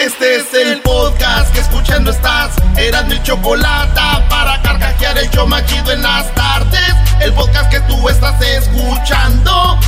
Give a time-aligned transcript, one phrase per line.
[0.00, 2.56] Este es el podcast que escuchando estás.
[2.78, 4.00] Eran mi chocolate
[4.30, 6.94] para carcajear el yo machido en las tardes.
[7.20, 9.78] El podcast que tú estás escuchando.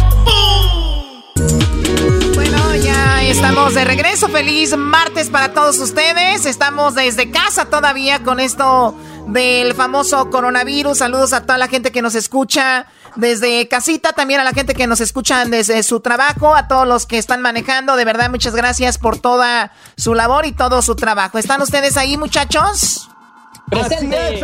[2.35, 4.29] Bueno, ya estamos de regreso.
[4.29, 6.45] Feliz martes para todos ustedes.
[6.45, 8.95] Estamos desde casa todavía con esto
[9.28, 10.98] del famoso coronavirus.
[10.98, 14.87] Saludos a toda la gente que nos escucha desde casita, también a la gente que
[14.87, 17.97] nos escucha desde su trabajo, a todos los que están manejando.
[17.97, 21.39] De verdad, muchas gracias por toda su labor y todo su trabajo.
[21.39, 23.09] ¿Están ustedes ahí, muchachos?
[23.70, 24.42] Presente.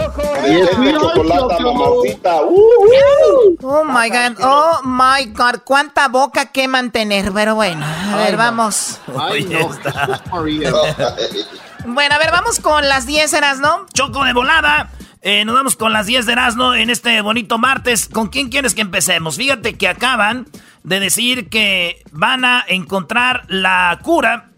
[3.62, 7.30] Oh my God, oh my God, cuánta boca que mantener.
[7.32, 8.98] Pero bueno, a ver, vamos.
[11.86, 13.86] Bueno, a ver, vamos con las 10 eras, ¿no?
[13.94, 14.90] Choco de volada.
[15.22, 18.08] Eh, nos vamos con las 10 de Erasmo en este bonito martes.
[18.08, 19.36] ¿Con quién quieres que empecemos?
[19.36, 20.46] Fíjate que acaban
[20.82, 24.50] de decir que van a encontrar la cura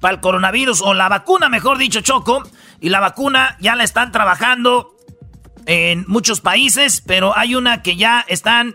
[0.00, 2.42] para el coronavirus, o la vacuna, mejor dicho, Choco.
[2.80, 4.96] Y la vacuna ya la están trabajando
[5.66, 8.74] en muchos países, pero hay una que ya están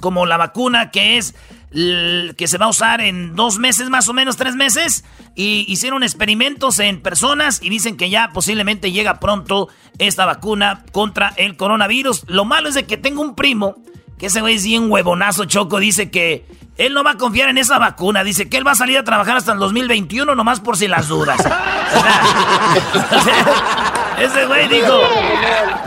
[0.00, 1.34] como la vacuna que es
[1.70, 5.04] que se va a usar en dos meses, más o menos tres meses.
[5.34, 11.32] Y hicieron experimentos en personas y dicen que ya posiblemente llega pronto esta vacuna contra
[11.36, 12.24] el coronavirus.
[12.26, 13.76] Lo malo es de que tengo un primo,
[14.18, 16.44] que ese güey es bien huevonazo, Choco, dice que
[16.76, 18.24] él no va a confiar en esa vacuna.
[18.24, 21.08] Dice que él va a salir a trabajar hasta el 2021 nomás por si las
[21.08, 21.38] dudas.
[24.20, 25.00] Ese güey dijo.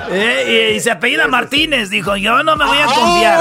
[0.10, 1.90] Eh, y, se apellida Martínez.
[1.90, 3.40] Dijo: Yo no me voy a confiar.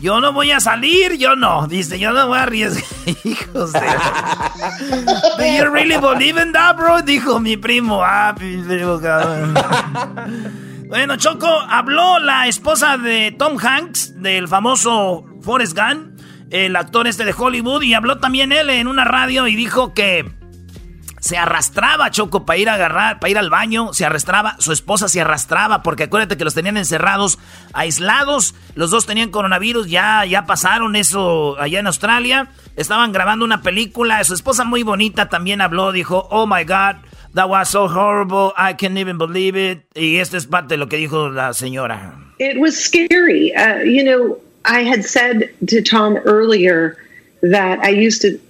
[0.00, 1.16] Yo no voy a salir.
[1.18, 1.66] Yo no.
[1.66, 2.84] Dice: Yo no voy a arriesgar.
[3.24, 3.80] Hijos de.
[5.38, 7.02] ¿Do you really believe in that, bro?
[7.02, 8.02] Dijo mi primo.
[8.02, 9.54] Ah, mi primo, cabrón.
[10.92, 17.24] Bueno, Choco, habló la esposa de Tom Hanks, del famoso Forrest Gump, el actor este
[17.24, 20.30] de Hollywood, y habló también él en una radio y dijo que
[21.22, 25.06] se arrastraba Choco para ir a agarrar, para ir al baño, se arrastraba, su esposa
[25.06, 27.38] se arrastraba, porque acuérdate que los tenían encerrados,
[27.72, 33.62] aislados, los dos tenían coronavirus, ya, ya pasaron eso allá en Australia, estaban grabando una
[33.62, 36.96] película, su esposa muy bonita también habló, dijo, oh my god,
[37.34, 40.88] that was so horrible, I can't even believe it, y esto es parte de lo
[40.88, 42.14] que dijo la señora.
[42.40, 46.96] It was scary, uh, you know, I had said to Tom earlier
[47.42, 48.40] that I used to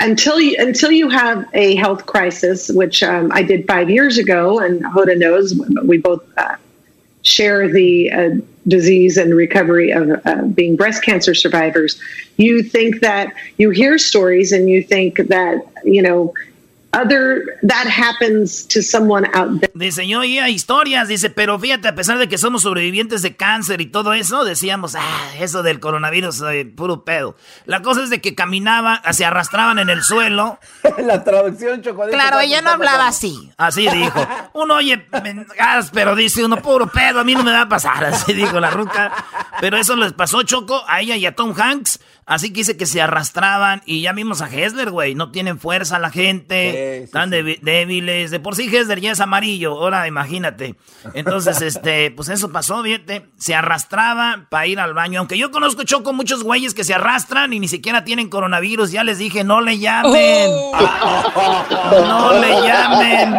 [0.00, 4.58] until you until you have a health crisis, which um, I did five years ago,
[4.58, 5.54] and Hoda knows
[5.84, 6.56] we both uh,
[7.22, 8.30] share the uh,
[8.68, 12.00] disease and recovery of uh, being breast cancer survivors.
[12.36, 16.34] You think that you hear stories and you think that you know
[16.96, 19.70] other that happens to someone out there.
[19.74, 23.80] Dice, yo oía historias, dice, pero fíjate, a pesar de que somos sobrevivientes de cáncer
[23.80, 27.36] y todo eso, decíamos, ah, eso del coronavirus, eh, puro pedo.
[27.66, 30.58] La cosa es de que caminaba, se arrastraban en el suelo.
[30.98, 32.12] La traducción, chocolate.
[32.12, 33.50] Claro, ella no hablaba así.
[33.56, 34.26] Así dijo.
[34.54, 35.06] Uno oye,
[35.92, 38.70] pero dice uno, puro pedo, a mí no me va a pasar, así dijo la
[38.70, 39.12] ruca.
[39.60, 42.00] Pero eso les pasó, Choco, a ella y a Tom Hanks.
[42.26, 45.14] Así que dice que se arrastraban y ya vimos a Hessler, güey.
[45.14, 48.32] No tienen fuerza la gente, están débiles.
[48.32, 50.74] De por sí Hessler ya es amarillo, ahora imagínate.
[51.14, 53.26] Entonces, este, pues eso pasó, fíjate.
[53.38, 55.20] Se arrastraba para ir al baño.
[55.20, 58.90] Aunque yo conozco choco muchos güeyes que se arrastran y ni siquiera tienen coronavirus.
[58.90, 60.50] Ya les dije, no le llamen.
[61.92, 63.34] No le llamen.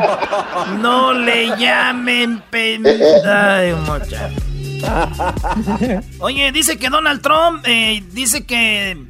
[0.81, 2.42] No le llamen.
[2.54, 4.47] Ay, muchacho.
[6.20, 9.06] Oye, dice que Donald Trump, eh, dice que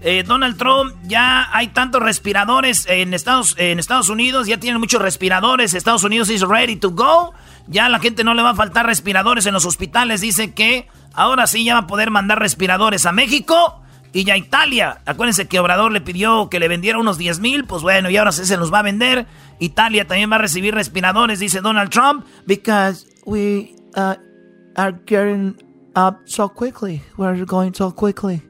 [0.00, 5.00] eh, Donald Trump ya hay tantos respiradores en Estados, en Estados Unidos, ya tienen muchos
[5.00, 7.32] respiradores, Estados Unidos is ready to go,
[7.66, 11.46] ya la gente no le va a faltar respiradores en los hospitales, dice que ahora
[11.46, 13.82] sí ya va a poder mandar respiradores a México
[14.14, 17.82] Y ya Italia, acuérdense que Obrador le pidió que le vendiera unos 10 mil, pues
[17.82, 19.26] bueno, y ahora se los va a vender.
[19.58, 22.26] Italia también va a recibir respiradores, dice Donald Trump.
[22.46, 24.14] Because we uh,
[24.76, 25.56] are getting
[25.94, 27.02] up so quickly.
[27.16, 28.42] We're going so quickly.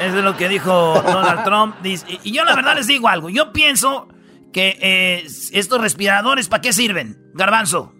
[0.00, 1.76] Eso es lo que dijo Donald Trump.
[1.84, 3.28] Y yo la verdad les digo algo.
[3.28, 4.08] Yo pienso
[4.52, 7.18] que eh, estos respiradores, ¿para qué sirven?
[7.34, 7.92] Garbanzo.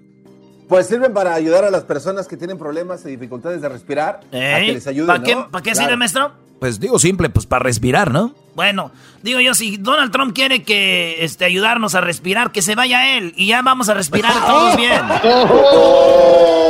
[0.69, 4.21] Pues sirven para ayudar a las personas que tienen problemas y dificultades de respirar.
[4.29, 5.09] A que les ayuden.
[5.09, 6.33] ¿Para qué, ¿para qué sirve, maestro?
[6.61, 8.35] Pues digo simple, pues para respirar, ¿no?
[8.55, 8.93] Bueno,
[9.23, 13.33] digo yo, si Donald Trump quiere que este, ayudarnos a respirar, que se vaya él
[13.37, 15.01] y ya vamos a respirar todos bien.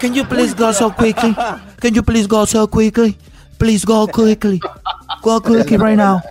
[0.00, 1.34] Can you please go so quickly?
[1.80, 3.16] Can you please go so quickly?
[3.58, 4.60] Please go quickly.
[5.22, 6.22] Go quickly right now.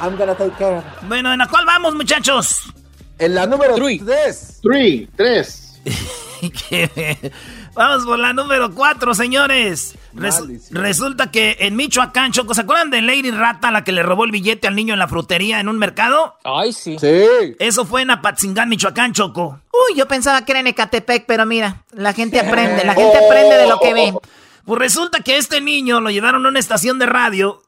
[0.00, 0.82] I'm gonna take care.
[1.08, 2.72] Bueno, ¿en la cual vamos, muchachos?
[3.18, 4.60] En la número 3.
[4.62, 5.80] 3, 3.
[7.80, 9.96] Vamos por la número 4, señores.
[10.70, 14.30] resulta que en Michoacán, Choco, ¿se acuerdan de Lady Rata, la que le robó el
[14.30, 16.36] billete al niño en la frutería en un mercado?
[16.44, 16.98] Ay, sí.
[16.98, 17.56] Sí.
[17.58, 19.60] Eso fue en Apatzingán, Michoacán, Choco.
[19.72, 23.56] Uy, yo pensaba que era en Ecatepec, pero mira, la gente aprende, la gente aprende
[23.56, 24.12] de lo que ve.
[24.66, 27.62] Pues resulta que este niño lo llevaron a una estación de radio,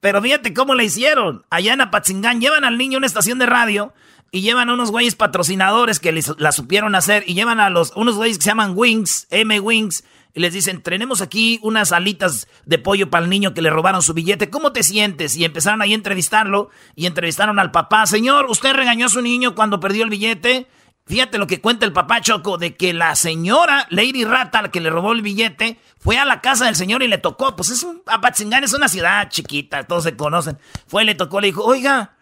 [0.00, 1.44] pero fíjate cómo le hicieron.
[1.48, 3.94] Allá en Apatzingán llevan al niño a una estación de radio
[4.34, 8.16] y llevan a unos güeyes patrocinadores que la supieron hacer y llevan a los unos
[8.16, 10.02] güeyes que se llaman Wings, M Wings,
[10.34, 14.02] y les dicen, tenemos aquí unas alitas de pollo para el niño que le robaron
[14.02, 15.36] su billete, ¿cómo te sientes?
[15.36, 19.54] Y empezaron ahí a entrevistarlo y entrevistaron al papá, señor, ¿usted regañó a su niño
[19.54, 20.66] cuando perdió el billete?
[21.06, 24.80] Fíjate lo que cuenta el papá Choco de que la señora Lady Rata, la que
[24.80, 27.54] le robó el billete, fue a la casa del señor y le tocó.
[27.54, 30.58] Pues es un Apatzingán, es una ciudad chiquita, todos se conocen.
[30.88, 32.16] Fue le tocó, le dijo, oiga,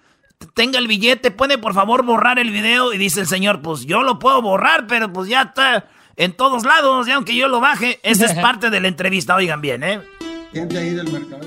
[0.55, 2.93] tenga el billete, ¿puede por favor borrar el video?
[2.93, 5.87] Y dice el señor, pues yo lo puedo borrar, pero pues ya está
[6.17, 9.61] en todos lados, y aunque yo lo baje, esa es parte de la entrevista, oigan
[9.61, 10.01] bien, ¿eh?
[10.53, 11.47] Gente ahí del mercado.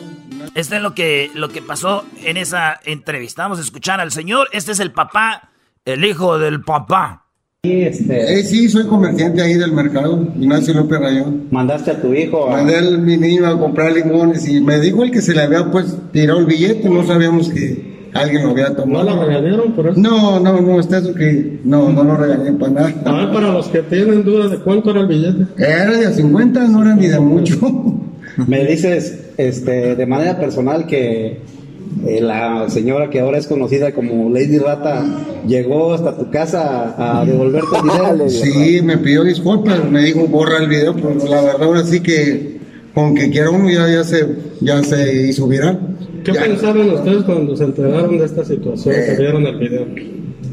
[0.56, 3.44] Este es lo que, lo que pasó en esa entrevista.
[3.44, 4.48] Vamos a escuchar al señor.
[4.52, 5.50] Este es el papá,
[5.86, 7.26] el hijo del papá.
[7.64, 8.40] Este...
[8.40, 11.48] Eh, sí, soy comerciante ahí del mercado, Ignacio López Rayón.
[11.52, 12.48] ¿Mandaste a tu hijo?
[12.48, 12.58] A...
[12.58, 15.70] Mandé a mi niño a comprar limones y me dijo el que se le había
[15.72, 19.04] pues tirado el billete, no sabíamos que alguien lo había tomado.
[19.04, 20.00] ¿No lo regañaron por eso?
[20.00, 22.94] No, no, no, está eso que no, no lo regañé para nada.
[23.06, 25.46] A ver, para los que tienen dudas de cuánto era el billete.
[25.58, 27.60] Era de 50, no era ni de mucho.
[28.48, 31.42] me dices, este, de manera personal que
[32.06, 35.04] eh, la señora que ahora es conocida como Lady Rata
[35.48, 38.30] llegó hasta tu casa a devolverte el dinero.
[38.30, 42.56] Sí, me pidió disculpas, me dijo borra el video, pero la verdad ahora sí que
[42.94, 44.26] con que quiera uno ya, ya se
[44.62, 45.80] ya se hizo viral.
[46.26, 49.86] ¿Qué pensaron ustedes cuando se enteraron de esta situación, que vieron el video?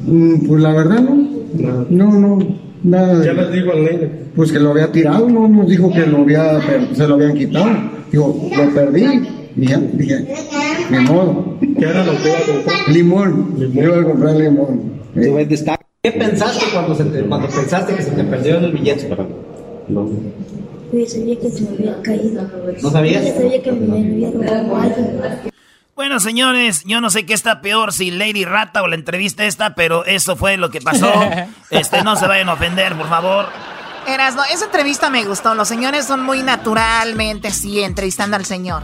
[0.06, 1.28] Mm, pues la verdad no.
[1.54, 1.86] Nada.
[1.88, 2.38] No, no,
[2.82, 3.22] nada.
[3.22, 4.08] ¿Qué les dijo al niño?
[4.36, 6.60] Pues que lo había tirado, no nos dijo que lo había,
[6.92, 7.70] se lo habían quitado.
[8.10, 9.06] Digo, lo perdí.
[9.56, 10.26] Y ya, dije,
[10.90, 11.58] ni modo.
[11.60, 12.88] ¿Qué era lo que iba a comprar?
[12.88, 13.54] Limón.
[13.58, 13.84] limón.
[13.84, 14.92] Iba a comprar limón.
[15.14, 19.08] ¿Qué pensaste cuando, se te, cuando pensaste que se te perdió el billete?
[19.88, 20.10] No.
[20.90, 22.42] Pues sabía que se me había caído.
[22.82, 23.26] ¿No sabías?
[23.34, 25.51] Sabía que me había robado algo.
[26.02, 29.76] Bueno, señores, yo no sé qué está peor, si Lady Rata o la entrevista esta,
[29.76, 31.12] pero eso fue lo que pasó.
[31.70, 33.46] Este, no se vayan a ofender, por favor.
[34.08, 35.54] Erasno, esa entrevista me gustó.
[35.54, 38.82] Los señores son muy naturalmente así, entrevistando al señor.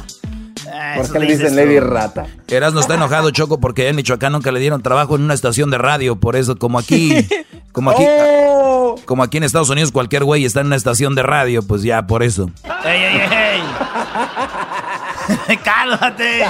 [0.72, 2.28] Ah, ¿Por qué le dicen Lady Rata?
[2.46, 5.78] Erasno está enojado, Choco, porque en Michoacán nunca le dieron trabajo en una estación de
[5.78, 6.14] radio.
[6.20, 7.26] Por eso, como aquí,
[7.72, 8.94] como aquí, oh.
[9.06, 12.06] como aquí en Estados Unidos, cualquier güey está en una estación de radio, pues ya,
[12.06, 12.48] por eso.
[12.84, 13.62] ¡Ey, ey, ey!
[15.64, 16.44] ¡Cálmate!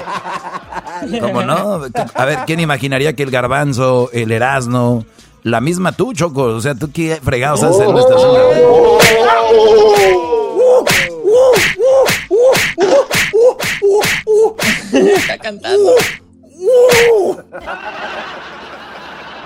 [1.20, 1.80] ¿Cómo no?
[2.14, 5.04] A ver, ¿quién imaginaría que el garbanzo, el Erasno,
[5.42, 6.44] la misma tú, Choco?
[6.44, 8.98] O sea, ¿tú qué fregados haces en de radio?
[14.92, 15.92] Está cantando.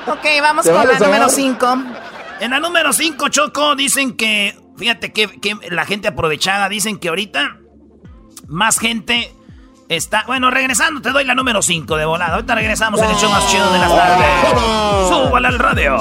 [0.06, 1.76] ok, vamos con la número 5.
[2.40, 7.08] En la número 5, Choco, dicen que, fíjate que, que la gente aprovechada, dicen que
[7.08, 7.61] ahorita
[8.52, 9.34] más gente
[9.88, 10.24] está...
[10.26, 12.34] Bueno, regresando, te doy la número 5 de volada.
[12.34, 15.08] Ahorita regresamos en el show más chido de las tardes.
[15.08, 15.96] ¡Súbale al radio!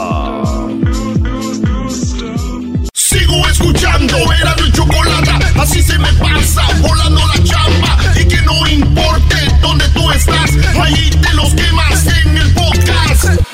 [2.93, 8.67] Sigo escuchando, era mi chocolate, así se me pasa, volando la chamba, y que no
[8.67, 13.50] importe dónde tú estás, ahí te los quemas en el podcast.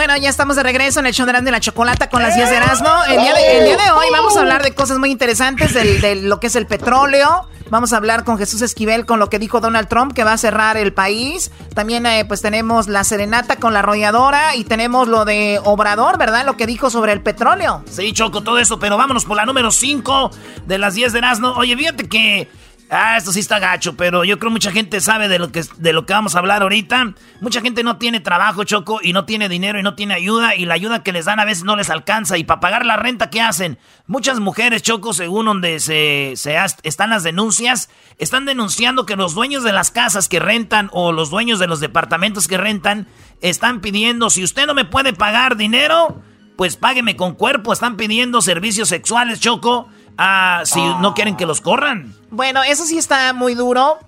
[0.00, 2.56] Bueno, ya estamos de regreso en el show de la chocolata con las 10 de
[2.56, 2.88] Erasmo.
[3.06, 6.14] El día de, el día de hoy vamos a hablar de cosas muy interesantes, de
[6.22, 9.60] lo que es el petróleo, Vamos a hablar con Jesús Esquivel con lo que dijo
[9.60, 11.52] Donald Trump, que va a cerrar el país.
[11.72, 16.44] También eh, pues tenemos la serenata con la arrolladora y tenemos lo de Obrador, ¿verdad?
[16.44, 17.84] Lo que dijo sobre el petróleo.
[17.88, 20.32] Sí, Choco, todo eso, pero vámonos por la número 5
[20.66, 21.52] de las 10 de Erasmo.
[21.52, 22.50] Oye, fíjate que
[22.92, 25.92] Ah, esto sí está gacho, pero yo creo mucha gente sabe de lo que de
[25.92, 27.14] lo que vamos a hablar ahorita.
[27.40, 30.64] Mucha gente no tiene trabajo, Choco, y no tiene dinero y no tiene ayuda y
[30.64, 33.30] la ayuda que les dan a veces no les alcanza y para pagar la renta
[33.30, 33.78] ¿qué hacen?
[34.08, 39.62] Muchas mujeres, Choco, según donde se, se están las denuncias, están denunciando que los dueños
[39.62, 43.06] de las casas que rentan o los dueños de los departamentos que rentan
[43.40, 46.20] están pidiendo, si usted no me puede pagar dinero,
[46.56, 49.88] pues págueme con cuerpo, están pidiendo servicios sexuales, Choco
[50.22, 52.14] Ah, si no quieren que los corran.
[52.30, 53.98] Bueno, eso sí está muy duro.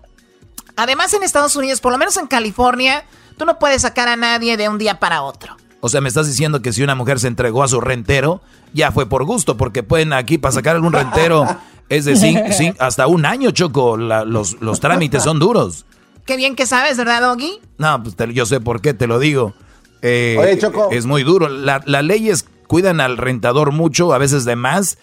[0.76, 3.04] Además, en Estados Unidos, por lo menos en California,
[3.38, 5.56] tú no puedes sacar a nadie de un día para otro.
[5.80, 8.42] O sea, me estás diciendo que si una mujer se entregó a su rentero,
[8.74, 11.46] ya fue por gusto, porque pueden aquí para sacar algún rentero
[11.88, 13.96] es de hasta un año, Choco.
[13.96, 15.86] los, los trámites son duros.
[16.26, 17.58] Qué bien que sabes, ¿verdad, Doggy?
[17.78, 19.54] No, pues yo sé por qué te lo digo.
[20.02, 20.88] Eh, Oye, Choco.
[20.90, 21.48] Es muy duro.
[21.48, 24.98] Las leyes cuidan al rentador mucho, a veces de más,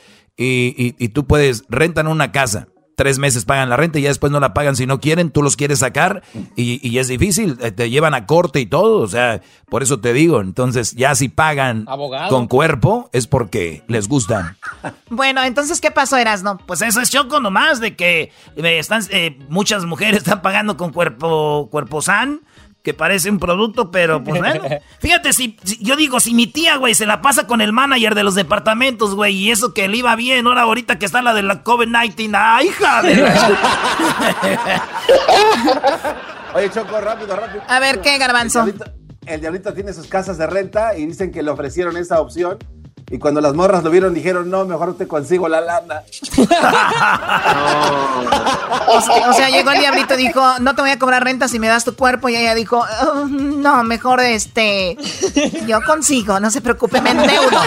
[0.46, 4.32] y, y, tú puedes, rentan una casa, tres meses pagan la renta y ya después
[4.32, 6.24] no la pagan si no quieren, tú los quieres sacar
[6.56, 10.00] y, y, es difícil, eh, te llevan a corte y todo, o sea, por eso
[10.00, 11.86] te digo, entonces ya si pagan
[12.30, 14.58] con cuerpo es porque les gustan.
[15.10, 16.60] Bueno, entonces, ¿qué pasó, Erasno?
[16.68, 20.94] Pues eso es choco nomás de que eh, están, eh, muchas mujeres están pagando con
[20.94, 22.42] cuerpo, cuerpo san
[22.84, 24.62] que parece un producto, pero pues bueno.
[25.00, 28.24] Fíjate, si, yo digo, si mi tía, güey, se la pasa con el manager de
[28.24, 31.44] los departamentos, güey, y eso que le iba bien, ahora ahorita que está la de
[31.44, 33.24] la COVID-19, ¡ay, hija de
[36.56, 37.64] Oye, Choco, rápido, rápido.
[37.68, 38.66] A ver, ¿qué, Garbanzo?
[39.26, 42.58] el diablito tiene sus casas de renta y dicen que le ofrecieron esa opción
[43.12, 46.04] y cuando las morras lo vieron, dijeron, no, mejor te consigo la lana.
[48.88, 51.68] o, sea, llegó el diablito y dijo, no te voy a cobrar renta si me
[51.68, 52.30] das tu cuerpo.
[52.30, 54.96] Y ella dijo, oh, no, mejor este,
[55.66, 57.60] yo consigo, no se preocupe, me endeudo.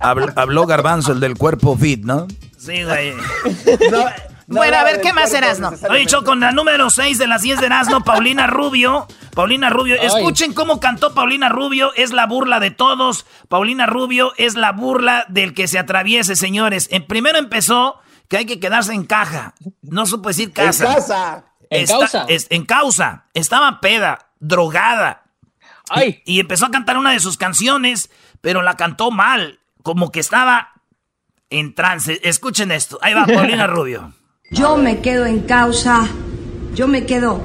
[0.00, 2.26] Habló, Garbanzo, el del cuerpo fit, ¿no?
[2.58, 3.14] Sí, güey.
[4.46, 5.72] bueno, a ver, ¿qué más Erasno?
[5.90, 9.06] Oye, dicho con la número 6 de las 10 de Erasno, Paulina Rubio.
[9.34, 13.26] Paulina Rubio, escuchen cómo cantó Paulina Rubio, es la burla de todos.
[13.48, 16.88] Paulina Rubio es la burla del que se atraviese, señores.
[16.90, 19.54] En, primero empezó que hay que quedarse en caja.
[19.82, 20.86] No supo decir casa.
[20.86, 21.44] En casa.
[21.68, 22.26] En causa.
[22.28, 23.24] en causa.
[23.34, 25.22] Estaba peda, drogada.
[25.88, 26.20] Ay.
[26.24, 28.10] y empezó a cantar una de sus canciones,
[28.40, 29.60] pero la cantó mal.
[29.82, 30.72] Como que estaba
[31.50, 32.20] en trance.
[32.24, 32.98] Escuchen esto.
[33.02, 34.12] Ahí va, Paulina Rubio.
[34.50, 36.06] Yo me quedo en causa,
[36.74, 37.40] yo me quedo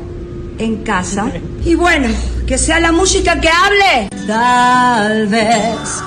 [0.60, 1.32] en casa.
[1.64, 2.08] Y bueno,
[2.48, 4.10] que sea la música que hable.
[4.26, 6.02] Tal vez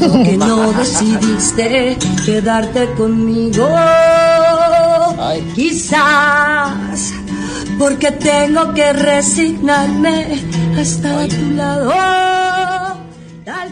[0.24, 3.64] que no decidiste quedarte conmigo.
[5.54, 7.12] Quizás
[7.78, 10.42] porque tengo que resignarme
[10.76, 11.92] a estar a tu lado.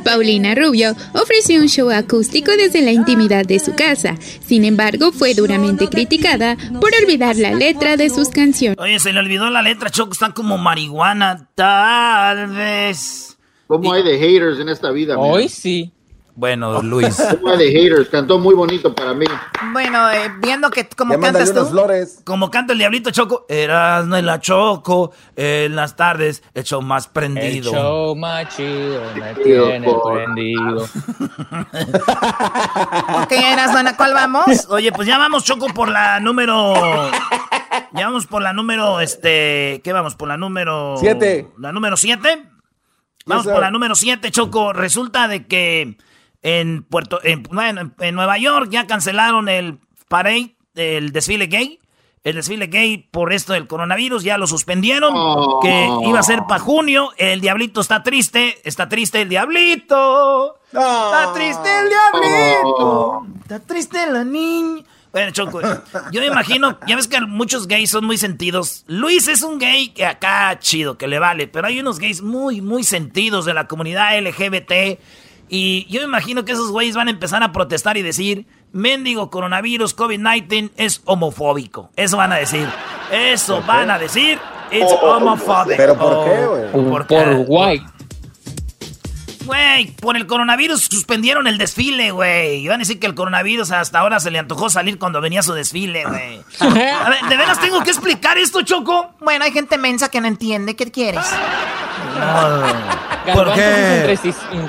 [0.07, 4.15] Paulina Rubio ofreció un show acústico desde la intimidad de su casa.
[4.41, 8.79] Sin embargo, fue duramente criticada por olvidar la letra de sus canciones.
[8.79, 13.37] Oye, se le olvidó la letra, Choco, están como marihuana, tal vez.
[13.67, 15.19] ¿Cómo hay de haters en esta vida?
[15.19, 15.93] Hoy sí.
[16.37, 17.17] Bueno, Luis.
[17.59, 19.25] de haters, cantó muy bonito para mí.
[19.73, 22.21] Bueno, eh, viendo que como cantas tú, flores.
[22.25, 27.09] como canta el diablito Choco, eras no la Choco, en las tardes, el show más
[27.09, 27.71] prendido.
[27.71, 30.85] El show más chido, me tiene prendido.
[33.23, 34.67] ok, eras ¿a cuál vamos?
[34.69, 37.11] Oye, pues ya vamos Choco por la número...
[37.93, 40.17] Ya vamos por la número, este, ¿qué vamos?
[40.17, 40.97] Por la número...
[40.99, 41.49] Siete.
[41.59, 42.51] La número siete.
[43.25, 44.75] Vamos por la número siete, Choco.
[44.75, 45.97] Resulta de que
[46.47, 47.43] en Puerto, en,
[47.99, 51.81] en, Nueva York ya cancelaron el parade, el desfile gay.
[52.23, 55.13] El desfile gay por esto del coronavirus ya lo suspendieron,
[55.61, 57.11] que iba a ser para junio.
[57.17, 60.61] El diablito está triste, está triste el diablito.
[60.67, 63.27] Está triste el diablito.
[63.43, 64.85] Está triste la niña.
[65.11, 65.61] Bueno, Choco,
[66.13, 68.85] yo me imagino, ya ves que muchos gays son muy sentidos.
[68.87, 72.61] Luis es un gay que acá chido, que le vale, pero hay unos gays muy,
[72.61, 75.01] muy sentidos de la comunidad LGBT
[75.49, 79.31] y yo me imagino que esos güeyes van a empezar a protestar y decir, mendigo
[79.31, 81.91] coronavirus, COVID-19 es homofóbico.
[81.97, 82.69] Eso van a decir.
[83.13, 84.39] Eso van a decir.
[84.71, 85.77] It's homophobic.
[85.77, 86.73] ¿Pero por qué, güey?
[86.73, 87.87] por, por white.
[89.47, 92.63] Güey, por el coronavirus suspendieron el desfile, güey.
[92.63, 95.55] Iban a decir que el coronavirus hasta ahora se le antojó salir cuando venía su
[95.55, 96.41] desfile, güey.
[96.61, 99.15] A ver, ¿de veras tengo que explicar esto, Choco?
[99.21, 100.75] Bueno, hay gente mensa que no entiende.
[100.75, 101.25] ¿Qué quieres?
[103.35, 104.19] ¿Por qué?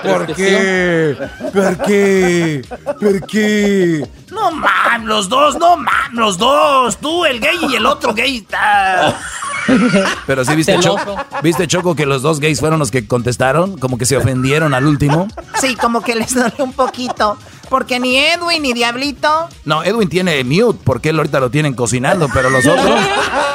[0.03, 1.17] ¿Por qué?
[1.53, 2.61] ¿Por qué?
[2.99, 4.07] ¿Por qué?
[4.31, 6.97] No mames, los dos, no mames, los dos.
[6.97, 8.45] Tú, el gay y el otro gay.
[10.25, 13.97] Pero sí viste Choco, viste Choco que los dos gays fueron los que contestaron, como
[13.97, 15.27] que se ofendieron al último.
[15.59, 17.37] Sí, como que les dolió un poquito.
[17.69, 19.49] Porque ni Edwin ni Diablito.
[19.65, 22.97] No, Edwin tiene mute porque él ahorita lo tienen cocinando, pero los otros.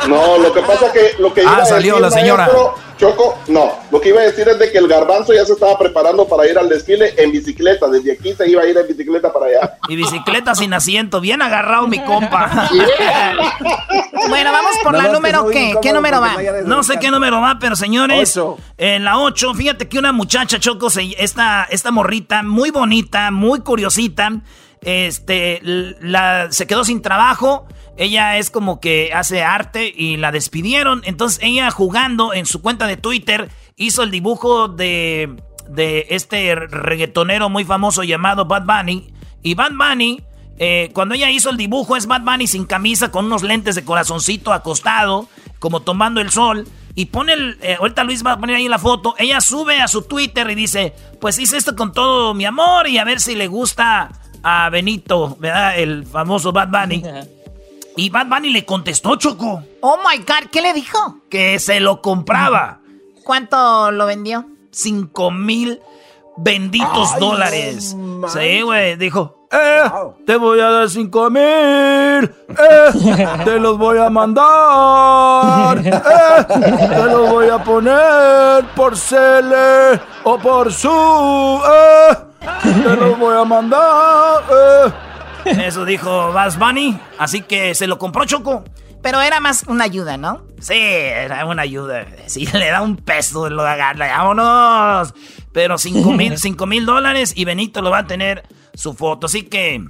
[0.06, 2.42] No, lo que pasa que lo que Ah, salió la señora.
[2.44, 5.54] maestro, Choco, no, lo que iba a decir es de que el garbanzo ya se
[5.54, 7.88] estaba preparando para ir al desfile en bicicleta.
[7.88, 9.76] Desde aquí se iba a ir en bicicleta para allá.
[9.88, 12.70] Y bicicleta sin asiento, bien agarrado mi compa.
[14.28, 15.74] Bueno, vamos por la número qué.
[15.82, 16.36] ¿Qué número va?
[16.64, 18.38] No sé qué número va, pero señores,
[18.78, 23.60] en la 8, fíjate que una muchacha Choco, se- esta, esta morrita, muy bonita, muy
[23.60, 24.30] curiosita,
[24.82, 27.66] este, la, se quedó sin trabajo.
[27.96, 31.02] Ella es como que hace arte y la despidieron.
[31.04, 35.36] Entonces ella jugando en su cuenta de Twitter hizo el dibujo de,
[35.68, 39.12] de este reggaetonero muy famoso llamado Bad Bunny.
[39.42, 40.22] Y Bad Bunny,
[40.58, 43.84] eh, cuando ella hizo el dibujo, es Bad Bunny sin camisa, con unos lentes de
[43.84, 46.66] corazoncito acostado, como tomando el sol.
[46.94, 47.58] Y pone el.
[47.62, 49.14] eh, ahorita Luis va a poner ahí la foto.
[49.18, 52.98] Ella sube a su Twitter y dice: Pues hice esto con todo mi amor y
[52.98, 54.10] a ver si le gusta
[54.42, 55.78] a Benito, ¿verdad?
[55.78, 57.02] El famoso Bad Bunny.
[57.94, 59.62] Y Bad Bunny le contestó, Choco.
[59.82, 61.18] Oh my God, ¿qué le dijo?
[61.28, 62.80] Que se lo compraba.
[63.24, 64.46] ¿Cuánto lo vendió?
[64.70, 65.78] Cinco mil
[66.38, 67.94] benditos dólares.
[68.28, 69.41] Sí, güey, dijo.
[69.52, 69.82] Eh,
[70.26, 71.42] te voy a dar cinco mil.
[71.42, 72.26] Eh,
[73.44, 75.78] te los voy a mandar.
[75.78, 80.88] Eh, te los voy a poner por Cele o por su.
[80.88, 82.16] Eh,
[82.62, 84.42] te los voy a mandar.
[84.50, 84.92] Eh.
[85.66, 86.98] Eso dijo Bad Bunny.
[87.18, 88.64] Así que se lo compró Choco.
[89.02, 90.42] Pero era más una ayuda, ¿no?
[90.60, 92.06] Sí, era una ayuda.
[92.26, 95.12] Si le da un peso, lo agarra, vámonos.
[95.52, 98.44] Pero cinco mil, cinco mil dólares y Benito lo va a tener
[98.74, 99.26] su foto.
[99.26, 99.84] Así que,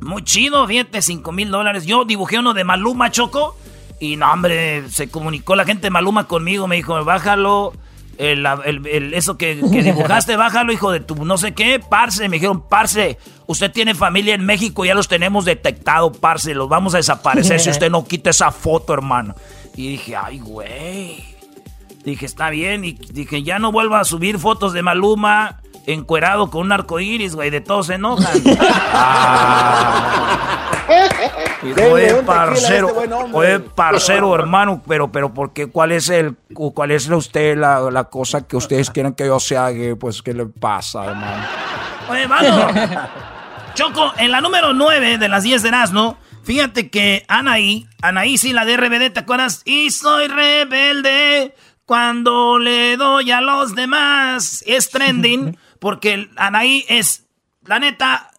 [0.00, 1.84] muy chido, fíjate, cinco mil dólares.
[1.86, 3.56] Yo dibujé uno de Maluma Choco.
[4.00, 6.66] Y no, hombre, se comunicó la gente de Maluma conmigo.
[6.66, 7.72] Me dijo, bájalo.
[8.18, 12.28] el- el- el- eso que, que dibujaste, bájalo, hijo de tu no sé qué, parce.
[12.28, 13.16] Me dijeron, parce,
[13.46, 16.54] usted tiene familia en México, ya los tenemos detectado, parce.
[16.54, 19.34] Los vamos a desaparecer si usted no quita esa foto, hermano.
[19.76, 21.24] Y dije, ay, güey.
[22.04, 22.84] Dije, está bien.
[22.84, 27.34] Y dije, ya no vuelva a subir fotos de Maluma encuerado con un arco iris,
[27.34, 27.50] güey.
[27.50, 28.32] De todos se enojan.
[31.62, 35.68] Un Oye, parcero, este oye, parcero, hermano, pero, pero, ¿por qué?
[35.68, 39.56] ¿Cuál es el, cuál es usted la, la cosa que ustedes quieren que yo se
[39.56, 39.94] haga?
[39.94, 41.44] Pues, ¿qué le pasa, hermano?
[42.08, 42.66] Oye, hermano,
[43.74, 48.52] Choco, en la número 9 de las 10 de Erasmo, fíjate que Anaí, Anaí, sí,
[48.52, 49.62] la de RBD, ¿te acuerdas?
[49.64, 51.54] Y soy rebelde
[51.86, 54.62] cuando le doy a los demás.
[54.66, 57.24] Es trending, porque Anaí es,
[57.64, 58.30] la neta,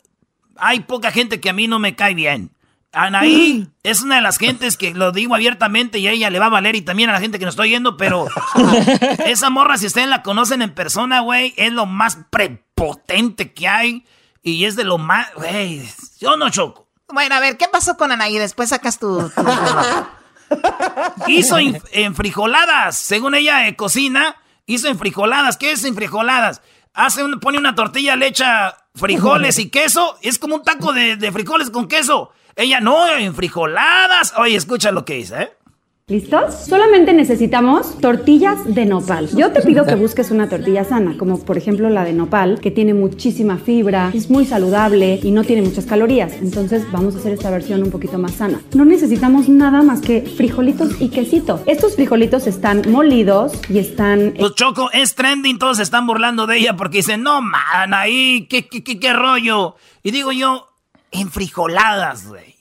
[0.55, 2.51] hay poca gente que a mí no me cae bien.
[2.93, 6.45] Anaí es una de las gentes que lo digo abiertamente y a ella le va
[6.45, 8.27] a valer y también a la gente que nos está oyendo, pero
[9.25, 14.05] esa morra, si ustedes la conocen en persona, güey, es lo más prepotente que hay
[14.41, 15.81] y es de lo más, güey,
[16.21, 16.87] yo no choco.
[17.09, 18.37] Bueno, a ver, ¿qué pasó con Anaí?
[18.37, 19.29] Después sacas tu...
[19.29, 19.43] tu-
[21.27, 25.57] Hizo en, enfrijoladas, según ella eh, cocina, hizo enfrijoladas.
[25.57, 26.61] ¿Qué es enfrijoladas?
[26.93, 31.15] Hace un- pone una tortilla, le echa frijoles y queso, es como un taco de,
[31.15, 32.31] de frijoles con queso.
[32.55, 34.33] Ella no, enfrijoladas.
[34.37, 35.57] Oye, escucha lo que dice, ¿eh?
[36.07, 36.65] ¿Listos?
[36.67, 39.29] Solamente necesitamos tortillas de nopal.
[39.37, 42.71] Yo te pido que busques una tortilla sana, como por ejemplo la de nopal, que
[42.71, 46.33] tiene muchísima fibra, es muy saludable y no tiene muchas calorías.
[46.33, 48.59] Entonces vamos a hacer esta versión un poquito más sana.
[48.75, 51.63] No necesitamos nada más que frijolitos y quesito.
[51.67, 54.33] Estos frijolitos están molidos y están...
[54.37, 58.45] Pues Choco es trending, todos se están burlando de ella porque dicen, no, man, ahí,
[58.49, 59.77] ¿qué, qué, qué, qué rollo?
[60.03, 60.67] Y digo yo,
[61.11, 62.52] enfrijoladas, güey.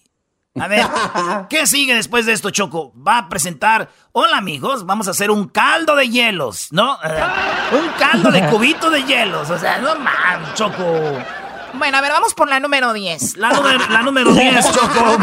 [0.61, 0.87] A ver,
[1.49, 2.93] ¿qué sigue después de esto, Choco?
[2.97, 6.99] Va a presentar, hola amigos, vamos a hacer un caldo de hielos, ¿no?
[7.03, 7.23] Eh,
[7.73, 10.85] un caldo de cubito de hielos, o sea, no man, Choco.
[11.75, 13.39] Bueno, a ver, vamos por la número 10.
[13.39, 15.19] La, número- la número 10, Choco.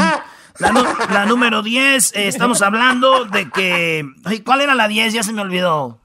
[1.12, 4.04] La, número 10, eh, estamos hablando de que...
[4.26, 5.14] ay, ¿Cuál era la 10?
[5.14, 6.02] Ya se me olvidó.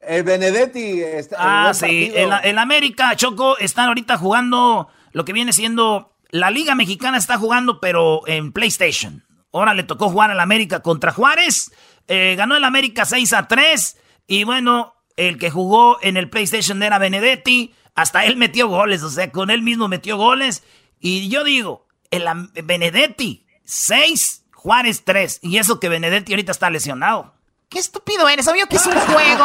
[0.00, 1.02] El Benedetti.
[1.02, 1.36] está-
[1.68, 2.10] Ah, sí.
[2.14, 6.16] El, el América, Choco, están ahorita jugando lo que viene siendo.
[6.30, 9.24] La Liga Mexicana está jugando, pero en PlayStation.
[9.52, 11.72] Ahora le tocó jugar al América contra Juárez.
[12.06, 13.98] Eh, ganó el América 6 a 3.
[14.28, 17.74] Y bueno, el que jugó en el PlayStation era Benedetti.
[17.94, 20.62] Hasta él metió goles, o sea, con él mismo metió goles.
[21.00, 22.24] Y yo digo, el
[22.64, 25.40] Benedetti 6, Juárez 3.
[25.42, 27.34] Y eso que Benedetti ahorita está lesionado.
[27.70, 29.44] Qué estúpido eres, obvio que es un juego.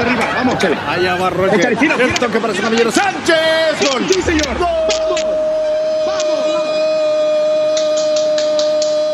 [0.00, 0.78] arriba, vamos, Chele.
[0.86, 1.58] Allá va Roger.
[1.58, 2.06] Échale, tira, tira.
[2.06, 3.90] El toque para su caballero Sánchez.
[3.90, 4.06] Gol.
[4.08, 4.56] Sí, señor.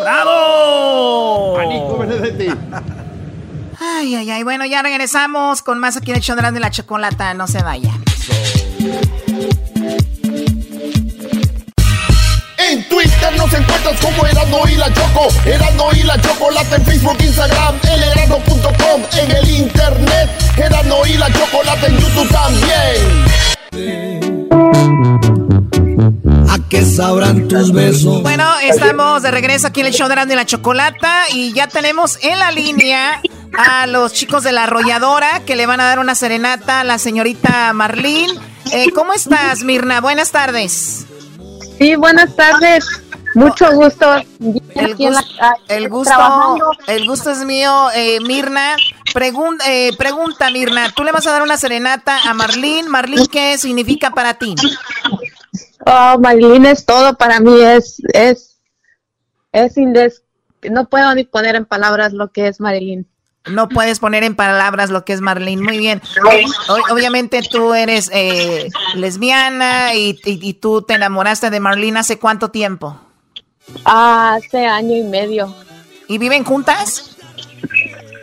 [0.03, 1.59] ¡Bravo!
[1.59, 2.49] Anico Benedetti.
[3.81, 4.43] Ay, ay, ay.
[4.43, 7.33] Bueno, ya regresamos con más aquí en el de la, de la chocolata.
[7.33, 7.93] No se vaya.
[12.75, 15.29] En Twitter nos encuentras como Erasmo y la Choco.
[15.45, 19.03] Erasmo y la Chocolate en Facebook, Instagram, elerasmo.com.
[19.17, 23.27] En el internet, Erasmo y la Chocolate en YouTube también.
[26.51, 28.23] ¿A qué sabrán tus besos?
[28.23, 31.69] Bueno, estamos de regreso aquí en el show de Erasmo y la Chocolata y ya
[31.69, 33.23] tenemos en la línea
[33.57, 36.99] a los chicos de la arrolladora que le van a dar una serenata a la
[36.99, 38.35] señorita Marlene.
[38.73, 40.01] Eh, ¿Cómo estás, Mirna?
[40.01, 41.07] Buenas tardes.
[41.79, 42.87] Sí, buenas tardes.
[43.35, 44.15] Mucho gusto.
[44.15, 46.71] El, la- gusto, trabajando.
[46.87, 48.77] el gusto es mío, eh, Mirna.
[49.13, 52.89] Pregun- eh, pregunta, Mirna, ¿tú le vas a dar una serenata a Marlene?
[52.89, 54.55] Marlene, ¿qué significa para ti?
[55.87, 57.61] Oh, Marilyn es todo para mí.
[57.61, 58.57] Es, es,
[59.53, 60.23] es indes-
[60.71, 63.07] no puedo ni poner en palabras lo que es Marilyn.
[63.47, 65.61] No puedes poner en palabras lo que es Marlene.
[65.63, 66.01] Muy bien.
[66.69, 72.19] O- obviamente tú eres eh, lesbiana y, y- y tú te enamoraste de Marlene hace
[72.19, 72.97] cuánto tiempo.
[73.85, 75.55] Hace año y medio.
[76.09, 77.17] ¿Y viven juntas?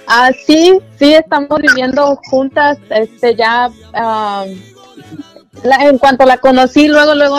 [0.07, 2.77] Ah, sí, sí, estamos viviendo juntas.
[2.89, 4.45] Este, ya, ah,
[5.63, 7.37] la- en cuanto la conocí, luego, luego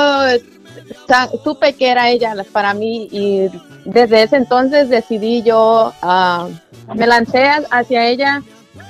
[1.45, 3.49] supe que era ella la- para mí y
[3.85, 6.49] desde ese entonces decidí yo, ah,
[6.95, 8.43] me lancé hacia ella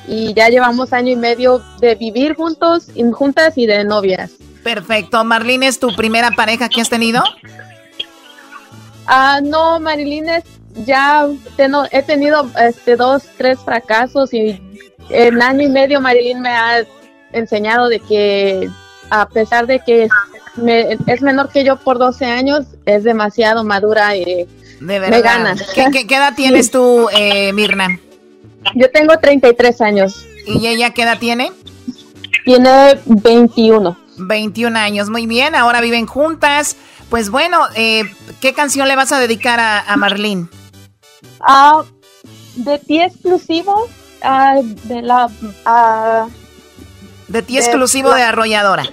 [0.06, 4.32] y ya llevamos año y medio de vivir juntos, juntas y de novias.
[4.62, 5.22] Perfecto.
[5.24, 7.22] Marlene es tu primera pareja que has tenido.
[9.06, 10.44] Ah, no, Marilyn, es-
[10.86, 14.60] ya teno- he tenido este, dos, tres fracasos y
[15.10, 16.84] en año y medio Marilyn me ha
[17.32, 18.70] enseñado de que
[19.12, 20.08] a pesar de que
[20.56, 24.46] me- es menor que yo por 12 años, es demasiado madura y
[24.80, 25.54] De me gana.
[25.74, 27.88] ¿Qué, qué- qué edad tienes tú, eh, Mirna?
[28.74, 30.24] Yo tengo 33 años.
[30.46, 31.52] ¿Y ella qué edad tiene?
[32.44, 33.96] Tiene 21.
[34.18, 36.76] 21 años, muy bien, ahora viven juntas.
[37.10, 38.04] Pues bueno, eh,
[38.40, 40.46] ¿qué canción le vas a dedicar a, a Marlene?
[41.40, 41.82] Ah,
[42.56, 43.88] de ti exclusivo,
[44.22, 45.28] ah, de la...
[45.66, 46.26] ah,
[47.28, 48.84] De ti exclusivo de Arrolladora.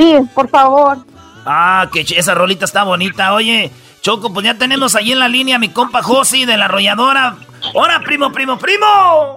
[0.00, 0.98] Sí, por favor.
[1.44, 3.32] Ah, que ch- esa rolita está bonita.
[3.34, 3.70] Oye,
[4.02, 7.36] Choco, pues ya tenemos ahí en la línea a mi compa Josi de la arrolladora.
[7.74, 9.36] ¡Hola, primo, primo, primo!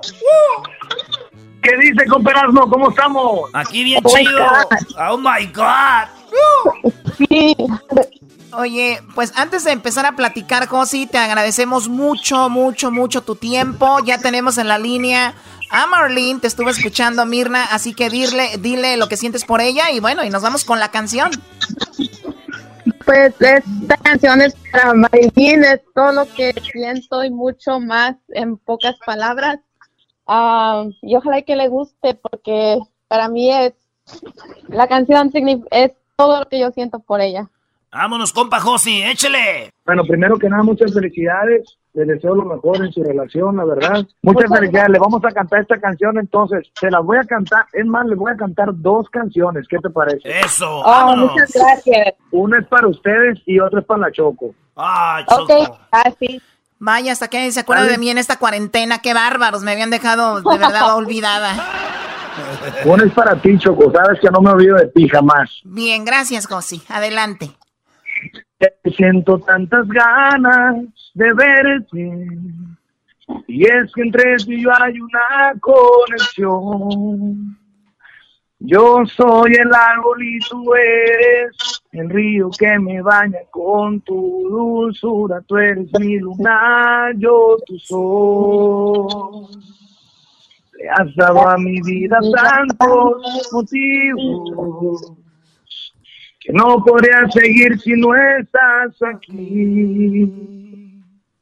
[1.62, 2.70] ¿Qué dice, compa Erasmo?
[2.70, 3.50] ¿Cómo estamos?
[3.54, 4.40] Aquí bien Oh my chido.
[4.40, 4.78] God.
[5.10, 6.08] ¡Oh, my God!
[7.18, 7.56] Sí.
[8.56, 13.98] Oye, pues antes de empezar a platicar, Josi, te agradecemos mucho, mucho, mucho tu tiempo.
[14.06, 15.34] Ya tenemos en la línea
[15.74, 19.90] a Marlene, te estuve escuchando, Mirna, así que dile, dile lo que sientes por ella
[19.92, 21.32] y bueno, y nos vamos con la canción.
[23.04, 28.58] Pues esta canción es para Marilyn, es todo lo que siento y mucho más en
[28.58, 29.60] pocas palabras.
[30.28, 33.74] Ah, y ojalá que le guste porque para mí es
[34.68, 35.32] la canción
[35.72, 37.50] es todo lo que yo siento por ella.
[37.92, 39.72] Vámonos, compa Josi, échele.
[39.86, 41.78] Bueno, primero que nada, muchas felicidades.
[41.94, 43.92] Les deseo lo mejor en su relación, la verdad.
[43.94, 44.90] Muchas Muchas felicidades.
[44.90, 46.68] Le vamos a cantar esta canción, entonces.
[46.80, 47.66] Se las voy a cantar.
[47.72, 49.68] Es más, les voy a cantar dos canciones.
[49.70, 50.22] ¿Qué te parece?
[50.40, 52.16] Eso, Oh, muchas gracias.
[52.32, 54.56] Una es para ustedes y otra es para la Choco.
[54.76, 55.44] Ah, Choco.
[55.44, 56.42] Ok, así.
[56.80, 60.42] Vaya, hasta que se acuerdan de mí en esta cuarentena, qué bárbaros, me habían dejado
[60.42, 61.54] de verdad olvidada.
[62.86, 63.92] Una es para ti, Choco.
[63.92, 65.62] Sabes que no me olvido de ti jamás.
[65.64, 66.82] Bien, gracias, Josi.
[66.90, 67.52] Adelante.
[68.96, 72.28] Siento tantas ganas de verte.
[73.48, 77.58] Y es que entre tú y yo hay una conexión.
[78.60, 85.42] Yo soy el árbol y tú eres el río que me baña con tu dulzura.
[85.42, 89.48] Tú eres mi luna, yo tu sol.
[90.78, 95.23] Le has dado a mi vida tantos motivos
[96.44, 100.30] que no podría seguir si no estás aquí.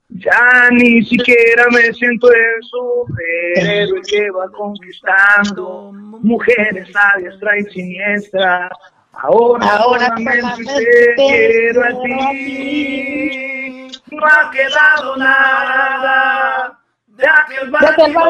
[0.09, 8.69] Ya ni siquiera me siento el superhéroe que va conquistando mujeres a diestra y siniestra.
[9.13, 13.87] Ahora, Ahora solamente te quiero a ti.
[14.11, 16.80] No ha quedado nada
[17.21, 18.25] de aquel bandido,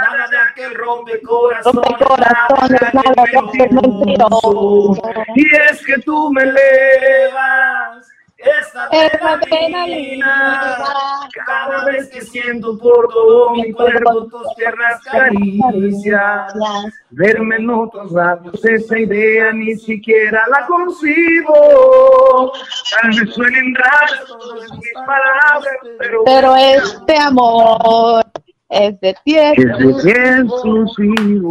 [0.00, 5.02] nada de aquel rompecorazones, Rompecorazones, nada de aquel mentiroso.
[5.34, 8.13] Y es que tú me elevas
[8.44, 16.54] esta adrenalina cada vez que siento por todo mi cuerpo tus tiernas caricias.
[17.10, 22.52] Verme en otros labios, esa idea ni siquiera la concibo.
[23.00, 28.24] Tal vez suenen raras todas mis palabras, pero, Pero este amor
[28.70, 29.62] Es de tiempo.
[29.62, 31.50] Es de tiempo exclusivo.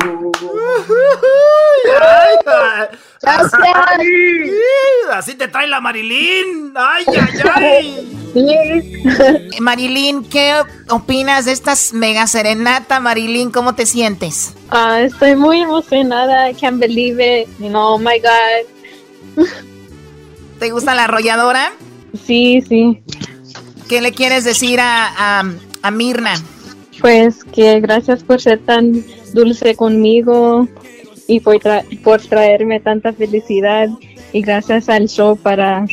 [5.12, 6.74] Así te trae la Marilyn.
[6.76, 9.50] Ay, ay, ay.
[9.60, 10.56] Marilyn, ¿qué
[10.90, 13.52] opinas de estas mega serenata, Marilyn?
[13.52, 14.56] ¿Cómo te sientes?
[14.72, 16.50] Ah, estoy muy emocionada.
[16.50, 17.48] I can't believe it.
[17.60, 19.46] You know, oh my God.
[20.60, 21.74] ¿Te gusta la arrolladora?
[22.26, 23.04] Sí, sí.
[23.88, 25.44] ¿Qué le quieres decir a, a,
[25.84, 26.34] a Mirna?
[27.02, 29.04] Pues que gracias por ser tan
[29.34, 30.68] dulce conmigo
[31.28, 33.88] y por, tra- por traerme tanta felicidad
[34.32, 35.86] y gracias al show para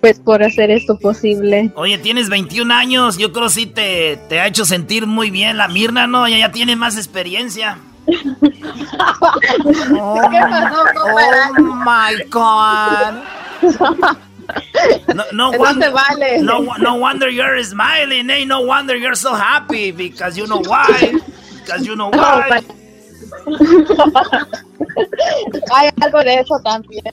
[0.00, 1.70] pues por hacer esto posible.
[1.76, 3.18] Oye, tienes 21 años.
[3.18, 6.26] Yo creo sí te, te ha hecho sentir muy bien la Mirna, ¿no?
[6.26, 7.78] Ella ya tiene más experiencia.
[9.98, 10.18] Oh,
[11.58, 13.22] oh my God.
[15.14, 16.40] No, no, wonder, vale.
[16.42, 18.44] no, no wonder you're smiling, eh?
[18.46, 21.12] No wonder you're so happy because you know why.
[21.60, 22.60] Because you know why.
[25.74, 27.04] Hay algo de eso también.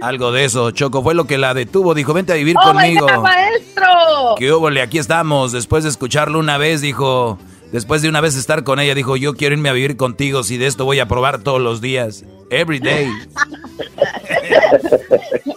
[0.00, 1.94] Algo de eso, Choco, fue lo que la detuvo.
[1.94, 3.06] Dijo, vente a vivir ¡Oh, my conmigo.
[3.06, 4.34] God, maestro!
[4.38, 4.82] ¿Qué óvole?
[4.82, 5.52] Aquí estamos.
[5.52, 7.38] Después de escucharlo una vez, dijo,
[7.70, 10.56] después de una vez estar con ella, dijo, yo quiero irme a vivir contigo si
[10.56, 12.24] de esto voy a probar todos los días.
[12.50, 13.08] Every day.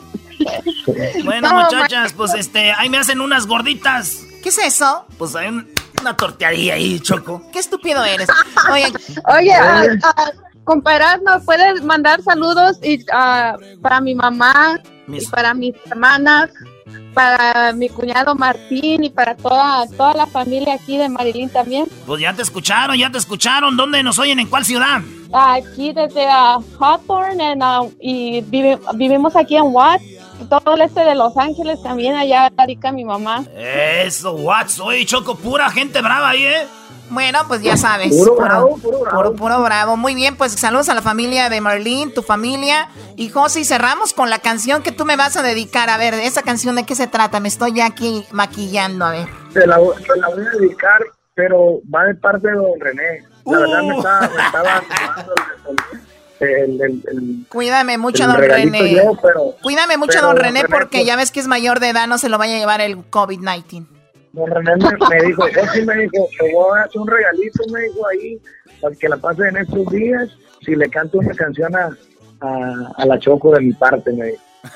[1.23, 4.19] Bueno, No, muchachas, pues este, ahí me hacen unas gorditas.
[4.43, 5.05] ¿Qué es eso?
[5.17, 5.67] Pues hay un-
[6.01, 7.41] una torteadilla ahí, Choco.
[7.51, 8.27] Qué estúpido eres.
[8.71, 8.85] Oye,
[9.39, 10.31] Oye, ah, ah,
[10.63, 16.49] compadre, ¿me puedes mandar saludos y, ah, para mi mamá y para mis hermanas,
[17.13, 21.87] para mi cuñado Martín y para toda, toda la familia aquí de Marilyn también?
[22.05, 23.75] Pues ya te escucharon, ya te escucharon.
[23.77, 24.39] ¿Dónde nos oyen?
[24.39, 25.01] ¿En cuál ciudad?
[25.33, 30.03] Aquí desde ah, Hawthorne and, ah, y vive- vivimos aquí en Watts,
[30.49, 33.43] todo el este de Los Ángeles también, allá radica mi mamá.
[33.55, 34.79] Eso, Watts.
[34.79, 36.67] Oye, Choco, pura gente brava ahí, ¿eh?
[37.09, 38.15] Bueno, pues ya sabes.
[38.15, 39.17] Puro bravo, puro bravo.
[39.17, 39.97] Puro, puro bravo.
[39.97, 42.89] Muy bien, pues saludos a la familia de Marlene, tu familia.
[43.15, 45.89] Y José, cerramos con la canción que tú me vas a dedicar.
[45.89, 47.39] A ver, ¿esa canción de qué se trata?
[47.39, 49.27] Me estoy ya aquí maquillando, a ver.
[49.53, 51.01] Te la, te la voy a dedicar,
[51.35, 53.23] pero va de parte de don René.
[53.45, 54.83] La verdad me estaba, me estaba
[56.39, 58.93] el, el, el- Cuídame mucho, don René.
[58.95, 61.89] yo, pero- Cuídame mucho, pero don René, porque pues, ya ves que es mayor de
[61.89, 63.85] edad, no se lo vaya a llevar el COVID-19.
[64.33, 67.63] Don René me, me dijo, "Oh, sí", me dijo, te voy a hacer un regalito,
[67.71, 68.39] me dijo ahí,
[68.81, 70.29] para que la pase en estos días,
[70.65, 71.89] si le canto una canción a,
[72.41, 74.41] a, a la Choco de mi parte, me dijo.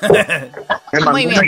[0.92, 1.40] Me mandó Muy bien.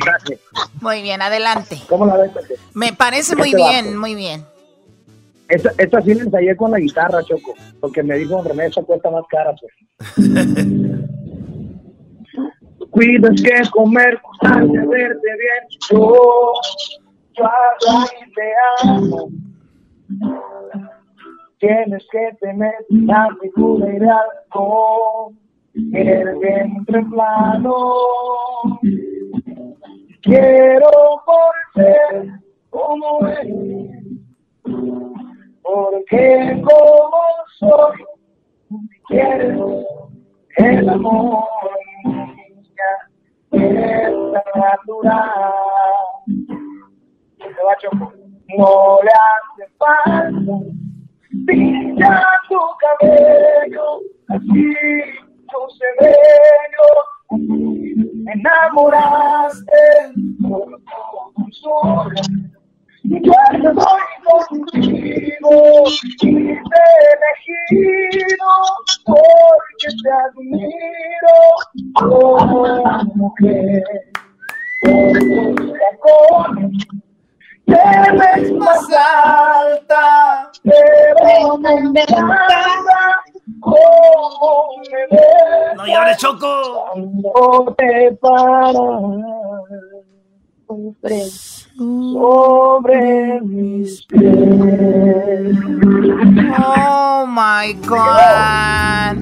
[0.81, 1.81] Muy bien, adelante.
[1.89, 2.31] ¿Cómo la ves?
[2.75, 3.99] Me parece muy Este bien, vato.
[4.01, 4.45] muy bien.
[5.53, 9.11] Esta, esta sí la ensayé con la guitarra, Choco, porque me dijo René, esa cuesta
[9.11, 9.71] más cara, pues.
[12.91, 16.55] Cuidas que comer, de verte bien, yo,
[17.37, 17.77] yo a
[18.09, 18.51] ti te
[18.83, 19.29] amo.
[21.59, 25.39] Tienes que tener la figura ideal con
[25.93, 27.77] el vientre plano.
[30.23, 30.91] Quiero
[31.27, 34.03] por ser como eres
[35.63, 37.11] porque como
[37.59, 38.05] soy,
[39.09, 39.59] quieres
[40.57, 41.49] el amor
[42.05, 42.93] mía,
[43.53, 44.13] es
[44.57, 45.53] natural.
[48.57, 50.53] No le hace falta
[51.47, 52.59] pintar tu
[53.01, 54.75] cabello, así
[56.01, 56.89] bello.
[58.25, 59.83] Me enamoraste
[60.41, 62.23] por tu dulzura.
[63.05, 63.21] Estoy
[66.21, 66.57] y te
[69.05, 71.37] porque te admiro
[71.99, 73.83] como mujer.
[77.67, 77.77] Te
[78.95, 81.83] alta, pero me.
[85.77, 86.85] No llores, Choco.
[86.93, 88.77] Cuando te paras
[91.77, 95.57] sobre mis pies.
[96.59, 99.17] Oh my God.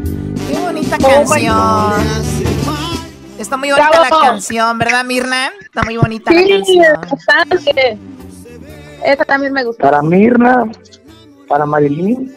[0.48, 1.92] Qué bonita canción.
[3.38, 5.50] Está muy bonita la canción, ¿verdad, Mirna?
[5.60, 7.00] Está muy bonita la canción.
[7.10, 7.98] bastante.
[9.04, 9.82] Esa también me gustó.
[9.82, 10.70] Para Mirna,
[11.48, 12.34] para Marilyn.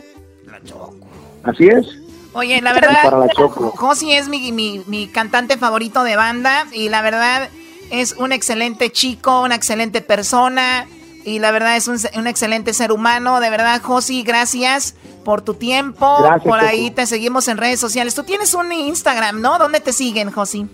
[1.44, 1.86] Así es.
[2.34, 3.72] Oye, la verdad, la Choco.
[3.76, 7.50] Josi es mi, mi, mi cantante favorito de banda y la verdad
[7.94, 10.88] es un excelente chico, una excelente persona
[11.24, 13.40] y la verdad es un, un excelente ser humano.
[13.40, 16.18] De verdad, Josi, gracias por tu tiempo.
[16.20, 18.16] Gracias, por ahí te seguimos en redes sociales.
[18.16, 19.60] Tú tienes un Instagram, ¿no?
[19.60, 20.68] ¿Dónde te siguen, Josi?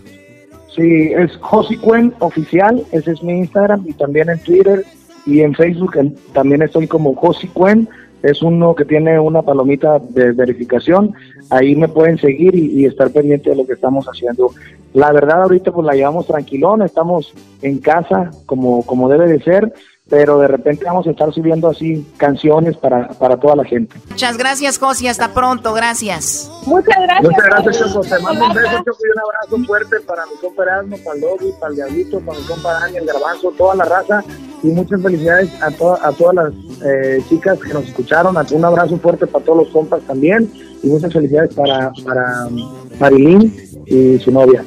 [0.74, 4.86] Sí, es Josicuen Oficial, ese es mi Instagram y también en Twitter
[5.26, 5.94] y en Facebook
[6.32, 7.86] también estoy como Josicuen
[8.22, 11.14] es uno que tiene una palomita de verificación.
[11.50, 14.50] Ahí me pueden seguir y, estar pendiente de lo que estamos haciendo.
[14.92, 19.72] La verdad ahorita pues la llevamos tranquilón, estamos en casa como, como debe de ser
[20.10, 23.94] pero de repente vamos a estar subiendo así canciones para, para toda la gente.
[24.10, 25.06] Muchas gracias, Josi.
[25.06, 25.72] Hasta pronto.
[25.72, 26.50] Gracias.
[26.66, 27.30] Muchas gracias.
[27.30, 28.00] Muchas gracias, Choco.
[28.00, 31.20] Te mando un beso, Choco, y un abrazo fuerte para mi compa Erasmo, para el
[31.22, 34.24] Lobby, para el Diablito, para mi compa Dani, el Garbanzo, toda la raza.
[34.64, 36.52] Y muchas felicidades a, a todas las
[36.84, 38.36] eh, chicas que nos escucharon.
[38.36, 40.52] Un abrazo fuerte para todos los compas también.
[40.82, 42.48] Y muchas felicidades para, para
[42.98, 43.54] Marilyn
[43.86, 44.64] y su novia.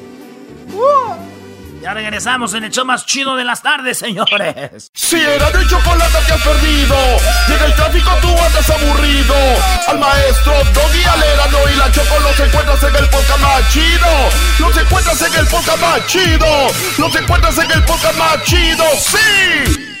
[1.84, 4.90] Ya regresamos en el show más chido de las tardes, señores.
[4.94, 6.96] Si era de chocolate que has perdido,
[7.46, 9.34] llega el tráfico tú andas aburrido.
[9.88, 14.30] Al maestro Doggy Alerano y la Choco los encuentras en el podcast más chido.
[14.60, 16.46] Los encuentras en el podcast más chido.
[16.96, 19.92] Los encuentras en el podcast más chido, sí.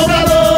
[0.00, 0.51] Obrador,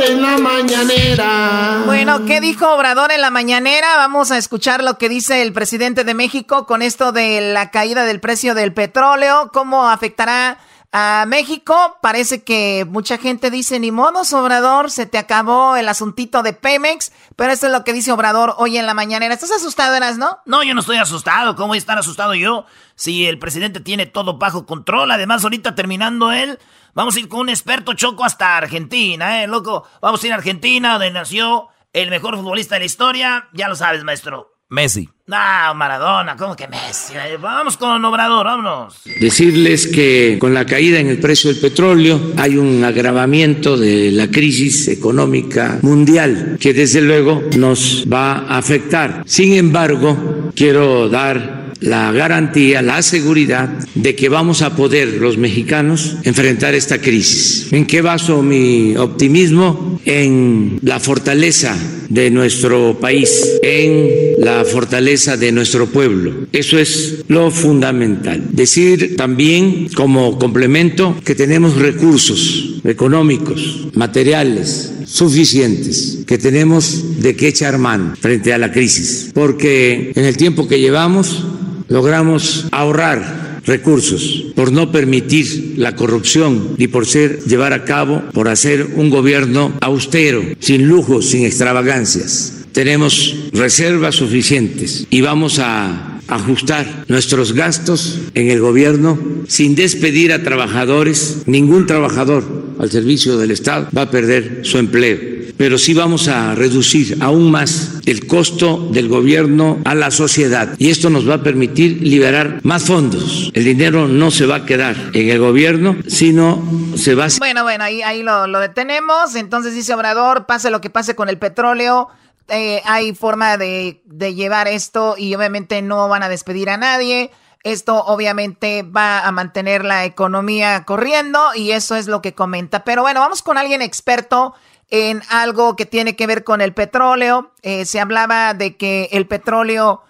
[0.00, 1.82] Obrador en la mañanera?
[1.84, 3.98] Bueno, ¿qué dijo Obrador en la mañanera?
[3.98, 8.06] Vamos a escuchar lo que dice el presidente de México con esto de la caída
[8.06, 10.58] del precio del petróleo, cómo afectará
[10.90, 11.98] a México.
[12.00, 17.12] Parece que mucha gente dice, ni modo, Obrador, se te acabó el asuntito de Pemex,
[17.36, 19.34] pero esto es lo que dice Obrador hoy en la mañanera.
[19.34, 20.38] ¿Estás asustado, Eras, no?
[20.46, 21.56] No, yo no estoy asustado.
[21.56, 22.64] ¿Cómo voy a estar asustado yo?
[22.94, 25.10] Si el presidente tiene todo bajo control.
[25.10, 26.58] Además, ahorita terminando él,
[26.94, 29.86] vamos a ir con un experto choco hasta Argentina, ¿eh, loco?
[30.00, 33.48] Vamos a ir a Argentina, donde nació el mejor futbolista de la historia.
[33.52, 34.50] Ya lo sabes, maestro.
[34.70, 35.08] Messi.
[35.26, 37.14] No, Maradona, ¿cómo que Messi?
[37.40, 39.00] Vamos con Obrador, vámonos.
[39.04, 44.28] Decirles que con la caída en el precio del petróleo hay un agravamiento de la
[44.28, 49.24] crisis económica mundial que desde luego nos va a afectar.
[49.26, 56.16] Sin embargo, quiero dar la garantía, la seguridad de que vamos a poder los mexicanos
[56.24, 57.72] enfrentar esta crisis.
[57.72, 60.00] ¿En qué baso mi optimismo?
[60.04, 61.76] En la fortaleza
[62.08, 66.46] de nuestro país, en la fortaleza de nuestro pueblo.
[66.52, 68.42] Eso es lo fundamental.
[68.50, 77.78] Decir también como complemento que tenemos recursos económicos, materiales, suficientes, que tenemos de qué echar
[77.78, 81.44] mano frente a la crisis, porque en el tiempo que llevamos
[81.90, 88.48] logramos ahorrar recursos por no permitir la corrupción y por ser llevar a cabo por
[88.48, 92.64] hacer un gobierno austero, sin lujos, sin extravagancias.
[92.72, 100.44] Tenemos reservas suficientes y vamos a ajustar nuestros gastos en el gobierno sin despedir a
[100.44, 101.42] trabajadores.
[101.46, 102.44] Ningún trabajador
[102.78, 107.50] al servicio del Estado va a perder su empleo pero sí vamos a reducir aún
[107.50, 112.60] más el costo del gobierno a la sociedad y esto nos va a permitir liberar
[112.62, 113.50] más fondos.
[113.54, 116.62] El dinero no se va a quedar en el gobierno, sino
[116.96, 117.28] se va a...
[117.38, 119.34] Bueno, bueno, ahí, ahí lo, lo detenemos.
[119.34, 122.08] Entonces dice Obrador, pase lo que pase con el petróleo.
[122.48, 127.30] Eh, hay forma de, de llevar esto y obviamente no van a despedir a nadie.
[127.62, 132.84] Esto obviamente va a mantener la economía corriendo y eso es lo que comenta.
[132.84, 134.54] Pero bueno, vamos con alguien experto
[134.90, 137.52] en algo que tiene que ver con el petróleo.
[137.62, 140.02] Eh, se hablaba de que el petróleo,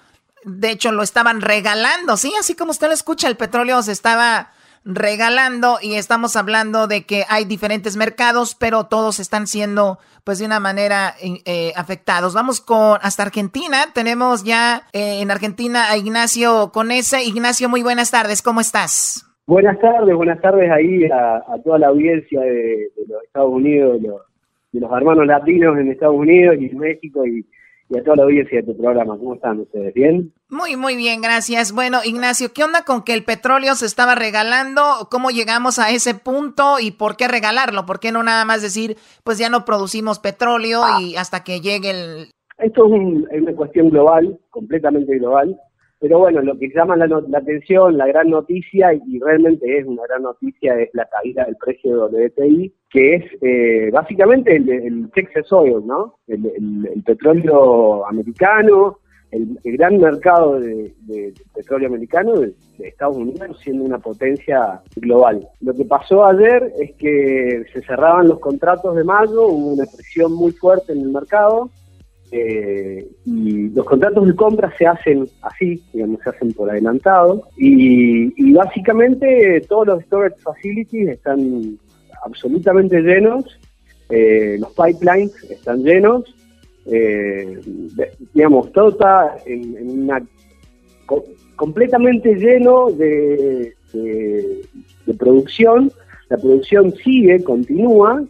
[0.44, 2.32] de hecho, lo estaban regalando, ¿sí?
[2.38, 4.50] Así como usted lo escucha, el petróleo se estaba
[4.82, 10.46] regalando y estamos hablando de que hay diferentes mercados, pero todos están siendo pues de
[10.46, 12.34] una manera eh, afectados.
[12.34, 13.86] Vamos con hasta Argentina.
[13.92, 17.24] Tenemos ya eh, en Argentina a Ignacio Conese.
[17.24, 18.40] Ignacio, muy buenas tardes.
[18.40, 19.26] ¿Cómo estás?
[19.46, 24.08] Buenas tardes, buenas tardes ahí a, toda la audiencia de, de los Estados Unidos, de
[24.08, 24.20] los,
[24.72, 27.46] de los hermanos latinos en Estados Unidos y en México y,
[27.96, 29.18] a toda la audiencia de tu programa.
[29.18, 29.92] ¿Cómo están ustedes?
[29.94, 30.32] ¿Bien?
[30.48, 31.74] Muy, muy bien, gracias.
[31.74, 35.08] Bueno, Ignacio, ¿qué onda con que el petróleo se estaba regalando?
[35.10, 37.86] ¿Cómo llegamos a ese punto y por qué regalarlo?
[37.86, 41.90] ¿Por qué no nada más decir, pues ya no producimos petróleo y hasta que llegue
[41.90, 42.30] el...
[42.58, 45.58] Esto es, una cuestión global, completamente global.
[46.00, 50.22] Pero bueno, lo que llama la, atención, la gran noticia, y realmente es una gran
[50.22, 55.52] noticia, es la caída del precio de WTI, que es eh, básicamente el, el Texas
[55.52, 56.16] Oil, ¿no?
[56.26, 58.98] El, petróleo americano,
[59.30, 60.94] el, gran mercado de,
[61.54, 65.46] petróleo americano de, Estados Unidos siendo una potencia global.
[65.60, 70.32] Lo que pasó ayer es que se cerraban los contratos de mayo, hubo una presión
[70.32, 71.68] muy fuerte en el mercado,
[72.32, 77.48] eh, y los contratos de compra se hacen así, digamos, se hacen por adelantado.
[77.56, 81.78] Y, básicamente todos los storage facilities están
[82.24, 83.58] absolutamente llenos,
[84.10, 86.34] eh, los pipelines están llenos,
[86.86, 87.60] eh,
[88.34, 90.22] digamos, todo está en, una
[91.56, 95.90] completamente lleno de, de, producción,
[96.28, 98.22] la producción sigue, continúa,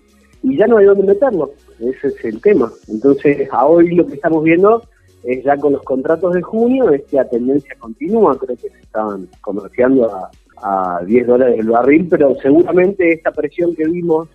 [0.42, 2.70] y ya no hay dónde meterlo, ese es el tema.
[2.89, 4.83] Entonces, a hoy lo que estamos viendo
[5.22, 8.81] es ya con los contratos de junio, es que la tendencia continúa, creo que se
[8.81, 10.31] estaban comerciando a,
[10.62, 14.28] a 10 dólares el barril, pero seguramente esta presión que vimos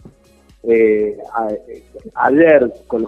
[0.68, 1.18] eh,
[2.16, 3.08] ayer con,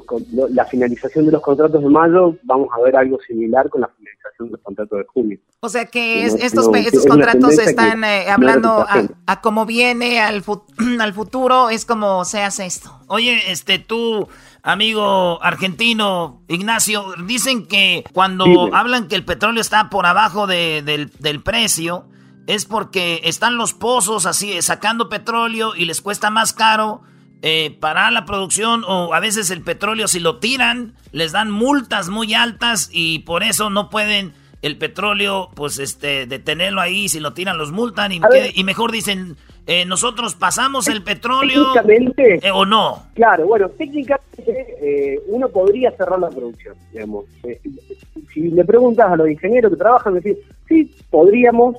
[0.50, 3.88] la finalización de los contratos de mayo, vamos a ver algo similar con la
[4.32, 5.40] finalización de los contratos de junio.
[5.60, 8.86] O sea que estos, estos contratos están eh, hablando
[9.26, 10.44] a, cómo viene al,
[11.00, 13.00] al futuro, es como se hace esto.
[13.08, 14.28] Oye, este tú,
[14.64, 21.44] amigo argentino, Ignacio, dicen que cuando hablan que el petróleo está por abajo del, del
[21.44, 22.06] precio,
[22.48, 27.02] es porque están los pozos así sacando petróleo y les cuesta más caro
[27.44, 32.10] eh, parar la producción o a veces el petróleo si lo tiran les dan multas
[32.10, 34.34] muy altas y por eso no pueden
[34.64, 38.20] el petróleo pues este detenerlo ahí si lo tiran los multan y,
[38.56, 43.04] y mejor dicen eh, nosotros pasamos el petróleo eh, o no.
[43.14, 47.26] Claro bueno técnicamente uno podría cerrar la producción digamos.
[48.34, 51.76] Si le preguntas a los ingenieros que trabajan decir sí podríamos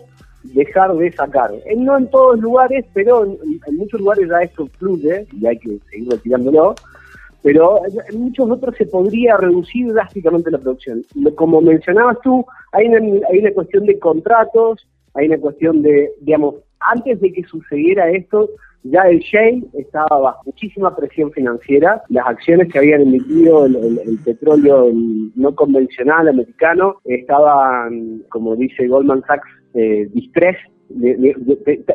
[0.54, 1.50] dejar de sacar.
[1.76, 6.10] No en todos lugares, pero en, muchos lugares ya esto fluye y hay que seguir
[6.10, 6.74] retirándolo,
[7.42, 11.04] pero en muchos otros se podría reducir drásticamente la producción.
[11.36, 16.56] Como mencionabas tú, hay una, hay una cuestión de contratos, hay una cuestión de, digamos,
[16.80, 18.48] antes de que sucediera esto,
[18.84, 22.02] ya el shale estaba bajo muchísima presión financiera.
[22.08, 24.90] Las acciones que habían emitido el, petróleo
[25.34, 30.56] no convencional americano estaban, como dice Goldman Sachs, eh, distrés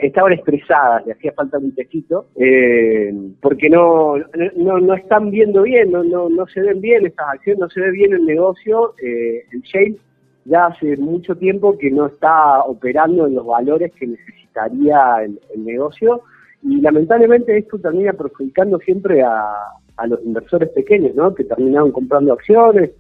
[0.02, 3.12] estaban expresadas, le hacía falta un tejito, eh,
[3.42, 4.18] porque no,
[4.56, 7.82] no, no están viendo bien, no, no, no se ven bien estas acciones, no se
[7.82, 8.94] ve bien el negocio.
[9.04, 9.98] Eh, el shale
[10.46, 16.22] ya hace mucho tiempo que no está operando en los valores que necesitaría el, negocio
[16.62, 19.54] y lamentablemente esto termina perjudicando siempre a,
[19.98, 21.34] a los inversores pequeños, ¿no?
[21.34, 22.92] que terminaron comprando acciones,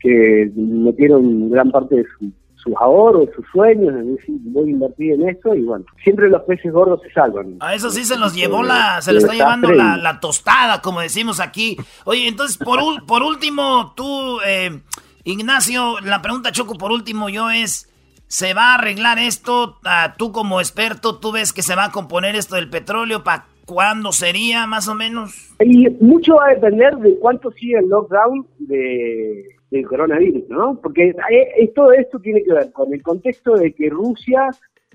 [0.00, 2.30] que metieron gran parte de su
[2.64, 6.42] sus ahorros, sus sueños, es decir, voy a invertir en esto y bueno, siempre los
[6.42, 7.58] peces gordos se salvan.
[7.60, 11.40] A eso sí se los llevó la, se le está llevando la, tostada, como decimos
[11.40, 11.76] aquí.
[12.04, 14.80] Oye, entonces, por, por último, tú, eh,
[15.24, 17.92] Ignacio, la pregunta Choco, por último yo es,
[18.26, 19.78] ¿se va a arreglar esto?
[19.84, 23.24] Ah, tú como experto, ¿tú ves que se va a componer esto del petróleo?
[23.24, 25.54] ¿Para cuándo sería, más o menos?
[25.60, 29.44] Y mucho va a depender de cuánto sigue el lockdown de
[29.74, 30.78] del coronavirus, ¿no?
[30.80, 31.14] Porque
[31.74, 34.48] todo esto tiene que ver con el contexto de que Rusia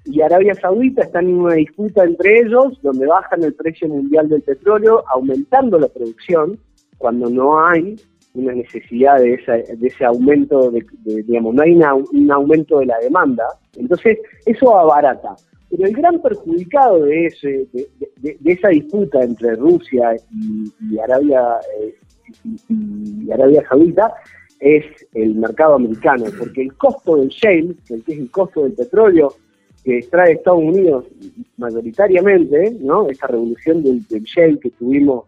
[0.05, 4.41] y Arabia Saudita están en una disputa entre ellos, donde bajan el precio mundial del
[4.41, 6.57] petróleo, aumentando la producción,
[6.97, 7.97] cuando no hay
[8.34, 9.38] una necesidad de,
[9.77, 10.86] de ese aumento, de,
[11.23, 13.45] digamos, no hay un aumento de la demanda.
[13.75, 15.36] Entonces, eso abarata.
[15.69, 21.95] Pero el gran perjudicado de, ese, de, esa disputa entre Rusia y, Arabia, eh,
[22.69, 24.13] y Arabia Saudita
[24.60, 29.34] es el mercado americano, porque el costo del shale, que es el costo del petróleo
[29.84, 31.05] que extrae Estados Unidos
[31.57, 33.10] mayoritariamente, ¿no?
[33.10, 35.26] Esa revolución del, shale que tuvimos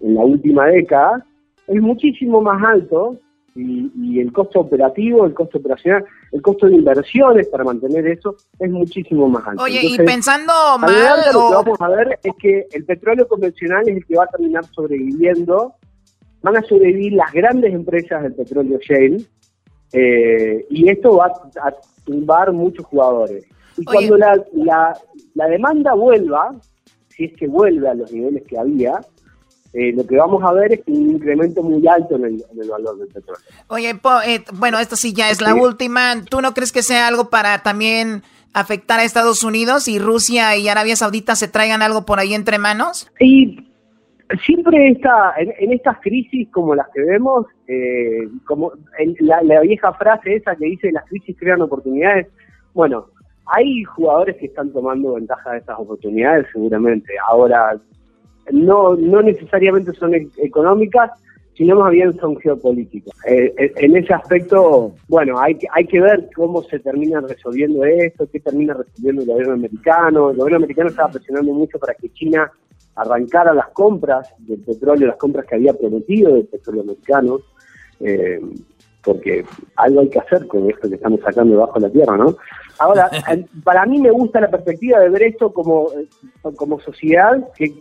[0.00, 1.24] en la última década,
[1.66, 3.18] es muchísimo más alto
[3.54, 8.70] y, el costo operativo, el costo operacional, el costo de inversiones para mantener eso es
[8.70, 9.62] muchísimo más alto.
[9.64, 10.90] Oye, y pensando mal...
[11.32, 14.28] Lo que vamos a ver es que el petróleo convencional es el que va a
[14.28, 15.74] terminar sobreviviendo
[16.42, 19.24] van a sobrevivir las grandes empresas del petróleo shale
[19.92, 21.74] eh, y esto va a,
[22.04, 23.44] tumbar muchos jugadores.
[23.76, 24.42] Y cuando la,
[25.34, 26.54] la, demanda vuelva,
[27.08, 29.00] si es que vuelve a los niveles que había,
[29.72, 33.08] eh, lo que vamos a ver es un incremento muy alto en el, valor del
[33.08, 33.42] petróleo.
[33.68, 33.90] Oye,
[34.26, 36.24] eh, bueno, esto sí ya es la última.
[36.28, 38.22] ¿Tú no crees que sea algo para también
[38.52, 42.58] afectar a Estados Unidos y Rusia y Arabia Saudita se traigan algo por ahí entre
[42.58, 43.08] manos?
[43.18, 43.69] Sí,
[44.44, 48.72] siempre está en, estas crisis como las que vemos, eh, como
[49.20, 52.28] la, vieja frase esa que dice las crisis crean oportunidades,
[52.74, 53.06] bueno,
[53.46, 57.12] hay jugadores que están tomando ventaja de estas oportunidades seguramente.
[57.28, 57.76] Ahora,
[58.52, 61.10] no, no necesariamente son e, económicas,
[61.56, 63.14] sino más bien son geopolíticas.
[63.26, 68.28] Eh, eh, en ese aspecto, bueno, hay, hay que ver cómo se termina resolviendo esto,
[68.30, 70.30] qué termina resolviendo el gobierno americano.
[70.30, 72.50] El gobierno americano estaba presionando mucho para que China
[72.94, 77.40] arrancara las compras del petróleo, las compras que había prometido del petróleo americano,
[78.00, 78.40] eh,
[79.02, 79.44] porque
[79.76, 82.36] algo hay que hacer con esto que estamos sacando debajo de la tierra, ¿no?
[82.78, 83.10] Ahora,
[83.64, 85.88] para mí me gusta la perspectiva de ver esto como,
[86.56, 87.72] como sociedad, que,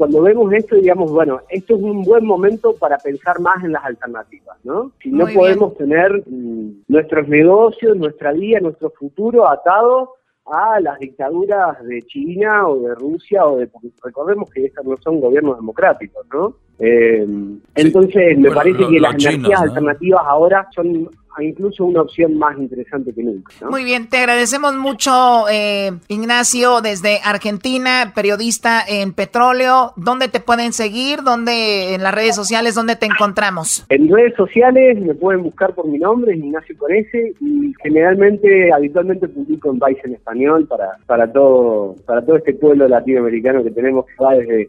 [0.00, 3.84] cuando vemos esto, digamos, bueno, esto es un buen momento para pensar más en las
[3.84, 4.92] alternativas, ¿no?
[5.02, 10.14] Si no podemos tener mm, nuestros negocios, nuestra vida, nuestro futuro atado
[10.46, 13.68] a las dictaduras de China o de Rusia o de
[14.02, 16.54] recordemos que estas no son gobiernos democráticos, ¿no?
[16.80, 17.26] Eh,
[17.74, 21.08] entonces me parece que las energías alternativas ahora son
[21.38, 23.52] incluso una opción más interesante que nunca.
[23.68, 29.92] Muy bien, te agradecemos mucho, eh, Ignacio, desde Argentina, periodista en petróleo.
[29.96, 31.22] ¿Dónde te pueden seguir?
[31.22, 32.74] ¿Dónde en las redes sociales?
[32.74, 33.86] ¿Dónde te encontramos?
[33.88, 39.70] En redes sociales me pueden buscar por mi nombre, Ignacio Corese, y generalmente, habitualmente publico
[39.70, 44.22] en Vice en español para, para todo, para todo este pueblo latinoamericano que tenemos que
[44.22, 44.68] va desde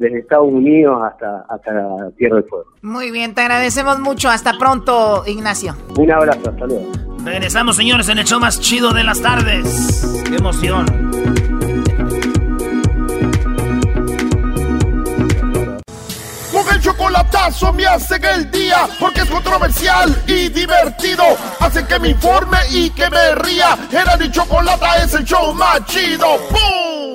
[0.00, 2.64] desde Estados Unidos hasta, hasta Tierra del Fuego.
[2.80, 4.30] Muy bien, te agradecemos mucho.
[4.30, 5.76] Hasta pronto, Ignacio.
[5.98, 6.90] Un abrazo, hasta luego.
[7.22, 10.24] Regresamos, señores, en el show más chido de las tardes.
[10.26, 10.86] ¡Qué emoción!
[16.50, 21.24] Con el chocolatazo me hacen el día porque es controversial y divertido.
[21.60, 23.76] Hacen que me informe y que me ría.
[23.92, 26.38] Era mi chocolata es el show más chido.
[26.48, 27.09] ¡Pum!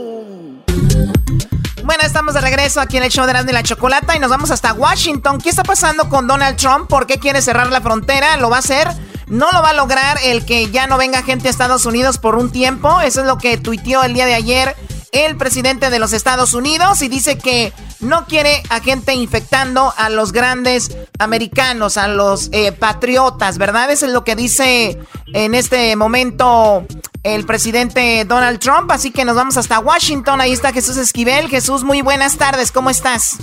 [1.86, 4.50] Bueno, estamos de regreso aquí en el show de Erasmo la Chocolata y nos vamos
[4.50, 5.38] hasta Washington.
[5.38, 6.90] ¿Qué está pasando con Donald Trump?
[6.90, 8.38] ¿Por qué quiere cerrar la frontera?
[8.38, 8.88] ¿Lo va a hacer?
[9.28, 12.38] ¿No lo va a lograr el que ya no venga gente a Estados Unidos por
[12.38, 13.02] un tiempo?
[13.02, 14.76] Eso es lo que tuiteó el día de ayer
[15.16, 20.10] el presidente de los Estados Unidos y dice que no quiere a gente infectando a
[20.10, 23.90] los grandes americanos, a los eh, patriotas, ¿verdad?
[23.92, 25.00] Eso es lo que dice
[25.34, 26.86] en este momento
[27.24, 28.92] el presidente Donald Trump.
[28.92, 30.42] Así que nos vamos hasta Washington.
[30.42, 31.48] Ahí está Jesús Esquivel.
[31.48, 32.72] Jesús, muy buenas tardes.
[32.72, 33.38] ¿Cómo estás?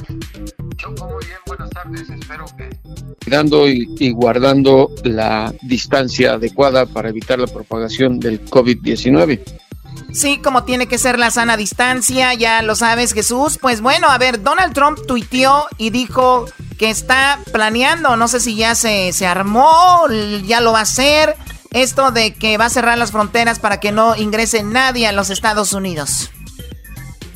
[0.89, 2.11] muy bien, buenas tardes.
[2.11, 2.71] Espero que
[3.25, 9.41] cuidando y, guardando la distancia adecuada para evitar la propagación del COVID-19.
[10.13, 13.59] Sí, como tiene que ser la sana distancia, ya lo sabes Jesús.
[13.61, 16.47] Pues bueno, a ver, Donald Trump tuiteó y dijo
[16.79, 20.03] que está planeando, no sé si ya se, se armó,
[20.45, 21.35] ya lo va a hacer,
[21.71, 25.31] esto de que va a cerrar las fronteras para que no ingrese nadie a los
[25.31, 26.31] Estados Unidos.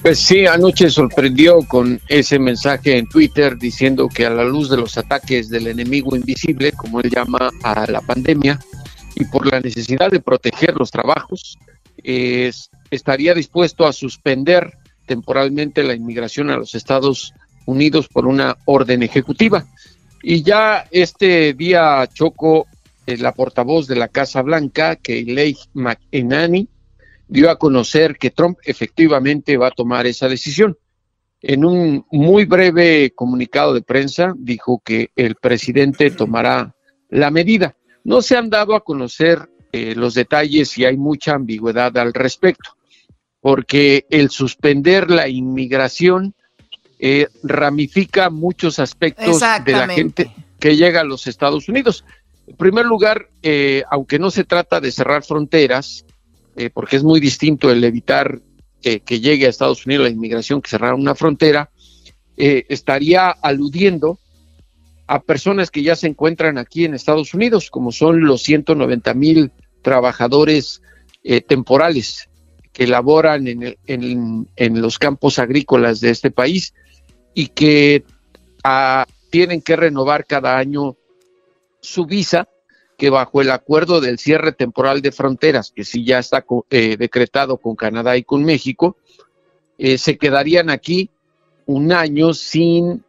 [0.03, 4.77] Pues sí, anoche sorprendió con ese mensaje en Twitter diciendo que a la luz de
[4.77, 8.61] los ataques del enemigo invisible, como él llama a la pandemia,
[9.15, 11.59] y por la necesidad de proteger los trabajos,
[12.91, 14.73] estaría dispuesto a suspender
[15.07, 17.33] temporalmente la inmigración a los Estados
[17.65, 19.67] Unidos por una orden ejecutiva.
[20.23, 22.67] Y ya este día Choco,
[23.07, 26.69] eh, la portavoz de la Casa Blanca, Kayleigh McEnany,
[27.29, 30.79] dio a conocer que Trump efectivamente va a tomar esa decisión.
[31.43, 36.75] En un muy breve comunicado de prensa dijo que el presidente tomará
[37.09, 37.77] la medida.
[38.05, 42.77] No se han dado a conocer eh, los detalles y hay mucha ambigüedad al respecto,
[43.41, 46.35] porque el suspender la inmigración
[46.99, 52.05] eh, ramifica muchos aspectos de la gente que llega a los Estados Unidos.
[52.47, 56.05] En primer lugar, eh, aunque no se trata de cerrar fronteras,
[56.73, 58.41] porque es muy distinto el evitar
[58.81, 61.69] que llegue a Estados Unidos la inmigración que cerrar una frontera,
[62.35, 64.19] estaría aludiendo
[65.07, 69.53] a personas que ya se encuentran aquí en Estados Unidos, como son los 190 mil
[69.83, 70.83] trabajadores
[71.23, 72.29] eh, temporales
[72.73, 76.75] que laboran en, en, los campos agrícolas de este país
[77.33, 78.05] y que
[78.65, 80.97] ah, tienen que renovar cada año
[81.81, 82.49] su visa,
[82.99, 87.57] que bajo el acuerdo del cierre temporal de fronteras, que sí ya está eh, decretado
[87.59, 88.97] con Canadá y con México,
[89.79, 91.11] eh, se quedarían aquí
[91.67, 93.05] un año sin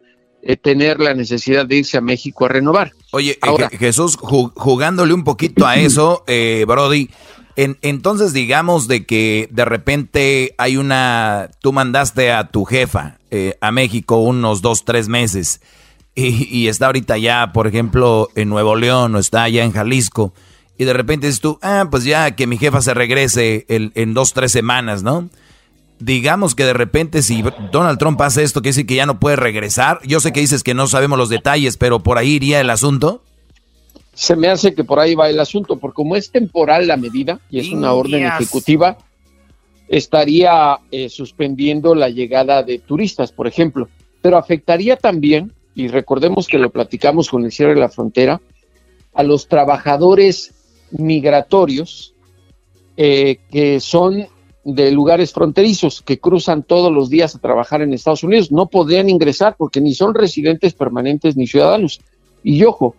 [0.50, 2.93] eh, tener la necesidad de irse a México a renovar.
[3.12, 7.10] Oye, eh, Ahora, Jesús, jugándole un poquito a eso, eh, Brody,
[7.58, 13.18] en, entonces digamos de que de repente hay una, tú mandaste a tu jefa
[13.60, 15.60] a México unos dos, tres meses
[16.16, 20.34] y, está ahorita ya, por ejemplo, en Nuevo León o está allá en Jalisco
[20.78, 24.32] y de repente dices tú, ah, pues ya que mi jefa se regrese en dos,
[24.32, 25.30] tres semanas, ¿no?
[26.00, 29.36] Digamos que de repente si Donald Trump hace esto, que dice que ya no puede
[29.36, 32.70] regresar, yo sé que dices que no sabemos los detalles, pero por ahí iría el
[32.70, 33.22] asunto.
[34.14, 37.39] Se me hace que por ahí va el asunto, porque como es temporal la medida
[37.50, 38.98] y es una orden ejecutiva,
[39.88, 43.88] estaría eh, suspendiendo la llegada de turistas, por ejemplo,
[44.22, 48.41] pero afectaría también, y recordemos que lo platicamos con el cierre de la frontera,
[49.14, 50.54] a los trabajadores
[50.91, 52.14] migratorios
[52.98, 54.28] eh, que son
[54.68, 58.51] de lugares fronterizos que cruzan todos los días a trabajar en Estados Unidos.
[58.51, 62.01] No podrían ingresar porque ni son residentes permanentes ni ciudadanos.
[62.43, 62.93] Y ojo,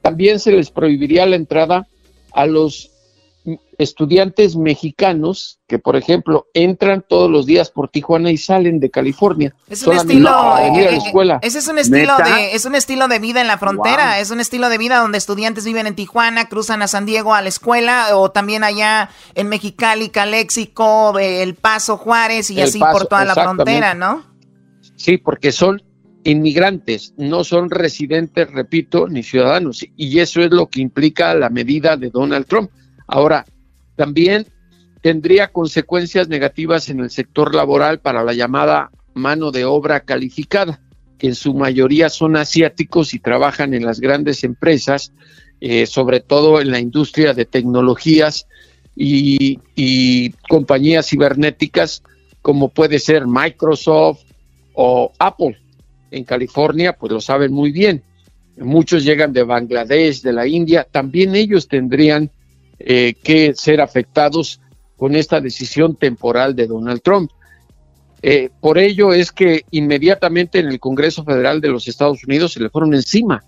[0.00, 1.86] también se les prohibiría la entrada
[2.32, 2.92] a los
[3.78, 9.54] estudiantes mexicanos que, por ejemplo, entran todos los días por Tijuana y salen de California.
[9.68, 11.38] Es un estilo, eh, eh, escuela.
[11.42, 14.40] Ese es un estilo de, es un estilo de vida en la frontera, es un
[14.40, 18.16] estilo de vida donde estudiantes viven en Tijuana, cruzan a San Diego a la escuela
[18.16, 23.94] o también allá en Mexicali, Calexico, El Paso, Juárez y así por toda la frontera,
[23.94, 24.24] ¿no?
[24.96, 25.82] Sí, porque son
[26.24, 29.86] inmigrantes, no son residentes, repito, ni ciudadanos.
[29.96, 32.70] Y eso es lo que implica la medida de Donald Trump.
[33.06, 33.44] Ahora,
[33.96, 34.46] también
[35.00, 40.80] tendría consecuencias negativas en el sector laboral para la llamada mano de obra calificada,
[41.18, 45.12] que en su mayoría son asiáticos y trabajan en las grandes empresas,
[45.60, 48.46] eh, sobre todo en la industria de tecnologías
[48.94, 52.02] y, y compañías cibernéticas
[52.46, 54.20] como puede ser Microsoft
[54.74, 55.58] o Apple
[56.12, 58.04] en California, pues lo saben muy bien.
[58.56, 62.30] Muchos llegan de Bangladesh, de la India, también ellos tendrían
[62.78, 64.60] eh, que ser afectados
[64.96, 67.30] con esta decisión temporal de Donald Trump.
[68.22, 72.60] Eh, por ello es que inmediatamente en el Congreso Federal de los Estados Unidos se
[72.60, 73.44] le fueron encima.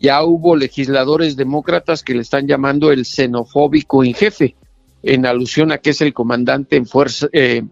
[0.00, 4.56] Ya hubo legisladores demócratas que le están llamando el xenofóbico en jefe,
[5.02, 7.62] en alusión a que es el comandante en fuerza, eh,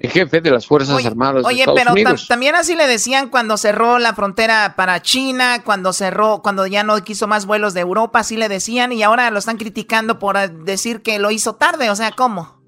[0.00, 3.98] jefe de las Fuerzas Armadas oye, de Estados pero también así le decían cuando cerró
[3.98, 8.36] la frontera para China, cuando cerró, cuando ya no quiso más vuelos de Europa, así
[8.36, 12.12] le decían y ahora lo están criticando por decir que lo hizo tarde, o sea,
[12.12, 12.60] ¿cómo?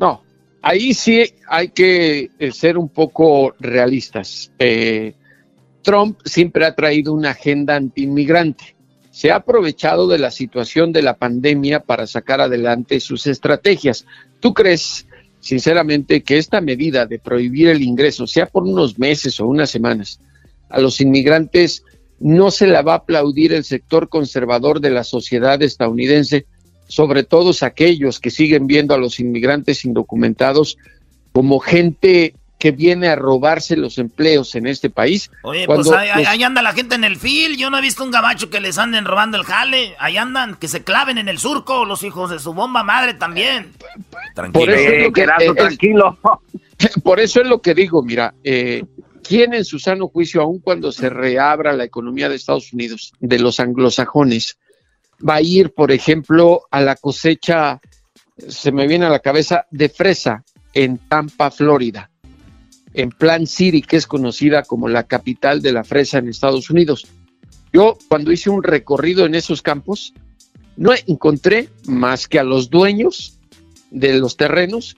[0.00, 0.24] No,
[0.62, 4.50] ahí sí hay que eh, ser un poco realistas.
[4.58, 5.14] Eh,
[5.82, 8.76] Trump siempre ha traído una agenda antiinmigrante.
[9.10, 14.06] Se ha aprovechado de la situación de la pandemia para sacar adelante sus estrategias.
[14.40, 15.06] ¿Tú crees
[15.42, 20.20] sinceramente, que esta medida de prohibir el ingreso, sea por unos meses o unas semanas,
[20.70, 21.84] a los inmigrantes
[22.20, 26.46] no se la va a aplaudir el sector conservador de la sociedad estadounidense,
[26.86, 30.78] sobre todo aquellos que siguen viendo a los inmigrantes indocumentados
[31.32, 35.32] como gente que viene a robarse los empleos en este país.
[35.42, 37.56] Oye, pues ahí, anda la gente en el fil.
[37.56, 39.96] Yo no he visto un gabacho que les anden robando el jale.
[39.98, 43.72] Ahí andan, que se claven en el surco los hijos de su bomba madre también.
[44.36, 44.64] Tranquilo.
[44.64, 46.18] Por eso es que, tranquilo.
[47.02, 48.84] por eso es lo que digo, mira, eh,
[49.24, 53.40] ¿quién en su sano juicio, aun cuando se reabra la economía de Estados Unidos, de
[53.40, 54.56] los anglosajones,
[55.28, 57.80] va a ir, por ejemplo, a la cosecha,
[58.36, 62.08] se me viene a la cabeza, de fresa en Tampa, Florida?
[62.94, 67.06] En Plant City, que es conocida como la capital de la fresa en Estados Unidos.
[67.72, 70.12] Yo cuando hice un recorrido en esos campos,
[70.76, 73.38] no encontré más que a los dueños
[73.90, 74.96] de los terrenos,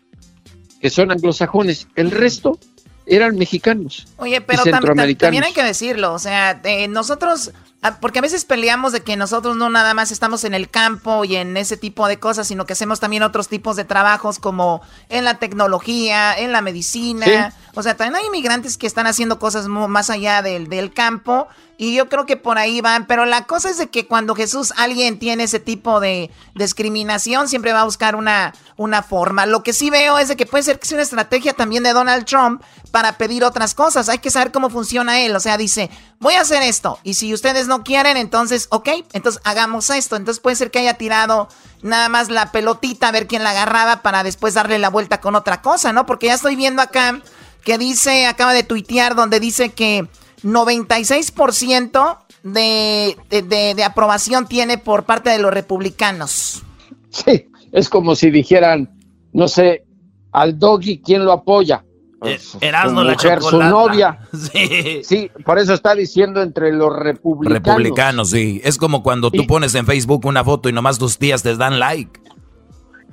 [0.81, 1.89] que son anglosajones.
[1.97, 2.59] El resto
[3.07, 4.07] eran mexicanos.
[4.17, 7.53] Oye, pero también hay que decirlo, o sea, eh, nosotros,
[7.83, 11.25] ah, porque a veces peleamos de que nosotros no nada más estamos en el campo
[11.25, 14.83] y en ese tipo de cosas, sino que hacemos también otros tipos de trabajos como
[15.09, 17.55] en la tecnología, en la medicina.
[17.75, 21.95] O sea, también hay inmigrantes que están haciendo cosas más allá del, del campo y
[21.95, 25.19] yo creo que por ahí van, pero la cosa es de que cuando Jesús, alguien
[25.19, 29.45] tiene ese tipo de discriminación, siempre va a buscar una, una forma.
[29.47, 31.93] Lo que sí veo es de que puede ser que sea una estrategia también de
[31.93, 32.63] Donald Trump
[32.93, 34.09] para pedir otras cosas.
[34.09, 35.35] Hay que saber cómo funciona él.
[35.35, 37.01] O sea, dice, voy a hacer esto.
[37.03, 40.15] Y si ustedes no quieren, entonces, ok, entonces hagamos esto.
[40.15, 41.49] Entonces puede ser que haya tirado
[41.83, 45.35] nada más la pelotita a ver quién la agarraba para después darle la vuelta con
[45.35, 46.07] otra cosa, ¿no?
[46.07, 47.21] Porque ya estoy viendo acá
[47.65, 50.09] que dice, acaba de tuitear donde dice que
[50.45, 56.63] 96% de, de, de, aprobación tiene por parte de los republicanos.
[57.11, 58.91] Sí, es como si dijeran,
[59.33, 59.85] no sé,
[60.33, 61.85] al doggy, ¿quién lo apoya?
[62.25, 64.19] Eh, pues, Erasmo la mujer, su novia.
[64.53, 65.03] Sí.
[65.05, 65.31] sí.
[65.45, 67.65] por eso está diciendo entre los republicanos.
[67.65, 68.61] Republicanos, sí.
[68.65, 71.79] Es como cuando tú pones en Facebook una foto y nomás tus tías te dan
[71.79, 72.21] like.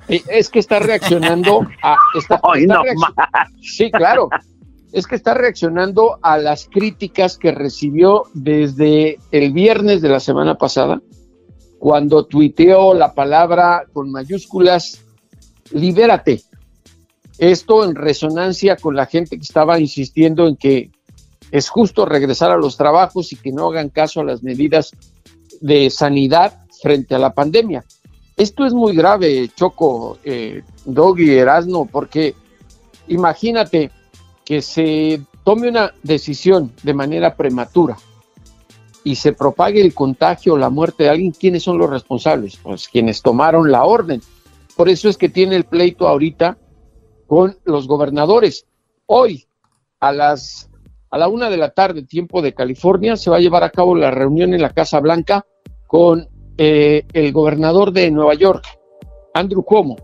[0.08, 1.96] Es que está reaccionando a...
[2.18, 2.40] Está,
[3.62, 4.28] sí, claro
[4.92, 10.58] es que está reaccionando a las críticas que recibió desde el viernes de la semana
[10.58, 11.00] pasada,
[11.78, 15.02] cuando tuiteó la palabra con mayúsculas,
[15.72, 16.42] libérate.
[17.38, 20.90] Esto en resonancia con la gente que estaba insistiendo en que
[21.50, 24.92] es justo regresar a los trabajos y que no hagan caso a las medidas
[25.60, 27.84] de sanidad frente a la pandemia.
[28.36, 32.34] Esto es muy grave, Choco, eh, Doggy, Erasno, porque
[33.08, 33.90] imagínate,
[34.44, 37.96] que se tome una decisión de manera prematura
[39.04, 42.56] y se propague el contagio o la muerte de alguien, ¿quiénes son los responsables?
[42.62, 44.20] Pues quienes tomaron la orden.
[44.76, 46.56] Por eso es que tiene el pleito ahorita
[47.26, 48.66] con los gobernadores.
[49.06, 49.46] Hoy,
[50.00, 50.68] a las
[51.10, 53.94] a la una de la tarde, tiempo de California, se va a llevar a cabo
[53.94, 55.44] la reunión en la Casa Blanca
[55.86, 56.26] con
[56.56, 58.64] eh, el gobernador de Nueva York,
[59.34, 59.96] Andrew Cuomo.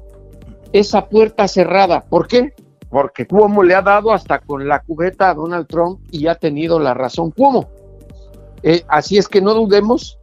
[0.71, 2.03] Esa puerta cerrada.
[2.03, 2.53] ¿Por qué?
[2.91, 6.79] Porque Cuomo le ha dado hasta con la cubeta a Donald Trump y ha tenido
[6.79, 7.69] la razón Cuomo.
[8.63, 10.19] Eh, así es que no dudemos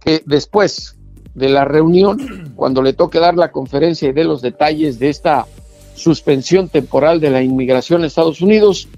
[0.00, 0.96] que después
[1.34, 5.46] de la reunión, cuando le toque dar la conferencia y de los detalles de esta
[5.94, 8.88] suspensión temporal de la inmigración a Estados Unidos,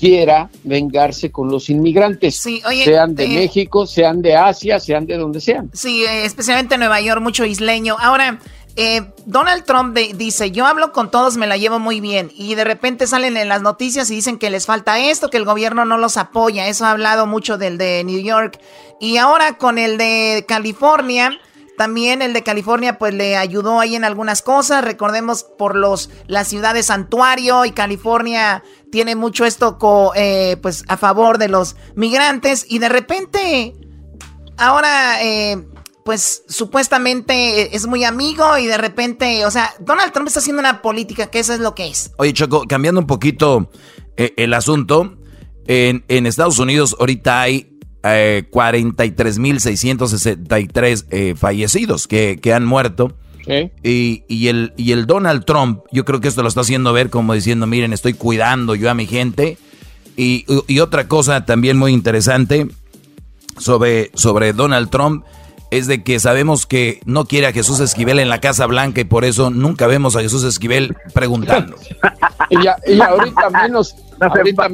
[0.00, 5.42] quiera vengarse con los inmigrantes, sean de eh, México, sean de Asia, sean de donde
[5.42, 5.70] sean.
[5.74, 7.96] Sí, eh, especialmente en Nueva York, mucho isleño.
[8.00, 8.38] Ahora,
[8.82, 12.64] eh, Donald Trump dice, yo hablo con todos, me la llevo muy bien, y de
[12.64, 15.98] repente salen en las noticias y dicen que les falta esto, que el gobierno no
[15.98, 18.58] los apoya, eso ha hablado mucho del de New York,
[18.98, 21.38] y ahora con el de California,
[21.76, 24.84] también el de California pues le ayudó ahí en algunas cosas.
[24.84, 28.62] Recordemos por los las ciudades santuario y California
[28.92, 29.78] tiene mucho esto
[30.14, 32.66] eh, pues a favor de los migrantes.
[32.68, 33.74] Y de repente
[34.58, 35.66] ahora eh,
[36.10, 40.82] pues supuestamente es muy amigo y de repente, o sea, Donald Trump está haciendo una
[40.82, 42.10] política que eso es lo que es.
[42.16, 43.70] Oye Choco, cambiando un poquito
[44.16, 45.16] eh, el asunto,
[45.68, 53.16] en, en Estados Unidos ahorita hay eh, 43.663 eh, fallecidos que, que, han muerto.
[53.84, 57.08] Y, y, el, y el Donald Trump, yo creo que esto lo está haciendo ver
[57.08, 59.58] como diciendo, miren, estoy cuidando yo a mi gente.
[60.16, 62.66] Y, y otra cosa también muy interesante
[63.58, 65.24] sobre, sobre Donald Trump
[65.70, 69.04] es de que sabemos que no quiere a Jesús Esquivel en la Casa Blanca y
[69.04, 71.76] por eso nunca vemos a Jesús Esquivel preguntando.
[72.50, 72.56] y,
[73.00, 74.68] ahorita menos, ahorita,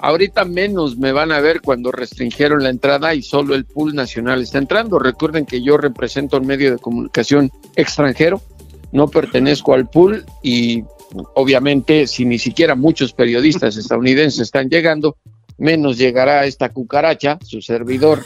[0.00, 4.42] Ahorita menos me van a ver cuando restringieron la entrada y solo el pool nacional
[4.42, 4.98] está entrando.
[4.98, 8.42] Recuerden que yo represento un medio de comunicación extranjero,
[8.92, 10.84] no pertenezco al pool y
[11.34, 15.16] obviamente si ni siquiera muchos periodistas estadounidenses están llegando,
[15.58, 18.22] menos llegará esta cucaracha, su servidor,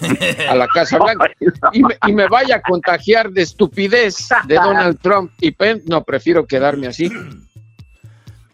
[0.48, 1.30] a la Casa Blanca
[1.72, 5.82] y me, y me vaya a contagiar de estupidez de Donald Trump y Penn.
[5.86, 7.10] No, prefiero quedarme así.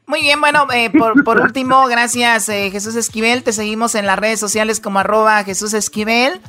[0.07, 3.43] Muy bien, bueno, eh, por, último, gracias eh, Jesús Esquivel.
[3.43, 6.41] Te seguimos en las redes sociales como arroba Jesús Esquivel.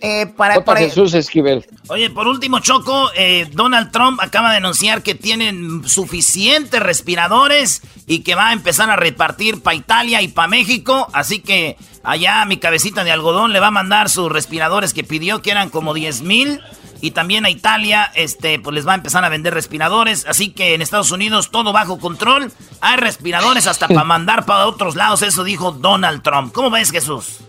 [0.00, 1.64] Eh, para, Jesús Esquivel.
[1.88, 3.10] Oye, por último, Choco,
[3.52, 8.96] Donald Trump acaba de anunciar que tienen suficientes respiradores y que va a empezar a
[8.96, 11.08] repartir para Italia y para México.
[11.12, 15.42] Así que allá mi cabecita de algodón le va a mandar sus respiradores que pidió,
[15.42, 16.60] que eran como 10 mil.
[17.00, 20.24] Y también a Italia, este, pues les va a empezar a vender respiradores.
[20.26, 22.50] Así que en Estados Unidos todo bajo control.
[22.80, 25.20] Hay respiradores hasta para mandar para otros lados.
[25.22, 26.52] Eso dijo Donald Trump.
[26.52, 27.40] ¿Cómo ves, Jesús?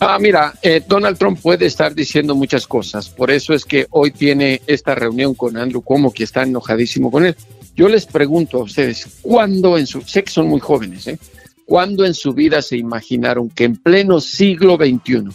[0.00, 3.08] Ah, mira, eh, Donald Trump puede estar diciendo muchas cosas.
[3.08, 7.26] Por eso es que hoy tiene esta reunión con Andrew Cuomo, que está enojadísimo con
[7.26, 7.36] él.
[7.74, 10.02] Yo les pregunto a ustedes, ¿cuándo en su...
[10.02, 11.18] Sé que son muy jóvenes, ¿eh?
[11.64, 15.28] ¿Cuándo en su vida se imaginaron que en pleno siglo XXI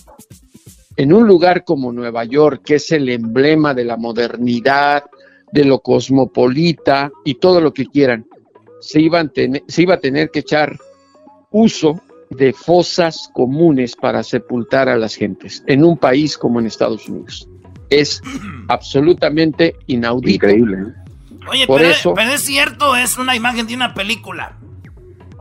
[0.96, 5.04] en un lugar como Nueva York, que es el emblema de la modernidad,
[5.52, 8.26] de lo cosmopolita y todo lo que quieran,
[8.80, 9.32] se, iban
[9.68, 10.78] se iba a tener que echar
[11.52, 12.02] uso
[12.34, 17.48] de fosas comunes para sepultar a las gentes en un país como en Estados Unidos.
[17.90, 18.22] Es
[18.68, 20.48] absolutamente inaudito.
[20.48, 20.78] Increíble.
[20.78, 21.04] ¿eh?
[21.50, 24.58] Oye, Por eso, pero es cierto, es una imagen de una película.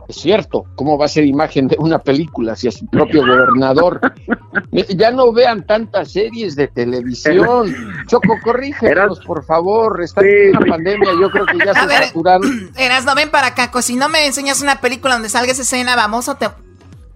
[0.07, 4.01] Es cierto, ¿cómo va a ser imagen de una película si es su propio gobernador?
[4.89, 7.73] ya no vean tantas series de televisión.
[8.07, 10.03] Choco, corrígenos, por favor.
[10.03, 12.71] Está en una pandemia, yo creo que ya se ver, saturaron.
[12.77, 15.61] Eras, no ven para acá, pues si no me enseñas una película donde salga esa
[15.61, 16.47] escena, vamos a te...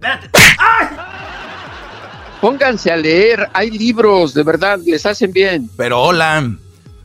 [0.00, 0.30] Espérate.
[2.40, 5.68] Pónganse a leer, hay libros, de verdad, les hacen bien.
[5.76, 6.48] Pero hola.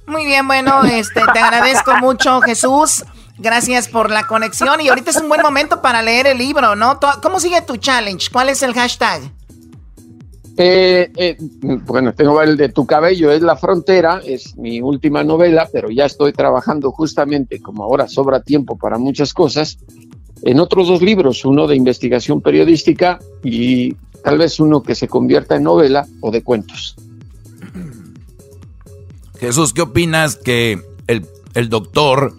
[0.06, 3.04] Muy bien, bueno, este, te agradezco mucho, Jesús.
[3.40, 7.00] Gracias por la conexión y ahorita es un buen momento para leer el libro, ¿no?
[7.22, 8.30] ¿Cómo sigue tu challenge?
[8.32, 9.22] ¿Cuál es el hashtag?
[10.56, 15.68] Eh, eh, bueno, tengo el de Tu cabello es la frontera, es mi última novela,
[15.74, 19.80] pero ya estoy trabajando justamente, como ahora sobra tiempo para muchas cosas,
[20.44, 25.56] en otros dos libros, uno de investigación periodística y tal vez uno que se convierta
[25.56, 26.96] en novela o de cuentos.
[29.40, 32.36] Jesús, ¿qué opinas que el, el doctor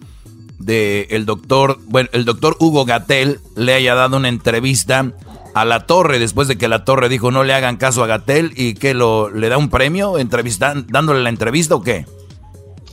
[0.58, 5.12] de el doctor, bueno, el doctor Hugo Gatel le haya dado una entrevista
[5.54, 8.52] a la torre después de que la torre dijo no le hagan caso a Gatel
[8.56, 12.06] y que lo le da un premio entrevistan, dándole la entrevista o qué?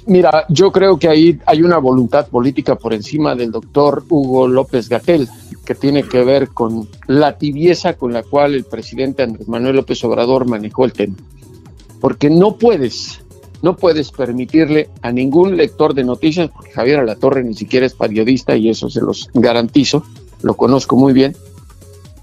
[0.07, 4.89] Mira, yo creo que ahí hay una voluntad política por encima del doctor Hugo López
[4.89, 5.27] Gatel,
[5.63, 10.03] que tiene que ver con la tibieza con la cual el presidente Andrés Manuel López
[10.03, 11.15] Obrador manejó el tema.
[11.99, 13.21] Porque no puedes
[13.61, 18.55] no puedes permitirle a ningún lector de noticias, porque Javier Alatorre ni siquiera es periodista
[18.55, 20.03] y eso se los garantizo,
[20.41, 21.35] lo conozco muy bien,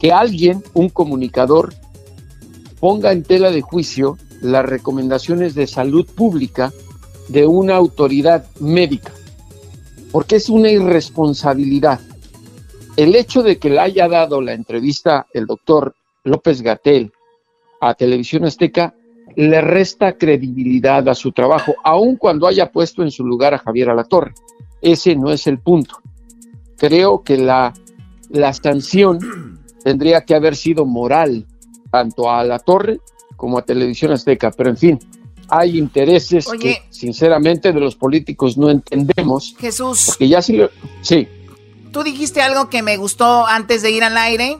[0.00, 1.74] que alguien, un comunicador,
[2.80, 6.72] ponga en tela de juicio las recomendaciones de salud pública
[7.28, 9.12] de una autoridad médica,
[10.12, 12.00] porque es una irresponsabilidad.
[12.96, 17.12] El hecho de que le haya dado la entrevista el doctor López Gatel
[17.80, 18.94] a Televisión Azteca
[19.36, 23.90] le resta credibilidad a su trabajo, aun cuando haya puesto en su lugar a Javier
[23.90, 24.34] Alatorre.
[24.80, 26.00] Ese no es el punto.
[26.76, 27.72] Creo que la,
[28.30, 31.46] la sanción tendría que haber sido moral,
[31.90, 33.00] tanto a Alatorre
[33.36, 34.98] como a Televisión Azteca, pero en fin,
[35.48, 39.54] hay intereses que sinceramente de los políticos no entendemos.
[39.58, 40.04] Jesús.
[40.06, 40.60] Porque ya sí,
[41.02, 41.28] sí.
[41.92, 44.58] Tú dijiste algo que me gustó antes de ir al aire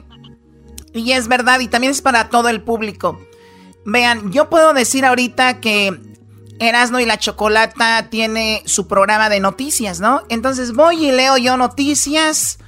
[0.93, 3.19] y es verdad y también es para todo el público.
[3.85, 5.97] Vean, yo puedo decir ahorita que
[6.59, 10.21] Erasno y la Chocolata tiene su programa de noticias, ¿no?
[10.29, 12.59] Entonces voy y leo yo noticias,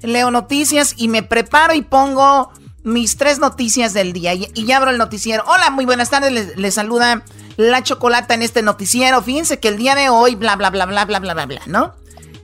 [0.00, 2.50] leo noticias y me preparo y pongo
[2.82, 5.44] mis tres noticias del día y, ya abro el noticiero.
[5.46, 7.24] Hola, muy buenas tardes, les, saluda
[7.56, 9.22] la Chocolata en este noticiero.
[9.22, 11.94] Fíjense que el día de hoy, bla, bla, bla, bla, bla, bla, bla, bla, ¿no?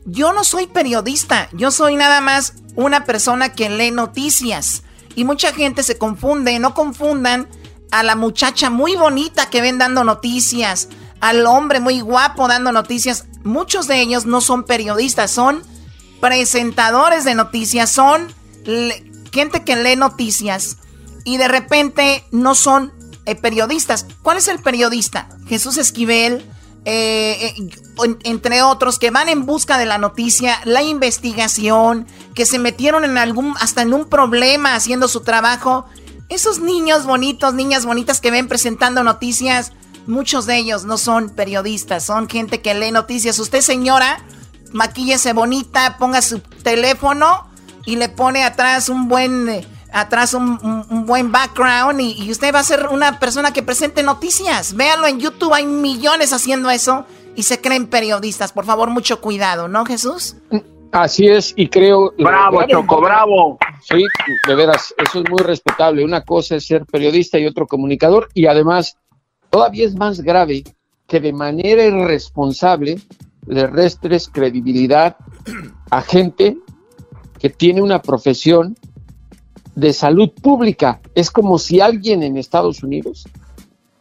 [0.04, 4.82] Yo no soy periodista, yo soy nada más una persona que lee noticias.
[5.14, 7.48] Y mucha gente se confunde, no confundan
[7.90, 10.88] a la muchacha muy bonita que ven dando noticias,
[11.20, 13.26] al hombre muy guapo dando noticias.
[13.42, 15.62] Muchos de ellos no son periodistas, son
[16.20, 18.32] presentadores de noticias, son
[19.32, 20.78] gente que lee noticias
[21.24, 22.92] y de repente no son
[23.30, 24.06] eh, periodistas.
[24.22, 25.28] ¿Cuál es el periodista?
[25.46, 26.44] Jesús Esquivel,
[26.84, 27.70] eh, eh,
[28.24, 33.18] entre otros, que van en busca de la noticia, la investigación, que se metieron en
[33.18, 35.86] algún, hasta en un problema haciendo su trabajo.
[36.28, 39.72] Esos niños bonitos, niñas bonitas que ven presentando noticias,
[40.06, 43.38] muchos de ellos no son periodistas, son gente que lee noticias.
[43.38, 44.24] Usted, señora,
[44.72, 47.48] maquíllese bonita, ponga su teléfono
[47.84, 52.88] y le pone atrás un buen atrás un, buen background y, usted va a ser
[52.90, 54.74] una persona que presente noticias.
[54.74, 58.52] Véanlo en YouTube, hay millones haciendo eso y se creen periodistas.
[58.52, 60.36] Por favor, mucho cuidado, ¿no, Jesús?
[60.92, 62.12] Así es, y creo...
[62.18, 63.58] Bravo, Choco, bravo.
[63.82, 64.04] Sí,
[64.46, 66.04] de veras, eso es muy respetable.
[66.04, 68.96] Una cosa es ser periodista y otro comunicador, y además,
[69.50, 70.64] todavía es más grave
[71.06, 73.00] que de manera irresponsable
[73.46, 75.16] le restres credibilidad
[75.90, 76.56] a gente
[77.38, 78.76] que tiene una profesión
[79.74, 81.00] de salud pública.
[81.14, 83.24] Es como si alguien en Estados Unidos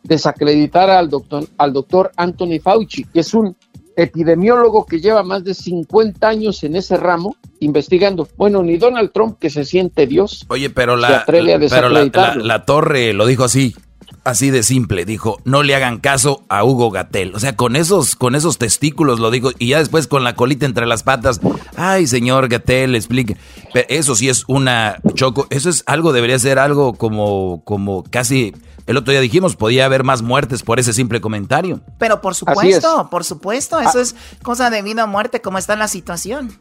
[0.03, 3.55] desacreditara al doctor, al doctor Anthony Fauci, que es un
[3.95, 8.27] epidemiólogo que lleva más de 50 años en ese ramo investigando.
[8.37, 13.25] Bueno, ni Donald Trump, que se siente Dios, Oye, pero la, pero la, torre lo
[13.25, 13.75] dijo así,
[14.23, 17.35] así de simple, dijo, no le hagan caso a Hugo Gatel.
[17.35, 20.65] O sea, con esos, con esos testículos lo dijo, y ya después con la colita
[20.65, 21.39] entre las patas,
[21.75, 23.37] ay, señor Gatel, explique.
[23.73, 28.53] Pero eso sí es una choco, eso es algo, debería ser algo como, como casi,
[28.85, 31.81] el otro día dijimos, podía haber más muertes por ese simple comentario.
[31.97, 34.01] Pero por supuesto, por supuesto, eso ah.
[34.01, 36.59] es cosa de vida o muerte, como está la situación.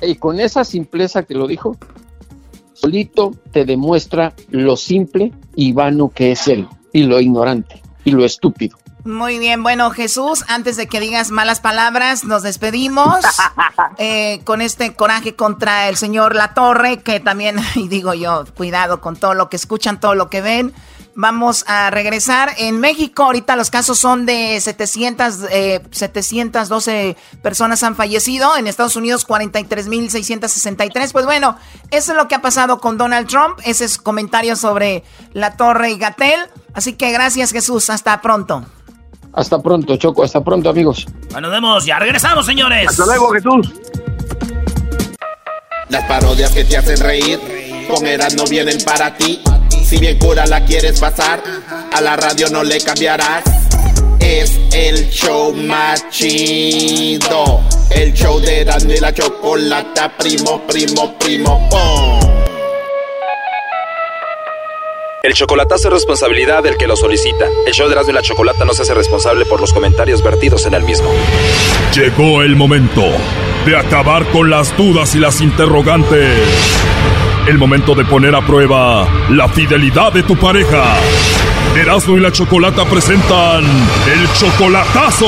[0.00, 1.76] Y con esa simpleza que lo dijo,
[2.74, 8.24] solito te demuestra lo simple y vano que es él, y lo ignorante, y lo
[8.24, 8.76] estúpido.
[9.04, 13.18] Muy bien, bueno Jesús, antes de que digas malas palabras, nos despedimos
[13.98, 19.02] eh, con este coraje contra el señor La Torre, que también, y digo yo, cuidado
[19.02, 20.72] con todo lo que escuchan, todo lo que ven.
[21.16, 22.50] Vamos a regresar.
[22.58, 25.34] En México ahorita los casos son de 700,
[25.90, 28.56] 712 eh, personas han fallecido.
[28.56, 31.12] En Estados Unidos 43.663.
[31.12, 31.56] Pues bueno,
[31.90, 33.58] eso es lo que ha pasado con Donald Trump.
[33.64, 36.40] Ese es comentario sobre la Torre y Gatel.
[36.72, 37.90] Así que gracias Jesús.
[37.90, 38.64] Hasta pronto.
[39.32, 40.24] Hasta pronto, Choco.
[40.24, 41.06] Hasta pronto, amigos.
[41.30, 41.84] Bueno, nos vemos.
[41.84, 42.88] Ya regresamos, señores.
[42.88, 43.72] Hasta luego, Jesús.
[45.88, 47.38] Las parodias que te hacen reír
[47.88, 48.04] con
[48.36, 49.40] no vienen para ti.
[49.84, 51.42] Si bien cura la quieres pasar,
[51.92, 53.44] a la radio no le cambiarás.
[54.18, 57.60] Es el show más chido.
[57.90, 61.68] El show de y la Chocolata, primo, primo, primo,
[65.22, 67.46] El chocolatazo es responsabilidad del que lo solicita.
[67.66, 70.64] El show de Erasmo y la Chocolata no se hace responsable por los comentarios vertidos
[70.64, 71.10] en el mismo.
[71.94, 73.02] Llegó el momento
[73.66, 76.38] de acabar con las dudas y las interrogantes
[77.46, 80.82] el momento de poner a prueba la fidelidad de tu pareja.
[81.76, 85.26] Erasmo y la Chocolata presentan el chocolatazo.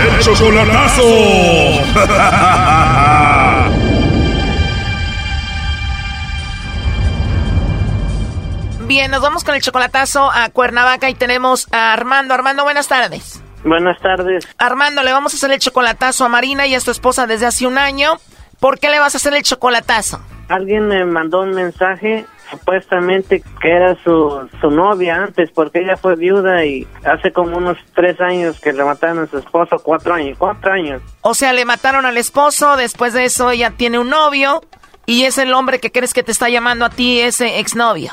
[0.00, 1.02] El chocolatazo.
[8.86, 12.34] Bien, nos vamos con el chocolatazo a Cuernavaca y tenemos a Armando.
[12.34, 13.42] Armando, buenas tardes.
[13.64, 14.48] Buenas tardes.
[14.58, 17.64] Armando, le vamos a hacer el chocolatazo a Marina y a su esposa desde hace
[17.66, 18.18] un año.
[18.62, 20.20] ¿Por qué le vas a hacer el chocolatazo?
[20.48, 26.14] alguien me mandó un mensaje supuestamente que era su, su novia antes, porque ella fue
[26.14, 30.36] viuda y hace como unos tres años que le mataron a su esposo, cuatro años,
[30.38, 31.02] cuatro años.
[31.22, 34.60] O sea, le mataron al esposo, después de eso ella tiene un novio
[35.06, 38.12] y es el hombre que crees que te está llamando a ti, ese exnovio.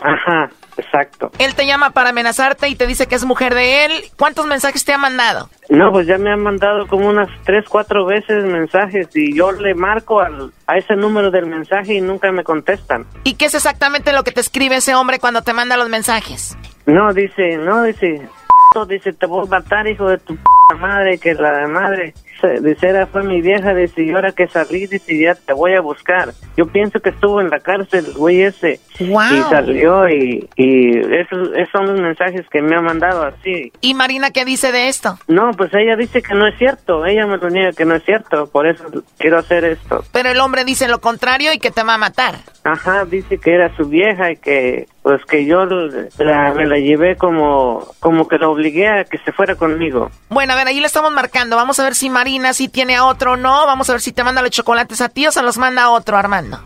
[0.00, 1.30] Ajá, exacto.
[1.38, 3.92] Él te llama para amenazarte y te dice que es mujer de él.
[4.16, 5.48] ¿Cuántos mensajes te ha mandado?
[5.68, 9.74] No, pues ya me han mandado como unas tres, cuatro veces mensajes y yo le
[9.74, 13.06] marco al, a ese número del mensaje y nunca me contestan.
[13.24, 16.56] ¿Y qué es exactamente lo que te escribe ese hombre cuando te manda los mensajes?
[16.86, 18.28] No, dice, no, dice,
[18.88, 20.36] dice, te voy a matar, hijo de tu
[20.78, 22.14] madre, que la madre.
[22.48, 25.80] Dice, era fue mi vieja, dice, y ahora que salí, dice, ya te voy a
[25.80, 26.32] buscar.
[26.56, 28.80] Yo pienso que estuvo en la cárcel, güey ese.
[28.98, 29.12] Y
[29.50, 33.72] salió y, y esos, esos son los mensajes que me ha mandado así.
[33.80, 35.18] ¿Y Marina qué dice de esto?
[35.28, 37.04] No, pues ella dice que no es cierto.
[37.06, 38.46] Ella me lo niega que no es cierto.
[38.46, 38.84] Por eso
[39.18, 40.04] quiero hacer esto.
[40.12, 42.36] Pero el hombre dice lo contrario y que te va a matar.
[42.64, 47.16] Ajá, dice que era su vieja y que pues que yo la, me la llevé
[47.16, 50.10] como como que la obligué a que se fuera conmigo.
[50.28, 51.56] Bueno, a ver, ahí le estamos marcando.
[51.56, 53.66] Vamos a ver si Marina sí tiene a otro o no.
[53.66, 55.90] Vamos a ver si te manda los chocolates a ti o se los manda a
[55.90, 56.60] otro, Armando.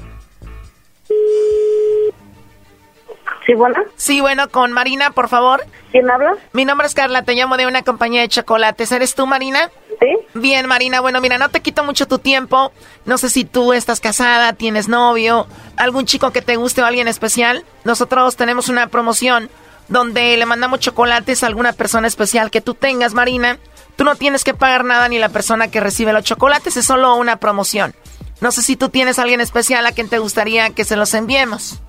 [3.46, 3.76] Sí, bueno.
[3.96, 5.64] Sí, bueno, con Marina, por favor.
[5.92, 6.34] ¿Quién habla?
[6.52, 8.90] Mi nombre es Carla, te llamo de una compañía de chocolates.
[8.90, 9.70] ¿Eres tú, Marina?
[10.00, 10.18] Sí.
[10.34, 12.72] Bien, Marina, bueno, mira, no te quito mucho tu tiempo.
[13.04, 15.46] No sé si tú estás casada, tienes novio,
[15.76, 17.64] algún chico que te guste o alguien especial.
[17.84, 19.48] Nosotros tenemos una promoción
[19.88, 23.58] donde le mandamos chocolates a alguna persona especial que tú tengas, Marina.
[23.96, 27.14] Tú no tienes que pagar nada ni la persona que recibe los chocolates, es solo
[27.16, 27.94] una promoción.
[28.40, 31.14] No sé si tú tienes a alguien especial a quien te gustaría que se los
[31.14, 31.80] enviemos.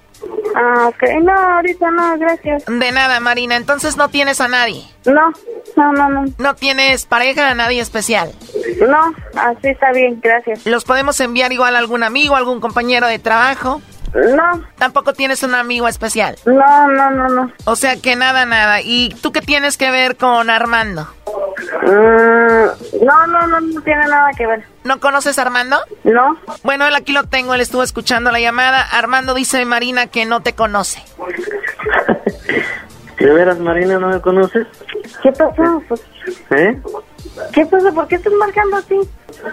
[0.55, 1.03] Ah, ok.
[1.21, 2.63] No, ahorita no, gracias.
[2.65, 3.55] De nada, Marina.
[3.55, 4.83] Entonces no tienes a nadie.
[5.05, 5.31] No,
[5.75, 6.25] no, no, no.
[6.37, 8.31] ¿No tienes pareja a nadie especial?
[8.79, 10.65] No, así está bien, gracias.
[10.65, 13.81] ¿Los podemos enviar igual a algún amigo, algún compañero de trabajo?
[14.13, 14.63] No.
[14.77, 16.35] ¿Tampoco tienes un amigo especial?
[16.45, 17.51] No, no, no, no.
[17.65, 18.81] O sea que nada, nada.
[18.81, 21.07] ¿Y tú qué tienes que ver con Armando?
[21.83, 24.63] Mm, no, no, no, no tiene nada que ver.
[24.83, 25.77] ¿No conoces a Armando?
[26.03, 26.37] No.
[26.63, 28.81] Bueno, él aquí lo tengo, él estuvo escuchando la llamada.
[28.81, 31.03] Armando dice Marina que no te conoce.
[33.19, 34.67] ¿De veras, Marina, no me conoces?
[35.23, 35.83] ¿Qué pasó?
[36.51, 36.79] ¿Eh?
[37.53, 37.93] ¿Qué pasó?
[37.93, 38.95] ¿Por qué estás marcando así?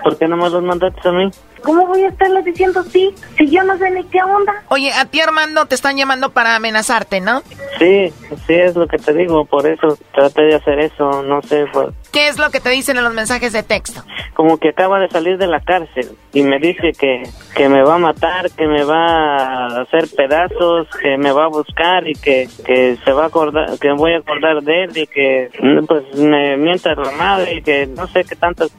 [0.02, 1.30] ¿Por qué no me los mandaste a mí?
[1.62, 4.52] ¿Cómo voy a estarle diciendo sí si yo no sé ni qué onda?
[4.68, 7.40] Oye, a ti Armando te están llamando para amenazarte, ¿no?
[7.78, 8.12] Sí,
[8.46, 11.64] sí es lo que te digo, por eso traté de hacer eso, no sé.
[11.72, 11.88] Pues.
[12.12, 14.02] ¿Qué es lo que te dicen en los mensajes de texto?
[14.34, 17.22] Como que acaba de salir de la cárcel y me dice que,
[17.56, 21.48] que me va a matar, que me va a hacer pedazos, que me va a
[21.48, 25.06] buscar y que, que se va a acordar, que voy a acordar de él y
[25.06, 25.50] que
[25.88, 28.70] pues me mienta la madre y que no sé qué tantas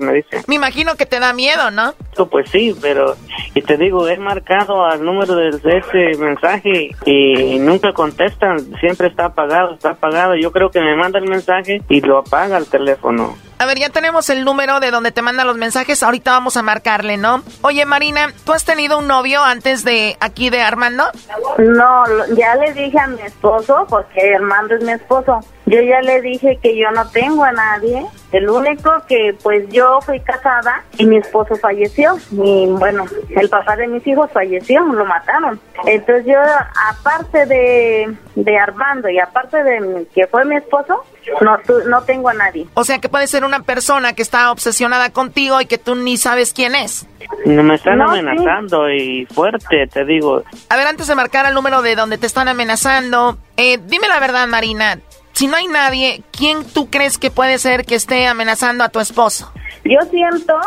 [0.00, 0.42] me dice.
[0.48, 1.94] Me imagino que te da miedo, ¿no?
[2.30, 3.16] Pues sí, pero
[3.54, 9.26] y te digo, he marcado al número de ese mensaje y nunca contestan, siempre está
[9.26, 10.34] apagado, está apagado.
[10.34, 13.36] Yo creo que me manda el mensaje y lo apaga el teléfono.
[13.58, 16.02] A ver, ya tenemos el número de donde te mandan los mensajes.
[16.02, 17.42] Ahorita vamos a marcarle, ¿no?
[17.62, 21.04] Oye, Marina, ¿tú has tenido un novio antes de aquí de Armando?
[21.58, 22.04] No,
[22.36, 25.40] ya le dije a mi esposo, porque Armando es mi esposo.
[25.64, 28.06] Yo ya le dije que yo no tengo a nadie.
[28.30, 32.18] El único que, pues yo fui casada y mi esposo falleció.
[32.30, 35.58] Y bueno, el papá de mis hijos falleció, lo mataron.
[35.86, 36.38] Entonces yo,
[36.90, 41.02] aparte de, de Armando y aparte de que fue mi esposo,
[41.40, 42.66] no, no tengo a nadie.
[42.74, 46.16] O sea que puede ser una persona que está obsesionada contigo y que tú ni
[46.16, 47.06] sabes quién es.
[47.44, 50.42] No me están amenazando y fuerte, te digo.
[50.68, 54.20] A ver, antes de marcar el número de donde te están amenazando, eh, dime la
[54.20, 54.98] verdad, Marina.
[55.32, 59.00] Si no hay nadie, ¿quién tú crees que puede ser que esté amenazando a tu
[59.00, 59.52] esposo?
[59.84, 60.58] Yo siento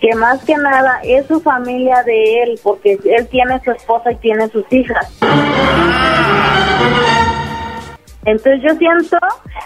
[0.00, 4.16] que más que nada es su familia de él, porque él tiene su esposa y
[4.16, 5.12] tiene sus hijas.
[8.24, 9.18] Entonces yo siento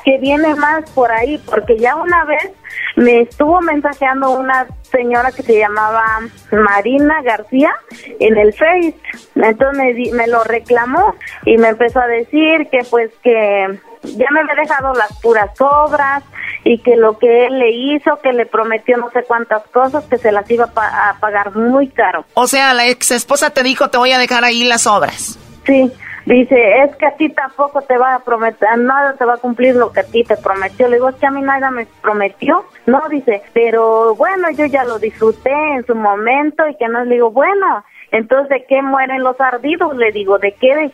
[0.04, 2.50] que viene más por ahí, porque ya una vez
[2.96, 7.72] me estuvo mensajeando una señora que se llamaba Marina García
[8.18, 8.94] en el Face.
[9.36, 14.40] Entonces me, me lo reclamó y me empezó a decir que pues que ya me
[14.40, 16.22] había dejado las puras obras
[16.64, 20.18] y que lo que él le hizo, que le prometió no sé cuántas cosas, que
[20.18, 22.24] se las iba a, a pagar muy caro.
[22.34, 25.38] O sea, la ex esposa te dijo te voy a dejar ahí las obras.
[25.66, 25.92] Sí,
[26.28, 29.74] Dice, es que a ti tampoco te va a prometer, nada te va a cumplir
[29.74, 30.86] lo que a ti te prometió.
[30.86, 32.66] Le digo, es que a mí nada me prometió.
[32.84, 37.14] No, dice, pero bueno, yo ya lo disfruté en su momento y que no le
[37.14, 39.96] digo, bueno, entonces ¿de qué mueren los ardidos?
[39.96, 40.92] Le digo, ¿de qué?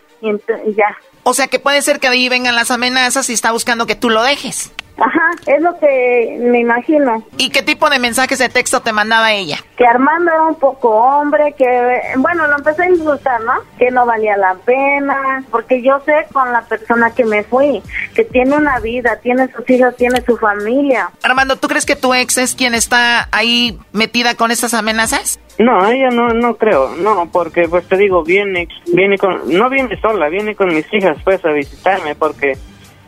[0.77, 0.97] Ya.
[1.25, 4.11] O sea que puede ser que ahí vengan las amenazas y está buscando que tú
[4.11, 4.73] lo dejes.
[4.97, 7.25] Ajá, es lo que me imagino.
[7.37, 9.59] ¿Y qué tipo de mensajes de texto te mandaba ella?
[9.77, 13.55] Que Armando era un poco hombre, que, bueno, lo empecé a insultar, ¿no?
[13.79, 17.83] Que no valía la pena, porque yo sé con la persona que me fui,
[18.15, 21.11] que tiene una vida, tiene sus hijos, tiene su familia.
[21.23, 25.41] Armando, ¿tú crees que tu ex es quien está ahí metida con estas amenazas?
[25.59, 30.01] No, ella no, no creo, no, porque pues te digo, viene, viene con, no viene
[30.01, 32.57] sola, viene con mis hijas pues a visitarme, porque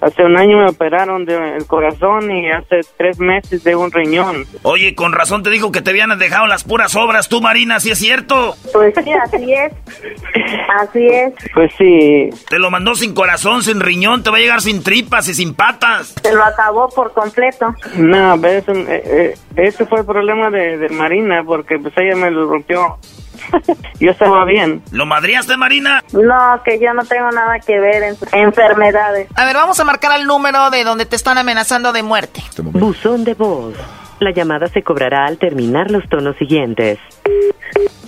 [0.07, 4.45] Hace un año me operaron del corazón y hace tres meses de un riñón.
[4.63, 7.91] Oye, con razón te dijo que te habían dejado las puras obras, tú, Marina, ¿sí
[7.91, 8.55] es cierto?
[8.73, 9.73] Pues sí, así es.
[10.79, 11.35] Así es.
[11.53, 12.31] Pues sí.
[12.49, 15.55] Te lo mandó sin corazón, sin riñón, te va a llegar sin tripas y sin
[15.55, 16.15] patas.
[16.23, 17.75] Se lo acabó por completo.
[17.97, 22.31] No, eso, eh, eh, ese fue el problema de, de Marina, porque pues ella me
[22.31, 22.97] lo rompió
[24.01, 24.83] yo estaba bien.
[24.93, 26.03] ¿Lo madriaste, Marina?
[26.13, 29.29] No, que yo no tengo nada que ver en enfermedades.
[29.35, 32.43] A ver, vamos a marcar el número de donde te están amenazando de muerte.
[32.59, 33.75] Buzón de voz.
[34.19, 36.99] La llamada se cobrará al terminar los tonos siguientes.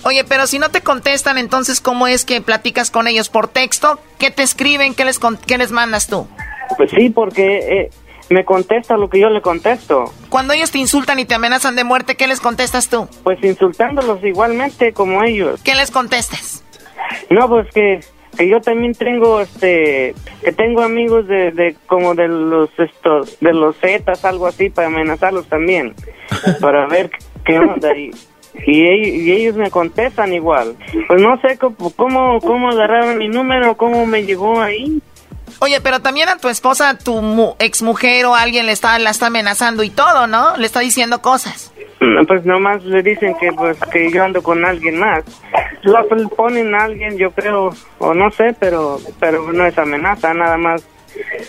[0.03, 3.29] Oye, pero si no te contestan, entonces, ¿cómo es que platicas con ellos?
[3.29, 3.99] ¿Por texto?
[4.17, 4.95] ¿Qué te escriben?
[4.95, 6.27] ¿Qué les, qué les mandas tú?
[6.77, 7.89] Pues sí, porque eh,
[8.29, 10.05] me contesta lo que yo le contesto.
[10.29, 13.07] Cuando ellos te insultan y te amenazan de muerte, ¿qué les contestas tú?
[13.23, 15.61] Pues insultándolos igualmente como ellos.
[15.63, 16.63] ¿Qué les contestas?
[17.29, 17.99] No, pues que,
[18.37, 20.13] que yo también tengo este
[20.43, 24.87] que tengo amigos de, de como de los estos de los zetas algo así para
[24.87, 25.95] amenazarlos también
[26.61, 27.09] para ver
[27.43, 28.11] qué onda y,
[28.65, 30.75] y, ellos me contestan igual.
[31.07, 35.01] Pues no sé cómo, cómo, cómo agarraron mi número, cómo me llegó ahí.
[35.59, 39.27] Oye, pero también a tu esposa, tu ex mujer o alguien le está, la está
[39.27, 40.55] amenazando y todo, ¿no?
[40.57, 41.71] Le está diciendo cosas.
[42.27, 45.23] Pues nomás le dicen que pues que yo ando con alguien más.
[45.81, 50.57] Lo ponen a alguien, yo creo, o no sé, pero pero no es amenaza, nada
[50.57, 50.83] más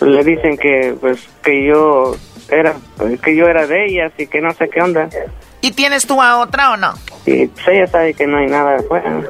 [0.01, 2.15] le dicen que pues que yo
[2.49, 2.75] era
[3.23, 5.07] que yo era de ellas y que no sé qué onda.
[5.61, 6.93] ¿Y tienes tú a otra o no?
[7.23, 9.21] Sí, pues ella sabe que no hay nada afuera.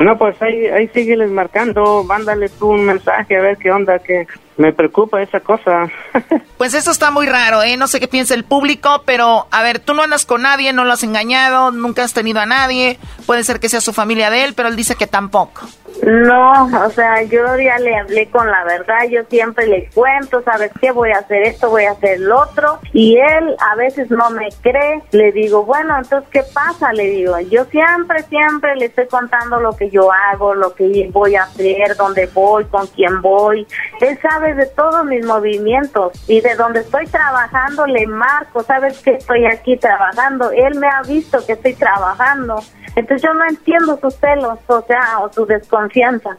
[0.00, 4.26] No, pues ahí, ahí sígueles marcando, mándale tú un mensaje a ver qué onda, que
[4.62, 5.90] me preocupa esa cosa.
[6.56, 7.76] pues eso está muy raro, ¿eh?
[7.76, 10.84] No sé qué piensa el público, pero a ver, tú no andas con nadie, no
[10.84, 14.44] lo has engañado, nunca has tenido a nadie, puede ser que sea su familia de
[14.44, 15.62] él, pero él dice que tampoco.
[16.02, 20.72] No, o sea, yo ya le hablé con la verdad, yo siempre le cuento, ¿sabes
[20.80, 20.90] qué?
[20.90, 24.48] Voy a hacer esto, voy a hacer lo otro, y él a veces no me
[24.62, 26.92] cree, le digo, bueno, entonces, ¿qué pasa?
[26.92, 31.36] Le digo, yo siempre, siempre le estoy contando lo que yo hago, lo que voy
[31.36, 33.66] a hacer, dónde voy, con quién voy,
[34.00, 39.12] él sabe de todos mis movimientos, y de donde estoy trabajando le marco, ¿sabes que
[39.12, 40.50] estoy aquí trabajando?
[40.50, 42.62] Él me ha visto que estoy trabajando,
[42.94, 46.38] entonces yo no entiendo sus celos, o sea, o su desconfianza.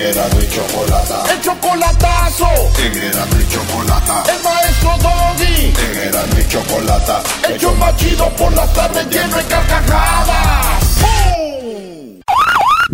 [0.00, 0.40] Erasmo.
[0.40, 1.24] Y chocolata.
[1.32, 2.48] El chocolatazo.
[2.78, 4.24] En Erasmo y chocolata.
[4.32, 5.72] El maestro Doggy.
[5.78, 7.22] En Erasmo y chocolata.
[7.48, 11.43] El más chido por las tardes lleno de carcajadas.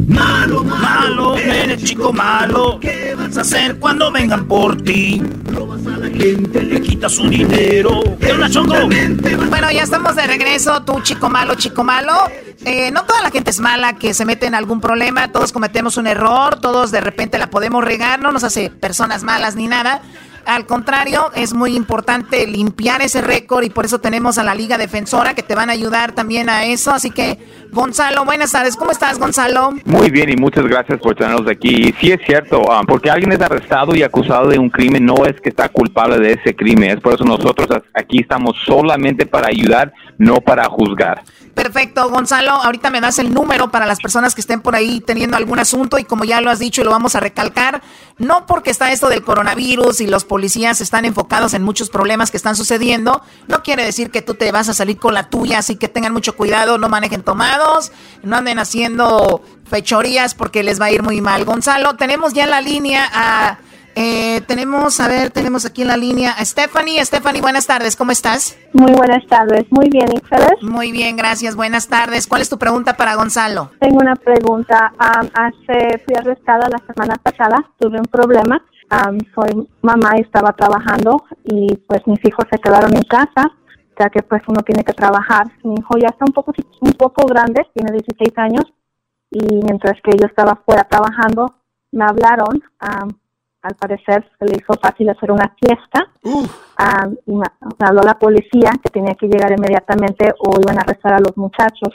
[0.09, 2.79] Malo, malo, eres chico malo.
[2.81, 5.23] ¿Qué vas a hacer cuando vengan por ti?
[5.53, 8.03] Robas a la gente, le quitas su dinero.
[8.21, 8.75] ¿Qué una choco?
[9.49, 12.15] Bueno, ya estamos de regreso, tú chico malo, chico malo.
[12.65, 15.97] Eh, no toda la gente es mala que se mete en algún problema, todos cometemos
[15.97, 20.03] un error, todos de repente la podemos regar, no nos hace personas malas ni nada.
[20.47, 24.79] Al contrario, es muy importante limpiar ese récord y por eso tenemos a la Liga
[24.79, 26.91] Defensora que te van a ayudar también a eso.
[26.91, 27.39] Así que,
[27.73, 28.77] Gonzalo, buenas tardes.
[28.77, 29.73] ¿Cómo estás, Gonzalo?
[29.85, 31.95] Muy bien y muchas gracias por tenernos aquí.
[32.01, 35.41] Sí es cierto, ah, porque alguien es arrestado y acusado de un crimen no es
[35.41, 36.91] que está culpable de ese crimen.
[36.91, 41.23] Es por eso nosotros aquí estamos solamente para ayudar, no para juzgar.
[41.63, 42.53] Perfecto, Gonzalo.
[42.53, 45.99] Ahorita me das el número para las personas que estén por ahí teniendo algún asunto
[45.99, 47.83] y como ya lo has dicho y lo vamos a recalcar,
[48.17, 52.39] no porque está esto del coronavirus y los policías están enfocados en muchos problemas que
[52.39, 55.77] están sucediendo, no quiere decir que tú te vas a salir con la tuya, así
[55.77, 57.93] que tengan mucho cuidado, no manejen tomados,
[58.23, 61.45] no anden haciendo fechorías porque les va a ir muy mal.
[61.45, 63.59] Gonzalo, tenemos ya en la línea a
[64.03, 67.05] eh, tenemos, a ver, tenemos aquí en la línea a Stephanie.
[67.05, 68.57] Stephanie, buenas tardes, ¿cómo estás?
[68.73, 70.63] Muy buenas tardes, muy bien, ¿y ustedes?
[70.63, 72.27] Muy bien, gracias, buenas tardes.
[72.27, 73.73] ¿Cuál es tu pregunta para Gonzalo?
[73.79, 74.91] Tengo una pregunta.
[74.99, 78.65] hace, fui arrestada la semana pasada, tuve un problema.
[79.35, 83.53] soy mamá y estaba trabajando y pues mis hijos se quedaron en casa.
[83.99, 85.45] ya que pues uno tiene que trabajar.
[85.63, 88.65] Mi hijo ya está un poco, un poco grande, tiene 16 años,
[89.31, 91.55] y mientras que yo estaba fuera trabajando,
[91.93, 92.63] me hablaron,
[93.63, 96.09] al parecer se le hizo fácil hacer una fiesta,
[97.27, 97.45] y me,
[97.79, 101.95] habló la policía que tenía que llegar inmediatamente o iban a arrestar a los muchachos.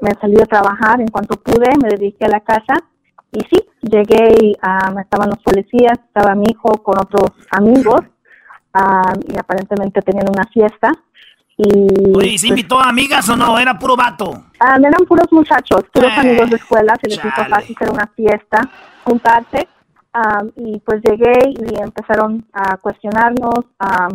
[0.00, 2.74] me salí de trabajar en cuanto pude, me dediqué a la casa,
[3.32, 8.00] y sí, llegué y estaban los policías, estaba mi hijo con otros amigos,
[9.28, 10.90] y aparentemente tenían una fiesta.
[11.56, 13.56] Y, Oye, se pues invitó a amigas o no?
[13.58, 14.44] ¿Era puro vato?
[14.60, 18.68] eran puros muchachos, puros eh, amigos de escuela, se les hizo fácil hacer una fiesta,
[19.04, 19.68] juntarse.
[20.56, 23.64] Y pues llegué y empezaron a cuestionarnos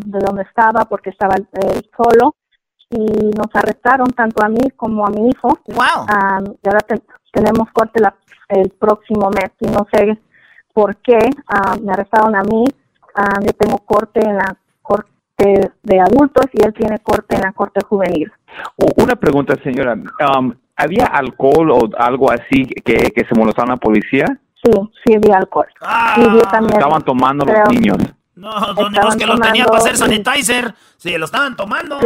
[0.06, 2.36] de dónde estaba, porque estaba él solo.
[2.92, 3.06] Y
[3.38, 5.60] nos arrestaron tanto a mí como a mi hijo.
[5.68, 6.06] Wow.
[6.64, 6.80] y ahora
[7.32, 8.02] tenemos corte
[8.48, 10.18] el próximo mes y no sé
[10.74, 11.20] por qué
[11.84, 12.66] me arrestaron a mí
[13.42, 17.82] yo tengo corte en la corte de adultos y él tiene corte en la corte
[17.88, 18.32] juvenil.
[18.98, 19.94] Una pregunta, señora.
[19.94, 24.26] Um, ¿Había alcohol o algo así que, que se molestaron a la policía?
[24.64, 24.72] Sí,
[25.06, 25.68] sí había alcohol.
[25.82, 26.16] Ah,
[26.72, 27.98] estaban tomando los niños.
[28.36, 30.74] No, son que los tenían para hacer sanitizer.
[30.98, 32.00] Sí, lo estaban tomando.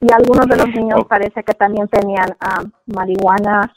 [0.00, 3.72] Y, algunos de los niños parece que también tenían ah, marihuana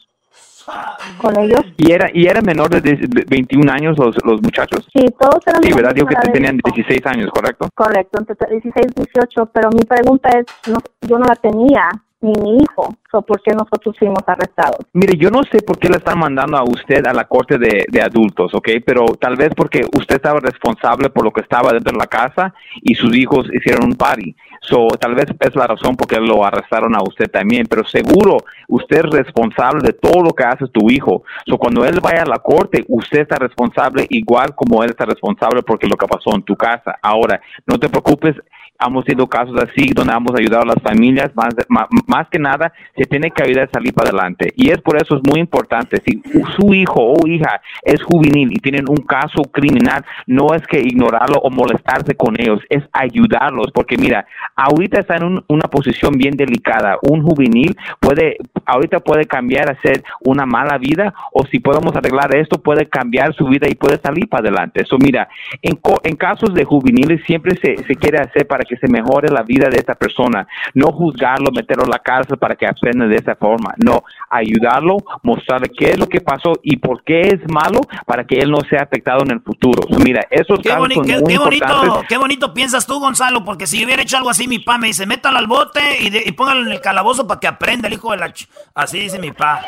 [1.18, 1.62] con ellos.
[1.78, 4.88] ¿Y era, y era menor de 21 años los, los muchachos?
[4.94, 5.94] Sí, todos eran Sí, ¿verdad?
[5.94, 7.70] Dijo que tenían 16 años, ¿correcto?
[7.74, 11.90] Correcto, entre 16 y 18, pero mi pregunta es, no, yo no la tenía
[12.22, 12.96] ni mi hijo.
[13.14, 14.86] o ¿Por qué nosotros fuimos arrestados?
[14.94, 17.86] Mire, yo no sé por qué le están mandando a usted a la corte de,
[17.90, 18.70] de, adultos, ¿ok?
[18.86, 22.54] Pero tal vez porque usted estaba responsable por lo que estaba dentro de la casa
[22.82, 24.36] y sus hijos hicieron un party.
[24.62, 28.38] So, tal vez es la razón por qué lo arrestaron a usted también, pero seguro
[28.68, 31.24] usted es responsable de todo lo que hace tu hijo.
[31.46, 35.62] So, cuando él vaya a la corte, usted está responsable igual como él está responsable
[35.62, 36.98] porque lo que pasó en tu casa.
[37.02, 38.36] Ahora, no te preocupes,
[38.80, 43.06] hemos tenido casos así donde hemos ayudado a las familias, más, más, que nada se
[43.06, 44.54] tiene que ayudar a salir para adelante.
[44.56, 46.22] Y es por eso es muy importante, si
[46.58, 51.38] su hijo o hija es juvenil y tienen un caso criminal, no es que ignorarlo
[51.40, 54.26] o molestarse con ellos, es ayudarlos, porque mira,
[54.56, 60.04] ahorita está en una posición bien delicada, un juvenil puede, ahorita puede cambiar a ser
[60.22, 64.28] una mala vida o si podemos arreglar esto, puede cambiar su vida y puede salir
[64.28, 64.82] para adelante.
[64.82, 65.28] Eso mira,
[65.62, 69.44] en, en casos de juveniles siempre se, se quiere hacer para que se mejore la
[69.44, 70.48] vida de esta persona.
[70.74, 73.74] No juzgarlo, meterlo en la cárcel para que aprenda de esa forma.
[73.78, 78.40] No, ayudarlo, mostrarle qué es lo que pasó y por qué es malo para que
[78.40, 79.84] él no sea afectado en el futuro.
[80.04, 84.02] Mira, esos qué casos qué, bonito, qué bonito piensas tú, Gonzalo, porque si yo hubiera
[84.02, 87.28] hecho algo así, mi pa me dice, métalo al bote y, póngalo en el calabozo
[87.28, 88.34] para que aprenda el hijo de la...
[88.74, 89.62] así dice mi pa.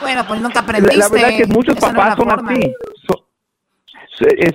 [0.00, 0.96] Bueno, pues nunca aprendiste.
[0.96, 2.72] La, verdad es que muchos papás son así.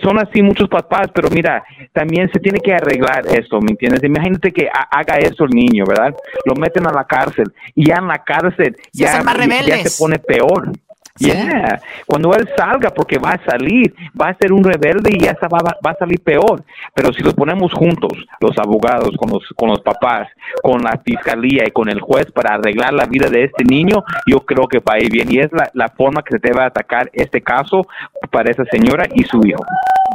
[0.02, 1.64] Son así muchos papás, pero mira,
[1.94, 4.04] también se tiene que arreglar esto, ¿me entiendes?
[4.04, 6.14] Imagínate que haga eso el niño, ¿verdad?
[6.46, 9.24] Lo meten a la cárcel y ya en la cárcel ya,
[9.66, 10.72] ya se pone peor.
[11.19, 11.81] Yeah.
[12.06, 15.60] Cuando él salga, porque va a salir, va a ser un rebelde y ya va,
[15.85, 16.64] va, a salir peor.
[16.94, 20.27] Pero si lo ponemos juntos, los abogados, con los, con los papás,
[20.61, 24.39] con la fiscalía y con el juez para arreglar la vida de este niño, yo
[24.41, 25.31] creo que va a ir bien.
[25.31, 27.88] Y es la, la forma que se debe atacar este caso
[28.31, 29.64] para esa señora y su hijo.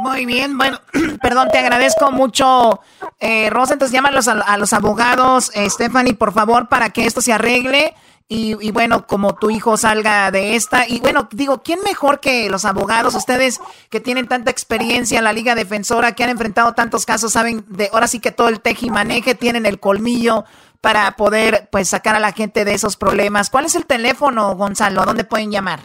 [0.01, 0.79] Muy bien, bueno,
[1.21, 2.81] perdón, te agradezco mucho,
[3.19, 3.73] eh, Rosa.
[3.73, 7.93] Entonces llámalos a, a los abogados, eh, Stephanie, por favor, para que esto se arregle.
[8.27, 10.87] Y, bueno, como tu hijo salga de esta.
[10.87, 13.13] Y bueno, digo, ¿quién mejor que los abogados?
[13.13, 17.63] Ustedes que tienen tanta experiencia en la Liga Defensora, que han enfrentado tantos casos, saben
[17.67, 20.45] de ahora sí que todo el tejimaneje, tienen el colmillo
[20.81, 23.49] para poder pues sacar a la gente de esos problemas.
[23.49, 25.05] ¿Cuál es el teléfono, Gonzalo?
[25.05, 25.79] ¿Dónde pueden llamar?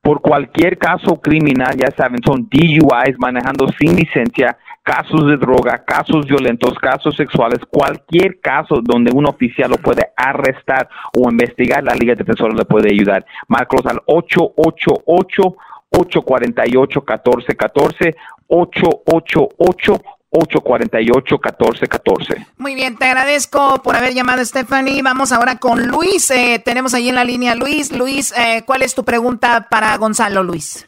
[0.00, 4.56] Por cualquier caso criminal, ya saben, son DUIs manejando sin licencia
[4.88, 10.88] casos de droga, casos violentos, casos sexuales, cualquier caso donde un oficial lo puede arrestar
[11.14, 13.26] o investigar, la Liga de Defensores le puede ayudar.
[13.48, 15.56] Marcos al 888
[15.90, 18.16] 848 1414
[18.46, 20.00] 888
[20.30, 22.46] 848-1414.
[22.58, 25.00] Muy bien, te agradezco por haber llamado, Stephanie.
[25.02, 26.30] Vamos ahora con Luis.
[26.30, 27.96] Eh, tenemos ahí en la línea Luis.
[27.96, 30.86] Luis, eh, ¿cuál es tu pregunta para Gonzalo, Luis?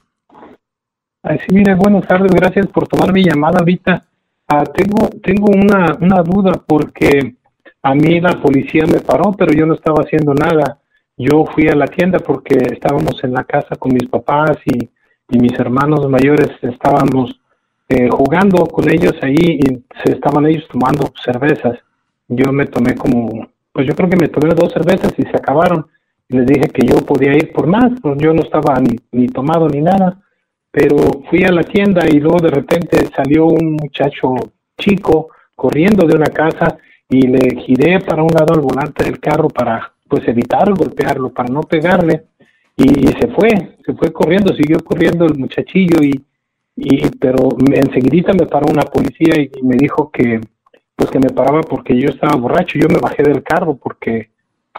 [1.22, 4.02] Ay, sí, mire, buenas tardes, gracias por tomar mi llamada ahorita.
[4.48, 7.36] Ah, tengo tengo una, una duda porque
[7.82, 10.78] a mí la policía me paró, pero yo no estaba haciendo nada.
[11.18, 14.88] Yo fui a la tienda porque estábamos en la casa con mis papás y,
[15.28, 17.38] y mis hermanos mayores estábamos
[17.90, 21.78] eh, jugando con ellos ahí y se estaban ellos tomando cervezas.
[22.28, 25.86] Yo me tomé como, pues yo creo que me tomé dos cervezas y se acabaron.
[26.28, 29.68] Les dije que yo podía ir por más, pues yo no estaba ni, ni tomado
[29.68, 30.18] ni nada
[30.70, 30.96] pero
[31.28, 34.34] fui a la tienda y luego de repente salió un muchacho
[34.78, 36.78] chico corriendo de una casa
[37.08, 41.48] y le giré para un lado al volante del carro para pues evitar golpearlo, para
[41.48, 42.24] no pegarle.
[42.76, 46.24] Y, se fue, se fue corriendo, siguió corriendo el muchachillo y,
[46.76, 50.40] y pero enseguida me paró una policía y, me dijo que
[50.96, 54.30] pues que me paraba porque yo estaba borracho, yo me bajé del carro porque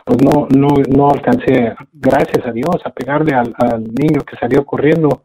[0.06, 5.24] pues no no no alcancé gracias a Dios a pegarle al, niño que salió corriendo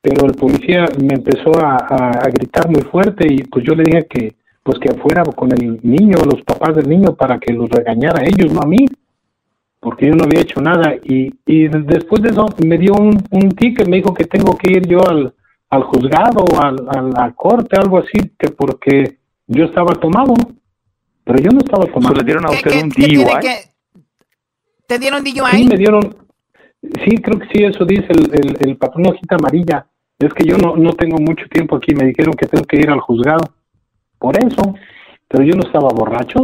[0.00, 4.06] pero el policía me empezó a, a, gritar muy fuerte y pues yo le dije
[4.06, 8.20] que pues que fuera con el niño, los papás del niño para que los regañara
[8.20, 8.86] a ellos, no a mí
[9.80, 13.48] porque yo no había hecho nada y, y después de eso me dio un, un
[13.50, 15.32] ticket, me dijo que tengo que ir yo al,
[15.70, 20.34] al juzgado, al, a la corte, algo así, que porque yo estaba tomado,
[21.24, 22.16] pero yo no estaba tomado.
[22.16, 23.24] ¿Le dieron a usted un DUI?
[24.86, 25.50] ¿Te dieron DUI?
[25.52, 26.16] Sí, me dieron,
[26.82, 29.86] sí, creo que sí, eso dice el, el, el patrón hojita amarilla.
[30.18, 32.90] Es que yo no, no tengo mucho tiempo aquí, me dijeron que tengo que ir
[32.90, 33.44] al juzgado,
[34.18, 34.74] por eso,
[35.28, 36.40] pero yo no estaba borracho.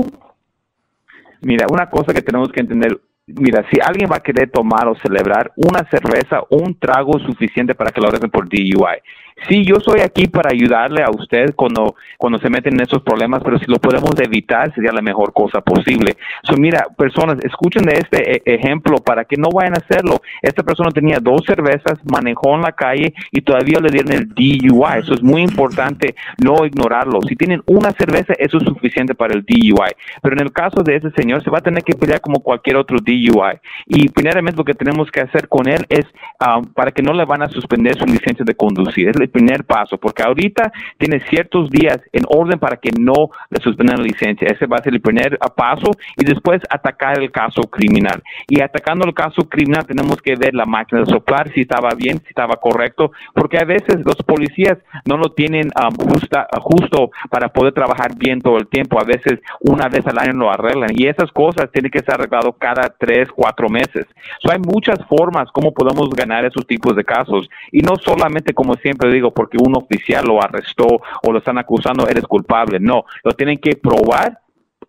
[1.40, 4.94] Mira, una cosa que tenemos que entender, Mira, si alguien va a querer tomar o
[4.96, 9.00] celebrar una cerveza, un trago suficiente para que lo arresten por DUI.
[9.48, 13.42] Sí, yo soy aquí para ayudarle a usted cuando, cuando se meten en esos problemas,
[13.44, 16.16] pero si lo podemos evitar sería la mejor cosa posible.
[16.44, 20.22] So, mira, personas, escuchen de este e, ejemplo para que no vayan a hacerlo.
[20.40, 25.00] Esta persona tenía dos cervezas, manejó en la calle y todavía le dieron el DUI.
[25.00, 27.20] Eso es muy importante, no ignorarlo.
[27.28, 29.92] Si tienen una cerveza, eso es suficiente para el DUI.
[30.22, 32.76] Pero en el caso de ese señor, se va a tener que pelear como cualquier
[32.76, 33.58] otro DUI.
[33.86, 36.06] Y primeramente lo que tenemos que hacer con él es
[36.38, 39.98] ah, para que no le van a suspender su licencia de conducir el primer paso,
[39.98, 44.48] porque ahorita tiene ciertos días en orden para que no le suspendan la licencia.
[44.48, 48.22] Ese va a ser el primer paso y después atacar el caso criminal.
[48.48, 52.18] Y atacando el caso criminal tenemos que ver la máquina de soplar si estaba bien,
[52.18, 57.48] si estaba correcto, porque a veces los policías no lo tienen um, justa, justo para
[57.48, 59.00] poder trabajar bien todo el tiempo.
[59.00, 62.52] A veces una vez al año lo arreglan y esas cosas tienen que ser arreglado
[62.52, 64.06] cada tres, cuatro meses.
[64.50, 69.10] hay muchas formas como podemos ganar esos tipos de casos y no solamente como siempre
[69.14, 72.78] digo, porque un oficial lo arrestó o lo están acusando, eres culpable.
[72.80, 74.40] No, lo tienen que probar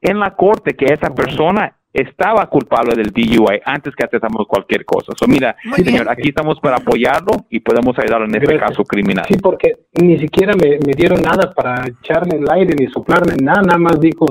[0.02, 5.14] en la corte que esa persona estaba culpable del DUI antes que aceptamos cualquier cosa.
[5.18, 9.26] So, mira, señor, aquí estamos para apoyarlo y podemos ayudarlo en este caso criminal.
[9.28, 13.80] Sí, porque ni siquiera me, dieron nada para echarme el aire ni soplarme, nada, nada
[13.80, 14.26] más dijo,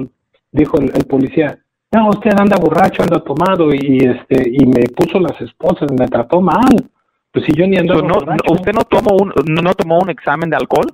[0.53, 1.59] dijo el, policía,
[1.91, 6.43] no, usted anda borracho, anda tomado y este y me puso las esposas, me trató
[6.43, 6.91] mal.
[7.35, 8.01] Pues si yo ni ando.
[8.01, 10.87] no, ¿Usted no tomó, un, no tomó un examen de alcohol?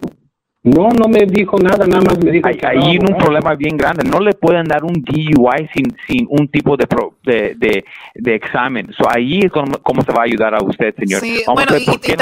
[0.63, 4.05] No, no me dijo nada, nada más me dijo hay, Hay un problema bien grande.
[4.05, 6.87] No le pueden dar un DUI sin, sin un tipo de,
[7.25, 7.85] de,
[8.15, 8.93] de, examen.
[8.93, 11.23] So, ahí es como, se va a ayudar a usted, señor.
[11.23, 12.17] Sí, bueno, y,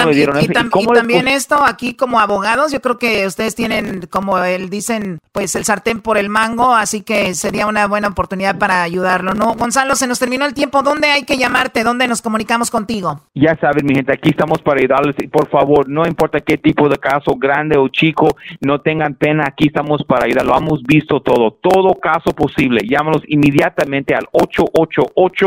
[0.94, 5.64] también esto aquí como abogados, yo creo que ustedes tienen, como él dicen, pues el
[5.64, 9.54] sartén por el mango, así que sería una buena oportunidad para ayudarlo, ¿no?
[9.54, 10.82] Gonzalo, se nos terminó el tiempo.
[10.82, 11.82] ¿Dónde hay que llamarte?
[11.82, 13.20] ¿Dónde nos comunicamos contigo?
[13.34, 15.16] Ya saben, mi gente, aquí estamos para ayudarles.
[15.32, 18.27] Por favor, no importa qué tipo de caso, grande o chico,
[18.60, 23.22] no tengan pena, aquí estamos para ayudar, lo hemos visto todo, todo caso posible, llámanos
[23.28, 25.46] inmediatamente al 888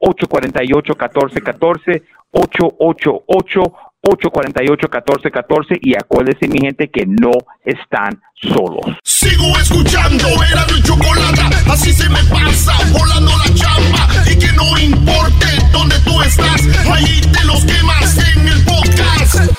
[0.00, 3.72] 848 1414 888
[4.02, 7.30] 848 1414 y acuérdense mi gente que no
[7.64, 8.96] están solos.
[9.04, 14.76] Sigo escuchando, era mi chocolate, así se me pasa, volando la chamba y que no
[14.78, 19.52] importe dónde tú estás, ahí te los quemas en el podcast.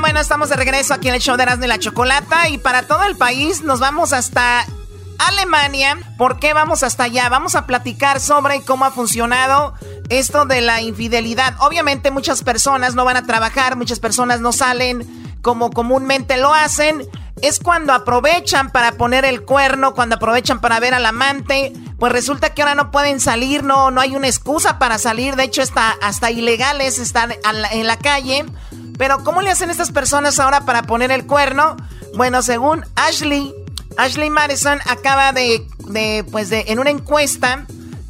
[0.00, 3.04] Bueno, estamos de regreso aquí en el show de Erasmo la Chocolata y para todo
[3.04, 4.64] el país nos vamos hasta
[5.18, 5.98] Alemania.
[6.16, 7.28] ¿Por qué vamos hasta allá?
[7.28, 9.74] Vamos a platicar sobre cómo ha funcionado
[10.08, 11.56] esto de la infidelidad.
[11.60, 15.06] Obviamente muchas personas no van a trabajar, muchas personas no salen
[15.42, 17.06] como comúnmente lo hacen.
[17.40, 21.72] Es cuando aprovechan para poner el cuerno, cuando aprovechan para ver al amante.
[21.98, 25.36] Pues resulta que ahora no pueden salir, no, no hay una excusa para salir.
[25.36, 27.34] De hecho, está, hasta ilegales están
[27.72, 28.44] en la calle.
[28.98, 31.76] Pero ¿cómo le hacen estas personas ahora para poner el cuerno?
[32.16, 33.54] Bueno, según Ashley,
[33.96, 37.66] Ashley Madison acaba de, de pues de, en una encuesta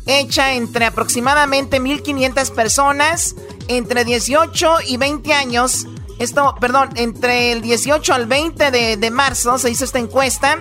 [0.07, 3.37] hecha entre aproximadamente 1.500 personas
[3.69, 5.87] entre 18 y 20 años.
[6.19, 10.59] Esto, perdón, entre el 18 al 20 de, de marzo se hizo esta encuesta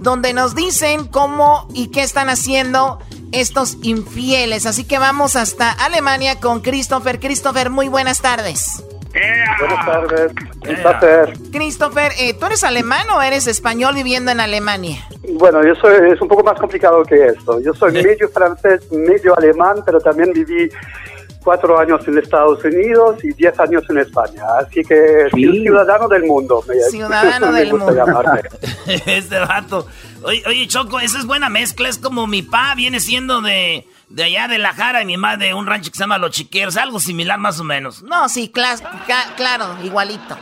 [0.00, 2.98] donde nos dicen cómo y qué están haciendo
[3.32, 4.64] estos infieles.
[4.64, 7.20] Así que vamos hasta Alemania con Christopher.
[7.20, 8.82] Christopher, muy buenas tardes.
[9.58, 10.32] Buenas tardes,
[11.38, 14.98] un Christopher, eh, ¿tú eres alemán o eres español viviendo en Alemania?
[15.34, 17.60] Bueno, yo soy, es un poco más complicado que esto.
[17.60, 20.68] Yo soy medio francés, medio alemán, pero también viví
[21.46, 24.42] cuatro años en Estados Unidos y diez años en España.
[24.60, 26.62] Así que ciudadano del mundo.
[26.90, 27.94] ciudadano del mundo.
[29.06, 29.86] este rato.
[30.26, 31.88] Oye, oye, Choco, esa es buena mezcla.
[31.88, 35.46] Es como mi pa viene siendo de, de allá de La Jara y mi madre
[35.46, 36.76] de un rancho que se llama Los Chiqueros.
[36.76, 38.02] Algo similar más o menos.
[38.02, 40.36] No, sí, claro, igualito.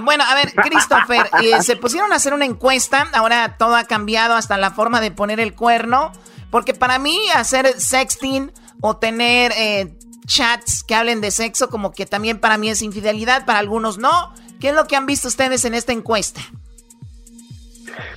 [0.00, 3.08] Bueno, a ver, Christopher, eh, se pusieron a hacer una encuesta.
[3.12, 6.10] Ahora todo ha cambiado hasta la forma de poner el cuerno.
[6.50, 8.50] Porque para mí hacer sexting
[8.80, 9.96] o tener eh,
[10.26, 14.34] chats que hablen de sexo, como que también para mí es infidelidad, para algunos no.
[14.60, 16.40] ¿Qué es lo que han visto ustedes en esta encuesta?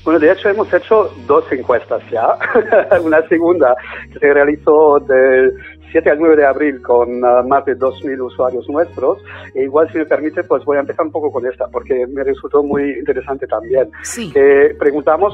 [0.04, 2.38] Bueno, de hecho hemos hecho dos encuestas ya.
[3.04, 3.76] Una segunda
[4.12, 5.54] que se realizó del
[5.92, 9.20] 7 al 9 de abril con uh, más de 2.000 usuarios nuestros.
[9.56, 12.24] E igual, si me permite, pues voy a empezar un poco con esta, porque me
[12.24, 13.90] resultó muy interesante también.
[14.04, 14.32] Sí.
[14.32, 15.34] Que preguntamos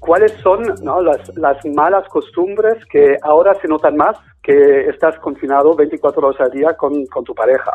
[0.00, 1.00] cuáles son ¿no?
[1.00, 6.50] las, las malas costumbres que ahora se notan más que estás confinado 24 horas al
[6.50, 7.72] día con, con tu pareja.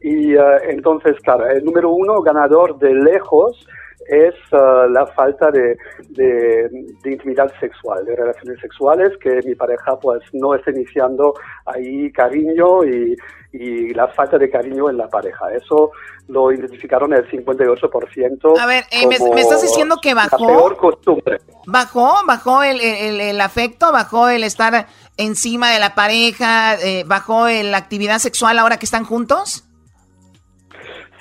[0.00, 3.66] Y uh, entonces, claro, el número uno ganador de lejos
[4.08, 5.76] es uh, la falta de,
[6.10, 6.70] de,
[7.04, 11.34] intimidad sexual, de relaciones sexuales, que mi pareja pues no está iniciando
[11.66, 13.16] ahí cariño y,
[13.52, 15.52] y la falta de cariño en la pareja.
[15.52, 15.92] Eso
[16.28, 18.58] lo identificaron el 58%.
[18.58, 20.38] A ver, eh, me, estás diciendo que bajó.
[20.38, 21.38] La peor costumbre.
[21.66, 24.86] Bajó, bajó el, el, el afecto, bajó el estar
[25.16, 29.64] encima de la pareja, eh, bajó la actividad sexual ahora que están juntos.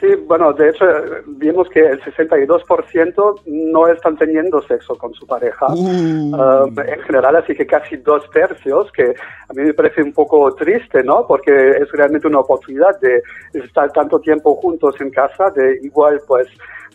[0.04, 0.86] Sí, bueno, de hecho
[1.28, 6.66] vimos que el 62% no están teniendo sexo con su pareja uh.
[6.66, 9.16] um, en general, así que casi dos tercios, que
[9.48, 11.26] a mí me parece un poco triste, ¿no?
[11.26, 13.24] Porque es realmente una oportunidad de
[13.54, 16.50] estar tanto tiempo juntos en casa, de igual pues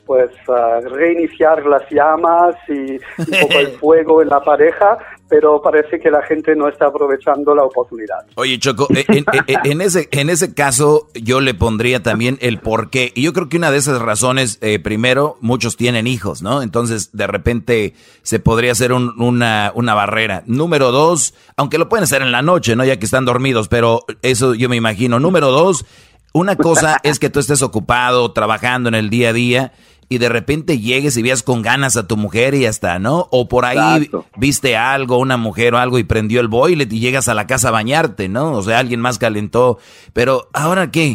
[0.09, 4.97] pues uh, reiniciar las llamas y un poco el fuego en la pareja,
[5.29, 8.25] pero parece que la gente no está aprovechando la oportunidad.
[8.37, 12.59] Oye, Choco, eh, eh, eh, en, ese, en ese caso yo le pondría también el
[12.59, 13.13] por qué.
[13.15, 16.63] Y yo creo que una de esas razones, primero, muchos tienen hijos, ¿no?
[16.63, 20.43] Entonces, de repente se podría hacer una, una barrera.
[20.47, 22.85] Número dos, aunque lo pueden hacer en la noche, ¿no?
[22.87, 25.21] Ya que están dormidos, pero eso yo me imagino.
[25.21, 25.85] Número dos,
[26.33, 29.73] una cosa es que tú estés ocupado, trabajando en el día a día
[30.09, 33.29] y de repente llegues y veas con ganas a tu mujer y ya está, ¿no?
[33.31, 37.29] O por ahí viste algo, una mujer o algo y prendió el boilet y llegas
[37.29, 38.53] a la casa a bañarte, ¿no?
[38.53, 39.79] O sea, alguien más calentó.
[40.15, 41.15] Pero ahora qué?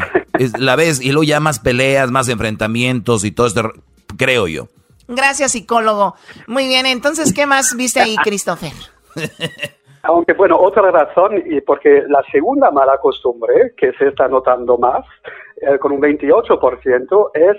[0.58, 3.72] la ves y luego ya más peleas, más enfrentamientos y todo esto,
[4.18, 4.68] creo yo.
[5.08, 6.16] Gracias, psicólogo.
[6.48, 8.74] Muy bien, entonces, ¿qué más viste ahí, Christopher?
[10.04, 15.06] Aunque bueno, otra razón, y porque la segunda mala costumbre que se está notando más,
[15.66, 17.58] eh, con un 28%, es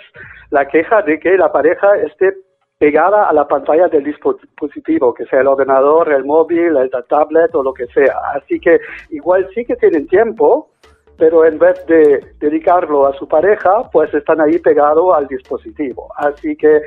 [0.50, 2.34] la queja de que la pareja esté
[2.78, 7.62] pegada a la pantalla del dispositivo, que sea el ordenador, el móvil, el tablet o
[7.62, 8.14] lo que sea.
[8.34, 8.78] Así que
[9.10, 10.70] igual sí que tienen tiempo,
[11.16, 16.12] pero en vez de dedicarlo a su pareja, pues están ahí pegados al dispositivo.
[16.16, 16.82] Así que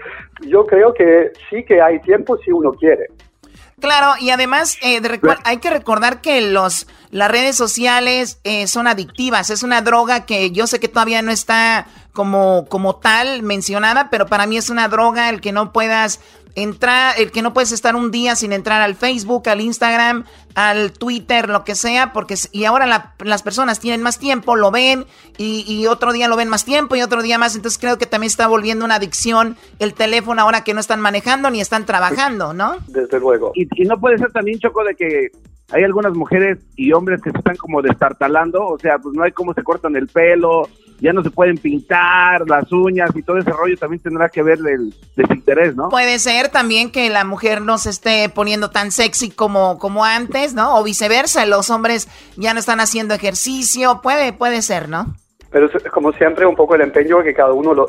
[0.48, 3.07] yo creo que sí que hay tiempo si uno quiere.
[3.80, 4.99] Claro, y además eh,
[5.44, 10.52] hay que recordar que los las redes sociales eh, son adictivas, es una droga que
[10.52, 14.88] yo sé que todavía no está como, como tal mencionada, pero para mí es una
[14.88, 16.20] droga el que no puedas
[16.58, 20.26] entrar, el que no puedes estar un día sin entrar al Facebook, al Instagram,
[20.56, 25.06] al Twitter, lo que sea, porque y ahora las personas tienen más tiempo, lo ven
[25.38, 28.30] y, otro día lo ven más tiempo y otro día más, entonces creo que también
[28.30, 32.78] está volviendo una adicción el teléfono ahora que no están manejando ni están trabajando, ¿no?
[32.88, 33.52] Desde luego.
[33.54, 35.28] Y, y no puede ser también, Choco, de que
[35.72, 39.32] hay algunas mujeres y hombres que se están como destartalando, o sea, pues no hay
[39.32, 40.68] cómo se cortan el pelo,
[40.99, 44.60] ya no se pueden pintar las uñas y todo ese rollo también tendrá que ver
[44.60, 45.90] del desinterés, ¿no?
[45.90, 50.53] Puede ser también que la mujer no se esté poniendo tan sexy como, como antes,
[50.53, 50.78] ¿no?
[50.78, 55.15] O viceversa, los hombres ya no están haciendo ejercicio, puede, puede ser, ¿no?
[55.49, 57.88] Pero es como siempre un poco el empeño que cada uno lo,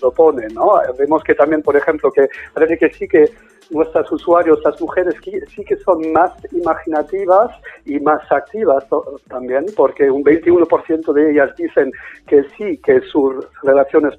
[0.00, 0.80] lo, pone, ¿no?
[0.98, 3.26] Vemos que también, por ejemplo, que parece que sí que
[3.70, 7.50] nuestros usuarios, las mujeres sí que son más imaginativas
[7.84, 8.84] y más activas
[9.28, 11.92] también, porque un 21% de ellas dicen
[12.26, 14.14] que sí, que sus relaciones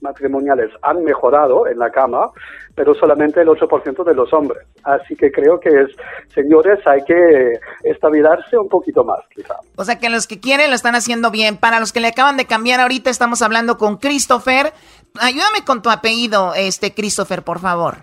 [0.00, 2.30] matrimoniales han mejorado en la cama,
[2.74, 4.64] pero solamente el 8% de los hombres.
[4.84, 5.90] Así que creo que es,
[6.34, 9.56] señores, hay que estabilizarse un poquito más, quizá.
[9.76, 11.56] O sea que los que quieren lo están haciendo bien.
[11.56, 14.72] Para los que le acaban de cambiar ahorita, estamos hablando con Christopher.
[15.20, 17.96] Ayúdame con tu apellido, este Christopher, por favor.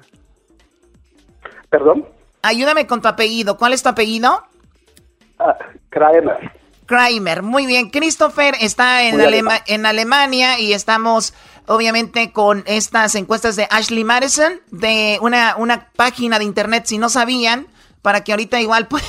[1.75, 2.05] ¿Perdón?
[2.41, 3.57] Ayúdame con tu apellido.
[3.57, 4.45] ¿Cuál es tu apellido?
[5.37, 5.57] Ah,
[5.89, 6.53] Kramer.
[6.85, 7.89] Kramer, muy bien.
[7.89, 9.19] Christopher está en,
[9.65, 11.33] en Alemania y estamos
[11.67, 17.09] obviamente con estas encuestas de Ashley Madison, de una, una página de internet, si no
[17.09, 17.67] sabían,
[18.01, 19.03] para que ahorita igual, pues,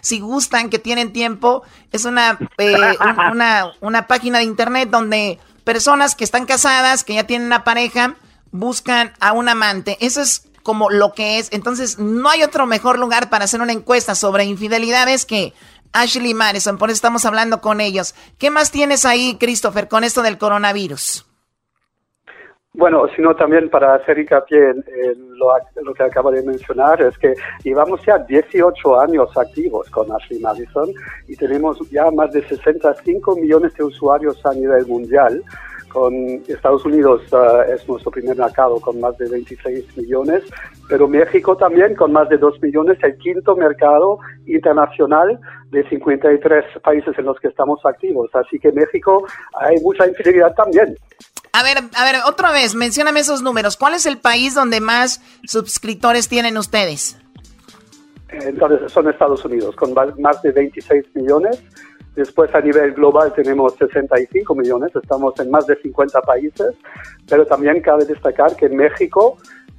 [0.00, 2.76] si gustan, que tienen tiempo, es una, eh,
[3.30, 8.14] una, una página de internet donde personas que están casadas, que ya tienen una pareja,
[8.52, 9.98] buscan a un amante.
[10.00, 11.52] Eso es como lo que es.
[11.52, 15.52] Entonces, no hay otro mejor lugar para hacer una encuesta sobre infidelidades que
[15.92, 16.76] Ashley Madison.
[16.76, 18.16] Por eso estamos hablando con ellos.
[18.36, 21.24] ¿Qué más tienes ahí, Christopher, con esto del coronavirus?
[22.72, 27.32] Bueno, sino también para hacer hincapié en, lo, que acaba de mencionar, es que
[27.62, 30.90] llevamos ya 18 años activos con Ashley Madison
[31.28, 35.44] y tenemos ya más de 65 millones de usuarios a nivel mundial.
[35.96, 36.14] Con
[36.46, 40.42] Estados Unidos uh, es nuestro primer mercado con más de 26 millones,
[40.90, 45.40] pero México también con más de 2 millones, el quinto mercado internacional
[45.70, 48.28] de 53 países en los que estamos activos.
[48.34, 50.98] Así que México hay mucha infidelidad también.
[51.54, 53.78] A ver, a ver, otra vez, mencióname esos números.
[53.78, 57.16] ¿Cuál es el país donde más suscriptores tienen ustedes?
[58.28, 61.62] Entonces son Estados Unidos, con más de 26 millones.
[62.16, 66.74] Después a nivel global tenemos 65 millones, estamos en más de 50 países,
[67.28, 69.36] pero también cabe destacar que México,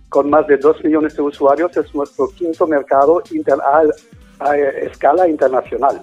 [0.09, 3.23] con más de 2 millones de usuarios, es nuestro quinto mercado
[4.39, 5.99] a escala internacional.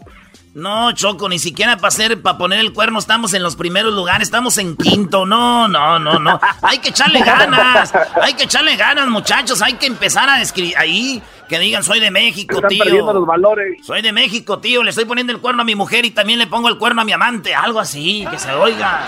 [0.54, 4.28] No, Choco, ni siquiera para hacer, para poner el cuerno estamos en los primeros lugares,
[4.28, 5.26] estamos en quinto.
[5.26, 6.40] No, no, no, no.
[6.62, 9.60] Hay que echarle ganas, hay que echarle ganas, muchachos.
[9.62, 12.84] Hay que empezar a escribir ahí, que digan soy de México, Están tío.
[12.84, 13.84] Perdiendo los valores.
[13.84, 14.84] Soy de México, tío.
[14.84, 17.04] Le estoy poniendo el cuerno a mi mujer y también le pongo el cuerno a
[17.04, 19.00] mi amante, algo así, que se oiga.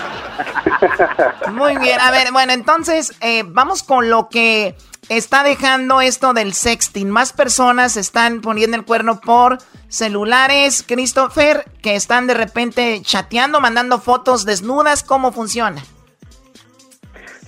[1.53, 4.75] Muy bien, a ver, bueno, entonces eh, vamos con lo que
[5.09, 7.09] está dejando esto del sexting.
[7.09, 9.57] Más personas están poniendo el cuerno por
[9.87, 15.03] celulares, Christopher, que están de repente chateando, mandando fotos desnudas.
[15.03, 15.81] ¿Cómo funciona?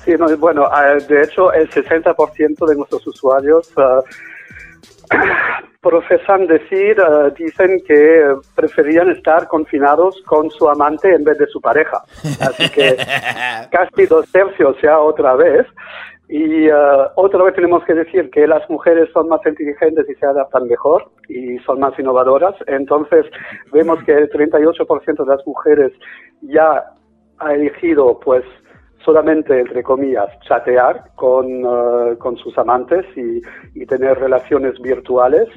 [0.05, 4.01] Sí, bueno, ah, de hecho el 60% de nuestros usuarios uh,
[5.81, 11.59] profesan decir, ah, dicen que preferían estar confinados con su amante en vez de su
[11.61, 12.01] pareja.
[12.39, 12.95] Así que
[13.71, 15.67] casi dos tercios ya otra vez.
[16.31, 20.25] Y uh, otra vez tenemos que decir que las mujeres son más inteligentes y se
[20.27, 22.53] adaptan mejor y son más innovadoras.
[22.67, 23.25] Entonces
[23.73, 25.91] vemos que el 38% de las mujeres
[26.41, 26.85] ya
[27.39, 28.43] ha elegido pues
[29.03, 33.41] solamente, entre comillas, chatear con, uh, con sus amantes y,
[33.73, 35.47] y, tener relaciones virtuales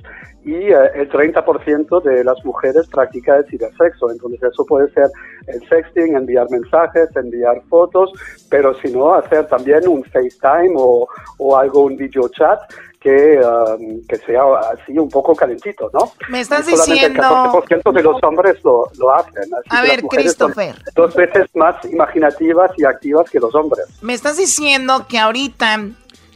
[0.45, 4.11] y uh, el 30% de las mujeres practica el cibersexo.
[4.11, 5.07] Entonces eso puede ser
[5.49, 8.13] el sexting, enviar mensajes, enviar fotos,
[8.51, 11.09] pero si no, hacer también un FaceTime o,
[11.39, 12.61] o algo, un video chat
[13.03, 14.43] que, um, que sea
[14.73, 16.13] así un poco calentito, ¿no?
[16.29, 17.23] Me estás diciendo...
[17.69, 19.51] El 14% de los hombres lo, lo hacen.
[19.69, 20.77] a ver, Christopher.
[20.95, 23.87] Dos veces más imaginativas y activas que los hombres.
[24.01, 25.81] Me estás diciendo que ahorita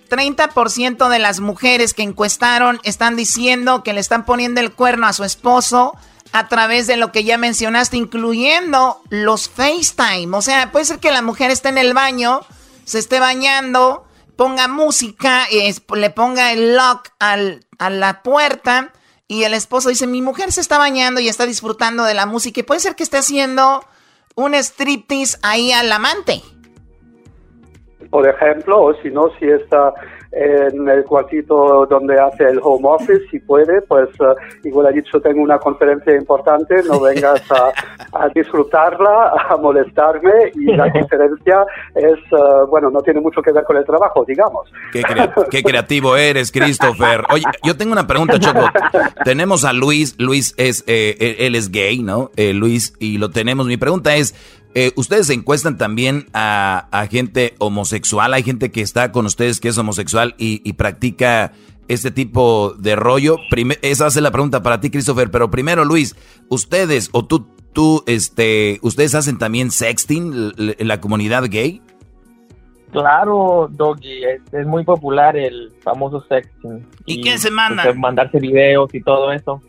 [0.09, 5.13] 30% de las mujeres que encuestaron están diciendo que le están poniendo el cuerno a
[5.13, 5.95] su esposo
[6.33, 10.37] a través de lo que ya mencionaste, incluyendo los FaceTime.
[10.37, 12.41] O sea, puede ser que la mujer esté en el baño,
[12.85, 14.06] se esté bañando,
[14.37, 18.93] ponga música, y le ponga el lock al, a la puerta
[19.29, 22.61] y el esposo dice, mi mujer se está bañando y está disfrutando de la música.
[22.61, 23.83] Y puede ser que esté haciendo
[24.37, 26.43] un striptease ahí al amante.
[28.11, 29.93] Por ejemplo, o si no, si está
[30.37, 34.35] en el cuartito donde hace el home office, si puede, pues uh,
[34.65, 40.93] igual ha dicho, tengo una conferencia importante, no vengas a, disfrutarla, a molestarme y la
[40.93, 41.65] conferencia
[41.95, 44.71] es, uh, bueno, no tiene mucho que ver con el trabajo, digamos.
[44.93, 47.25] Qué, creativo eres, Christopher.
[47.31, 48.69] Oye, yo tengo una pregunta, Choco.
[49.25, 52.31] Tenemos a Luis, Luis es, eh, él es gay, ¿no?
[52.37, 53.67] Eh, Luis, y lo tenemos.
[53.67, 54.35] Mi pregunta es,
[54.79, 59.79] eh, ustedes encuestan también a, gente homosexual, hay gente que está con ustedes que es
[59.79, 61.53] homosexual y, practica
[61.89, 63.39] este tipo de rollo.
[63.81, 65.31] esa es la pregunta para ti, Christopher.
[65.31, 66.15] Pero primero, Luis,
[66.51, 71.81] ustedes o tú, tú, este, ustedes hacen también sexting en la comunidad gay.
[72.93, 76.87] Claro, Doggy, es, muy popular el famoso sexting.
[77.07, 77.85] ¿Y, qué se manda?
[77.85, 79.63] Pues, mandarse videos y todo eso.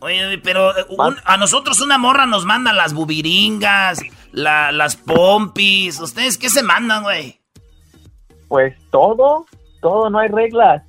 [0.00, 0.86] Oye, pero eh,
[1.24, 4.00] a nosotros una morra nos manda las bubiringas,
[4.32, 5.98] las pompis.
[6.00, 7.40] ¿Ustedes qué se mandan, güey?
[8.48, 9.46] Pues todo,
[9.80, 10.82] todo, no hay reglas.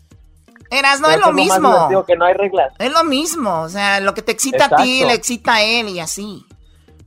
[0.72, 1.88] Eras, no es lo mismo.
[1.90, 2.74] Digo que no hay reglas.
[2.78, 5.90] Es lo mismo, o sea, lo que te excita a ti, le excita a él
[5.90, 6.46] y así.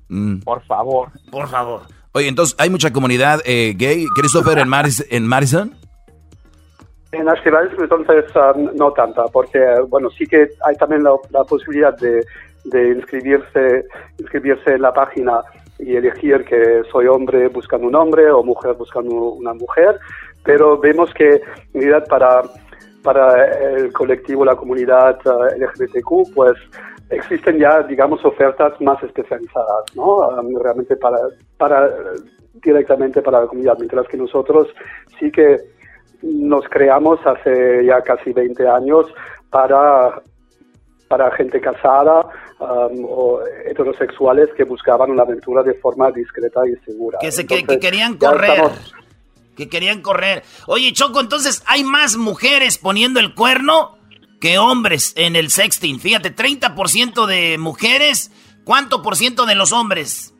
[0.08, 0.40] Mm.
[0.40, 1.10] Por favor.
[1.30, 1.82] Por favor.
[2.12, 4.70] Oye, entonces, ¿hay mucha comunidad eh, gay, Christopher, en,
[5.10, 5.76] en Madison?
[7.12, 12.24] En Archivales entonces um, no tanta, porque bueno, sí que hay también la, posibilidad de,
[12.88, 13.84] inscribirse,
[14.18, 15.42] inscribirse en la página
[15.78, 19.98] y elegir que soy hombre buscando un hombre o mujer buscando una mujer,
[20.42, 21.42] pero vemos que
[21.74, 22.42] en realidad para
[23.02, 26.54] para el colectivo, la comunidad eh, LGBTQ, pues
[27.10, 30.30] existen ya, digamos, ofertas más especializadas, ¿no?
[30.60, 31.18] realmente para,
[31.58, 31.90] para,
[32.62, 34.68] directamente para la comunidad, mientras que nosotros
[35.18, 35.58] sí que
[36.22, 39.06] nos creamos hace ya casi 20 años
[39.50, 40.22] para
[41.08, 42.24] para gente casada
[42.58, 47.18] o heterosexuales que buscaban una aventura de forma discreta y segura.
[47.20, 48.62] Que, se, que, querían correr.
[49.54, 50.42] Que querían correr.
[50.66, 53.98] Oye, Choco, entonces hay más mujeres poniendo el cuerno
[54.40, 56.00] que hombres en el sexting.
[56.00, 58.32] Fíjate, 30% de mujeres,
[58.64, 60.31] ¿cuánto por ciento de los hombres?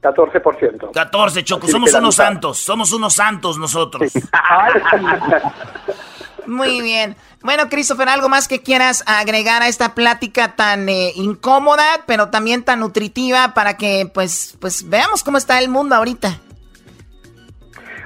[0.00, 0.92] 14%.
[0.92, 4.12] 14, Choco, somos unos santos, somos unos santos nosotros.
[6.46, 7.16] Muy bien.
[7.42, 12.64] Bueno, Christopher, ¿algo más que quieras agregar a esta plática tan eh, incómoda, pero también
[12.64, 16.40] tan nutritiva para que pues, pues veamos cómo está el mundo ahorita?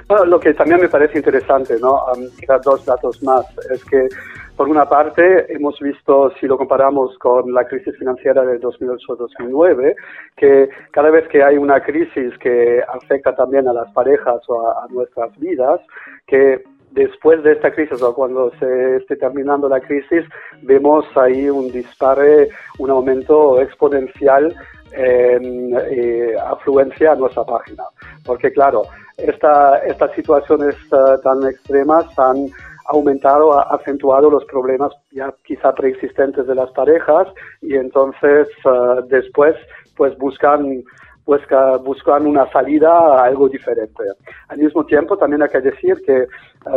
[0.07, 2.03] Bueno, lo que también me parece interesante, ¿no?
[2.13, 2.29] Um,
[2.63, 3.45] dos datos más.
[3.71, 4.07] Es que,
[4.55, 9.95] por una parte, hemos visto, si lo comparamos con la crisis financiera del 2008-2009,
[10.35, 14.87] que cada vez que hay una crisis que afecta también a las parejas o a
[14.89, 15.81] nuestras vidas,
[16.25, 20.23] que después de esta crisis o cuando se esté terminando la crisis,
[20.61, 22.49] vemos ahí un dispare,
[22.79, 24.55] un aumento exponencial
[24.93, 27.83] en eh, afluencia a nuestra página.
[28.25, 28.83] Porque claro,
[29.17, 32.47] esta, estas situaciones uh, tan extremas han
[32.85, 37.27] aumentado, acentuado los problemas ya quizá preexistentes de las parejas
[37.61, 39.55] y entonces uh, después
[39.95, 40.83] pues buscan
[41.25, 44.03] busca, buscan una salida a algo diferente.
[44.47, 46.27] Al mismo tiempo, también hay que decir que, eh,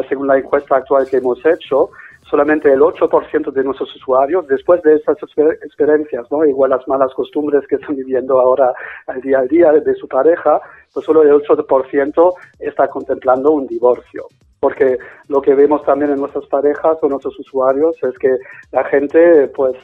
[0.09, 1.91] según la encuesta actual que hemos hecho,
[2.29, 5.17] solamente el 8% de nuestros usuarios, después de esas
[5.63, 6.45] experiencias, ¿no?
[6.45, 8.73] igual las malas costumbres que están viviendo ahora
[9.07, 10.61] al día a día de su pareja,
[10.93, 14.27] pues solo el 8% está contemplando un divorcio.
[14.61, 14.99] Porque
[15.29, 18.37] lo que vemos también en nuestras parejas o nuestros usuarios es que
[18.73, 19.77] la gente, pues,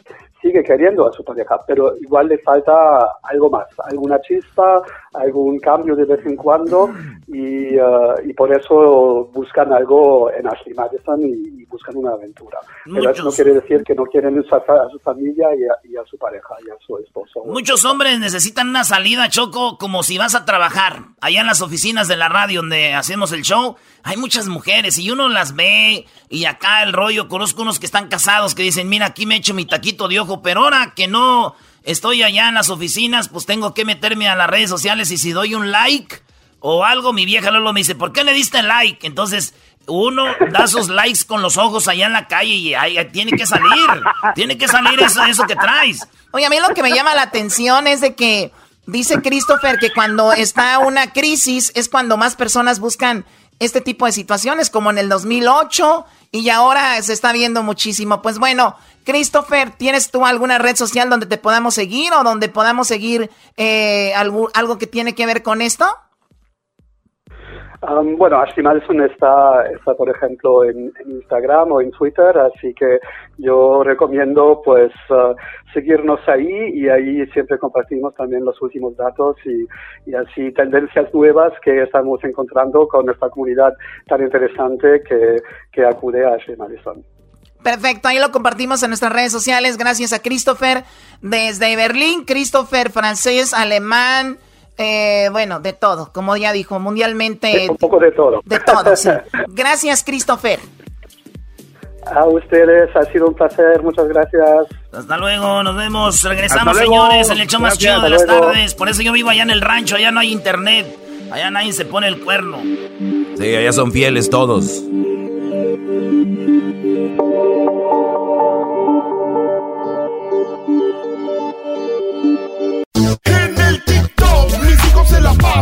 [0.45, 2.73] sigue queriendo a su pareja, pero igual le falta
[3.23, 4.83] algo más, alguna chispa,
[5.15, 6.91] algún cambio de vez en cuando
[7.27, 12.61] y, uh, y por eso buscan algo en Ashley Madison y, buscan una aventura.
[12.85, 15.97] Pero eso no quiere decir que no quieren a, a su familia y a, y
[15.97, 17.43] a, su pareja y a su esposo.
[17.47, 21.01] Muchos hombres necesitan una salida, Choco, como si vas a trabajar.
[21.21, 25.11] Allá en las oficinas de la radio donde hacemos el show, hay muchas mujeres y
[25.11, 29.07] uno las ve y acá el rollo, conozco unos que están casados que dicen, mira,
[29.07, 32.69] aquí me echo mi taquito de ojo, pero ahora que no estoy allá en las
[32.69, 36.21] oficinas, pues tengo que meterme a las redes sociales y si doy un like
[36.61, 39.07] o algo, mi vieja Lolo me dice, ¿por qué le diste like?
[39.07, 39.55] Entonces,
[39.87, 42.75] uno da sus likes con los ojos allá en la calle y
[43.11, 43.89] tiene que salir,
[44.35, 46.07] tiene que salir eso, eso que traes.
[46.33, 48.53] Oye, a mí lo que me llama la atención es de que
[48.87, 53.25] dice Christopher que cuando está una crisis es cuando más personas buscan
[53.59, 58.21] este tipo de situaciones, como en el 2008 y ahora se está viendo muchísimo.
[58.21, 62.89] Pues bueno, Christopher, ¿tienes tú alguna red social donde te podamos seguir o donde podamos
[62.89, 65.87] seguir eh, algo, algo que tiene que ver con esto?
[67.89, 72.99] Um, bueno, Ashley Madison está, está por ejemplo, en, Instagram o en Twitter, así que
[73.39, 75.35] yo recomiendo pues uh,
[75.73, 81.83] seguirnos ahí y ahí siempre compartimos también los últimos datos y, así tendencias nuevas que
[81.83, 83.75] estamos encontrando con nuestra comunidad
[84.07, 85.37] tan interesante que,
[85.73, 87.05] que acude a Ashley Madison.
[87.63, 89.79] Perfecto, ahí lo compartimos en nuestras redes sociales.
[89.79, 90.85] Gracias a Christopher
[91.23, 94.39] desde Berlín, Christopher francés, alemán,
[94.77, 97.69] eh, bueno, de todo, como ya dijo, mundialmente.
[97.71, 98.41] Un poco de todo.
[98.45, 99.11] De todo, sí.
[99.49, 100.59] Gracias, Christopher.
[102.07, 104.67] A ustedes, ha sido un placer, muchas gracias.
[104.93, 106.23] Hasta luego, nos vemos.
[106.23, 108.75] Regresamos, señores, en el show más chido de las tardes.
[108.75, 110.99] Por eso yo vivo allá en el rancho, allá no hay internet.
[111.31, 112.59] Allá nadie se pone el cuerno.
[113.39, 114.83] Sí, allá son fieles todos.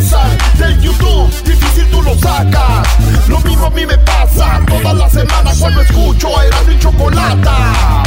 [0.02, 0.38] Pasan.
[0.58, 2.88] Del YouTube difícil tú lo sacas.
[3.28, 4.60] Lo mismo a mí me pasa.
[4.66, 7.48] Todas las semanas cuando escucho era mi chocolate.
[7.48, 8.01] ¡Bum!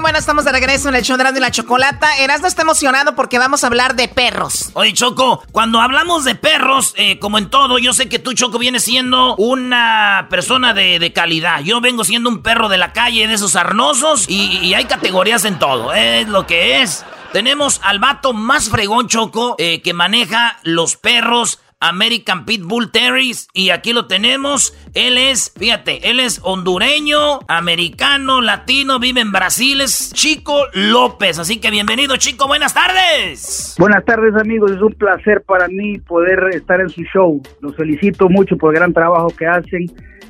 [0.00, 2.16] Bueno, estamos de regreso en el show de y la Chocolata.
[2.18, 4.70] Erasmo está emocionado porque vamos a hablar de perros.
[4.74, 8.58] Oye, Choco, cuando hablamos de perros, eh, como en todo, yo sé que tú, Choco,
[8.58, 11.60] vienes siendo una persona de, calidad.
[11.60, 15.58] Yo vengo siendo un perro de la calle, de esos arnosos, y, hay categorías en
[15.58, 15.92] todo.
[15.92, 17.04] Es lo que es.
[17.32, 23.48] Tenemos al vato más fregón, Choco, eh, que maneja los perros American Pitbull Terriers.
[23.52, 24.76] Y aquí lo tenemos.
[24.94, 29.80] Él es, fíjate, él es hondureño, americano, latino, vive en Brasil.
[29.80, 31.38] Es Chico López.
[31.38, 32.46] Así que bienvenido, Chico.
[32.46, 33.74] Buenas tardes.
[33.78, 34.70] Buenas tardes, amigos.
[34.70, 37.42] Es un placer para mí poder estar en su show.
[37.60, 39.86] Los felicito mucho por el gran trabajo que hacen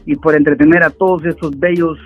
[0.07, 1.99] y por entretener a todos estos bellos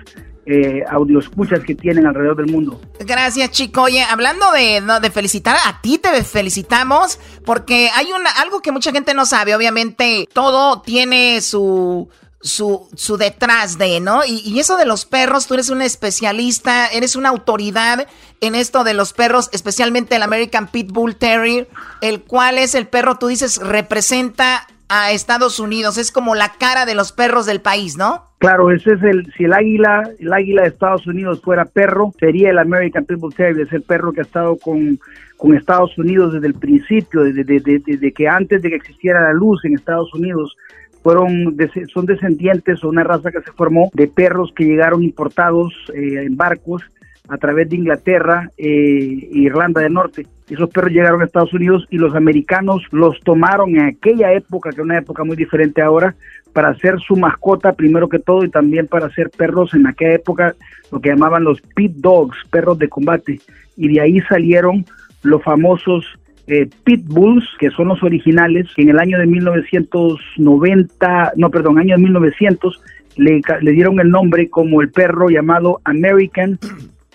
[0.45, 2.79] eh, audio escuchas que tienen alrededor del mundo.
[2.99, 3.83] Gracias, chico.
[3.83, 8.91] Oye, hablando de, de felicitar, a ti te felicitamos porque hay una, algo que mucha
[8.91, 9.55] gente no sabe.
[9.55, 12.09] Obviamente, todo tiene su,
[12.41, 14.23] su, su detrás de, ¿no?
[14.23, 18.07] Y, y, eso de los perros, tú eres un especialista, eres una autoridad
[18.39, 21.67] en esto de los perros, especialmente el American Pitbull Terrier,
[22.01, 26.85] el cual es el perro, tú dices, representa a Estados Unidos, es como la cara
[26.85, 28.29] de los perros del país, ¿no?
[28.45, 32.51] Claro, ese es el, si el águila, el águila de Estados Unidos fuera perro, sería
[32.51, 34.99] el American Pitbull Terrier, es el perro que ha estado con,
[35.35, 39.65] con Estados Unidos desde el principio, desde, desde, que antes de que existiera la luz
[39.65, 40.55] en Estados Unidos,
[41.01, 41.57] fueron
[41.91, 46.37] son descendientes o una raza que se formó de perros que llegaron importados eh, en
[46.37, 46.83] barcos
[47.27, 50.27] a través de Inglaterra e Irlanda del Norte.
[50.47, 54.81] Esos perros llegaron a Estados Unidos y los americanos los tomaron en aquella época, que
[54.81, 56.15] es una época muy diferente ahora,
[56.55, 60.55] para hacer su mascota primero que todo y también para hacer perros en aquella época,
[60.89, 63.41] lo que llamaban los pit dogs, perros de combate.
[63.75, 64.85] Y de ahí salieron
[65.21, 66.05] los famosos
[66.47, 71.77] eh, pit bulls, que son los originales, que en el año de 1990, no, perdón,
[71.77, 72.81] año de 1900,
[73.17, 76.57] le, le dieron el nombre como el perro llamado American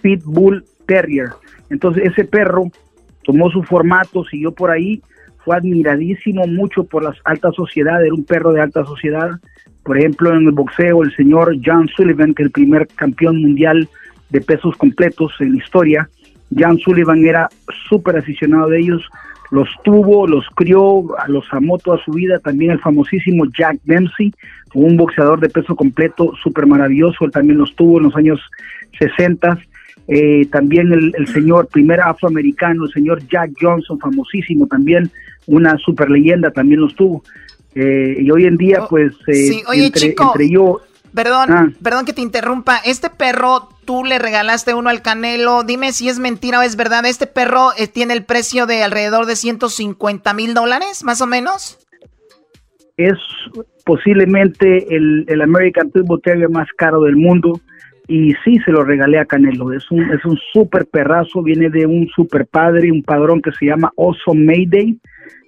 [0.03, 1.31] Pitbull Terrier.
[1.71, 2.65] Entonces ese perro
[3.25, 5.01] tomó su formato, siguió por ahí,
[5.45, 9.31] fue admiradísimo mucho por la alta sociedad, era un perro de alta sociedad.
[9.83, 13.89] Por ejemplo, en el boxeo, el señor John Sullivan, que es el primer campeón mundial
[14.31, 16.09] de pesos completos en la historia,
[16.57, 17.49] John Sullivan era
[17.89, 19.09] súper aficionado de ellos,
[19.51, 22.39] los tuvo, los crió, los amó toda su vida.
[22.39, 24.33] También el famosísimo Jack Dempsey,
[24.75, 28.41] un boxeador de peso completo súper maravilloso, él también los tuvo en los años
[28.99, 29.59] 60
[30.09, 35.11] eh, también el, señor primer afroamericano, el señor Jack Johnson, famosísimo también,
[35.47, 37.23] una super leyenda, también los tuvo.
[37.75, 40.81] Eh, y hoy en día, oh, pues, eh, entre, yo...
[41.15, 41.73] Perdón, ah.
[41.83, 42.79] perdón que te interrumpa.
[42.85, 45.65] Este perro, tú le regalaste uno al Canelo.
[45.65, 47.05] Dime si es mentira o es verdad.
[47.05, 51.79] Este perro tiene el precio de alrededor de 150 mil dólares, más o menos.
[52.97, 53.19] Es
[53.85, 57.61] posiblemente el, el American Pitbull Terrier más caro del mundo
[58.11, 59.73] y sí se lo regalé a Canelo.
[59.73, 63.67] Es un, es un super perrazo, viene de un super padre, un padrón que se
[63.67, 64.99] llama Oso Mayday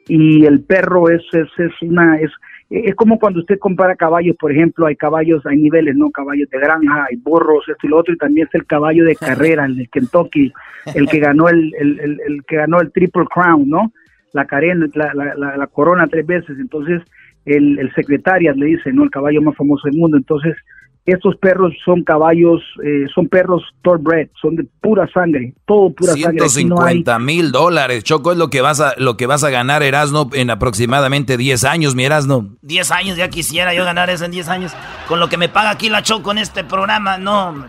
[0.07, 2.31] y el perro es, es, es una, es,
[2.71, 6.13] es como cuando usted compara caballos, por ejemplo, hay caballos, hay niveles, ¿no?
[6.13, 9.17] Caballos de granja, hay burros, esto y lo otro, y también es el caballo de
[9.27, 10.53] carrera, el de Kentucky,
[10.95, 13.93] el que ganó el, el, el, que ganó el Triple Crown, ¿no?
[14.35, 17.03] La, carena, la, la, la, corona tres veces, entonces
[17.45, 19.03] el, el secretariat le dice, ¿no?
[19.03, 20.55] El caballo más famoso del mundo, entonces
[21.05, 26.49] estos perros son caballos, eh, son perros thoroughbred, son de pura sangre, todo pura sangre.
[26.49, 30.31] 150 mil dólares, Choco, es lo que vas a, lo que vas a ganar Erasno
[30.33, 32.51] en aproximadamente 10 años, mi Erasno.
[32.63, 34.73] 10 años, ya quisiera yo ganar eso en 10 años.
[35.09, 37.67] Con lo que me paga aquí la Choco en este programa, no,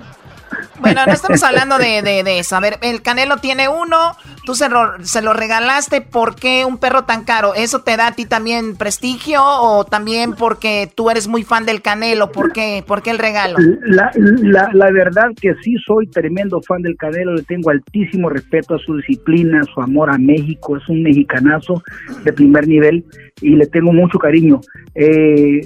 [0.80, 2.56] bueno, no estamos hablando de, de, eso.
[2.56, 4.16] A ver, el Canelo tiene uno,
[4.46, 6.02] tú se lo, se lo regalaste.
[6.02, 7.54] ¿Por qué un perro tan caro?
[7.56, 11.82] ¿Eso te da a ti también prestigio o también porque tú eres muy fan del
[11.82, 12.32] Canelo?
[12.32, 13.58] ¿Por qué, ¿Por qué el regalo?
[13.82, 17.34] La, la, la verdad que sí soy tremendo fan del Canelo.
[17.34, 20.78] Le tengo altísimo respeto a su disciplina, a su amor a México.
[20.78, 21.84] Es un mexicanazo
[22.24, 23.06] de primer nivel
[23.42, 24.62] y le tengo mucho cariño.
[24.96, 25.62] Eh,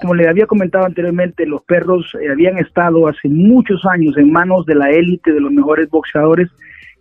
[0.00, 4.66] como le había comentado anteriormente, los perros eh, habían estado hace muchos años en manos
[4.66, 6.48] de la élite de los mejores boxeadores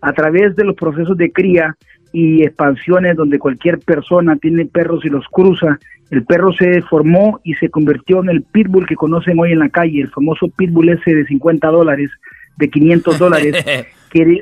[0.02, 1.76] a través de los procesos de cría
[2.14, 5.78] y expansiones donde cualquier persona tiene perros y los cruza.
[6.10, 9.70] El perro se formó y se convirtió en el pitbull que conocen hoy en la
[9.70, 12.10] calle, el famoso pitbull ese de 50 dólares,
[12.58, 13.56] de 500 dólares,
[14.10, 14.42] que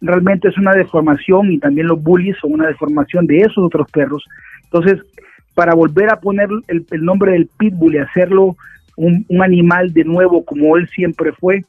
[0.00, 4.24] realmente es una deformación y también los bullies son una deformación de esos otros perros.
[4.64, 5.00] Entonces,
[5.54, 8.56] para volver a poner el, nombre del pitbull y hacerlo
[8.96, 11.64] un, animal de nuevo como él siempre fue,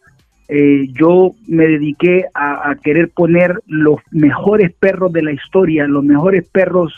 [0.48, 6.48] eh, yo me dediqué a, querer poner los mejores perros de la historia, los mejores
[6.48, 6.94] perros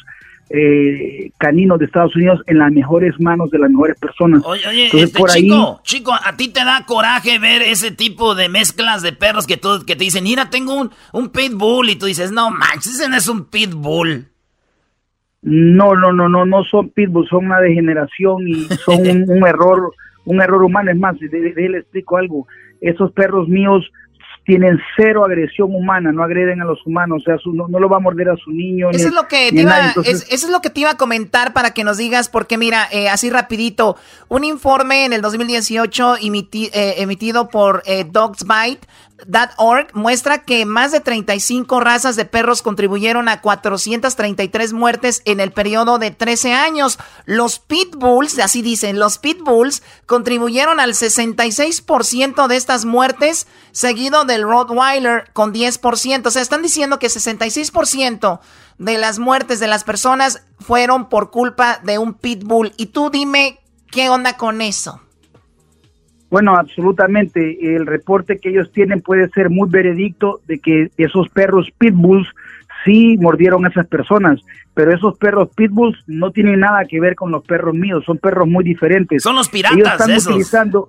[0.50, 4.44] eh, caninos de Estados Unidos en las mejores manos de las mejores personas.
[4.46, 9.02] Oye, oye este chico, chico, ¿a ti te da coraje ver ese tipo de mezclas
[9.02, 12.32] de perros que, tú, que te dicen, mira, tengo un, un pitbull y tú dices,
[12.32, 14.28] no manches, ese no es un pitbull?
[15.50, 19.00] No, no, no, no, no son pitbulls, son una degeneración y son
[19.30, 19.94] un, error,
[20.26, 20.92] un error humano.
[20.92, 22.48] Es más, le explico algo.
[22.82, 23.90] Esos perros míos
[24.48, 28.00] tienen cero agresión humana, no agreden a los humanos, o sea, no, lo va a
[28.00, 28.90] morder a su niño.
[28.92, 31.72] Eso, es lo que te iba, eso es lo que te iba a comentar para
[31.72, 33.98] que nos digas, porque mira, eh, así rapidito,
[34.30, 38.88] un informe en el 2018 eh, emitido por eh, Dogs Bite
[39.94, 45.98] muestra que más de 35 razas de perros contribuyeron a 433 muertes en el periodo
[45.98, 47.00] de 13 años.
[47.26, 55.32] Los pitbulls, así dicen, los pitbulls contribuyeron al 66% de estas muertes, seguido del Rottweiler
[55.34, 56.28] con 10%.
[56.28, 58.40] O sea, están diciendo que 66%
[58.78, 62.74] de las muertes de las personas fueron por culpa de un pitbull.
[62.78, 63.60] Y tú dime,
[63.92, 65.02] ¿qué onda con eso?
[66.30, 67.76] Bueno, absolutamente.
[67.76, 72.28] El reporte que ellos tienen puede ser muy veredicto de que esos perros pitbulls
[72.84, 74.42] sí mordieron a esas personas,
[74.74, 78.48] pero esos perros pitbulls no tienen nada que ver con los perros míos, son perros
[78.48, 79.24] muy diferentes.
[79.24, 80.88] Son los piratas, ellos están utilizando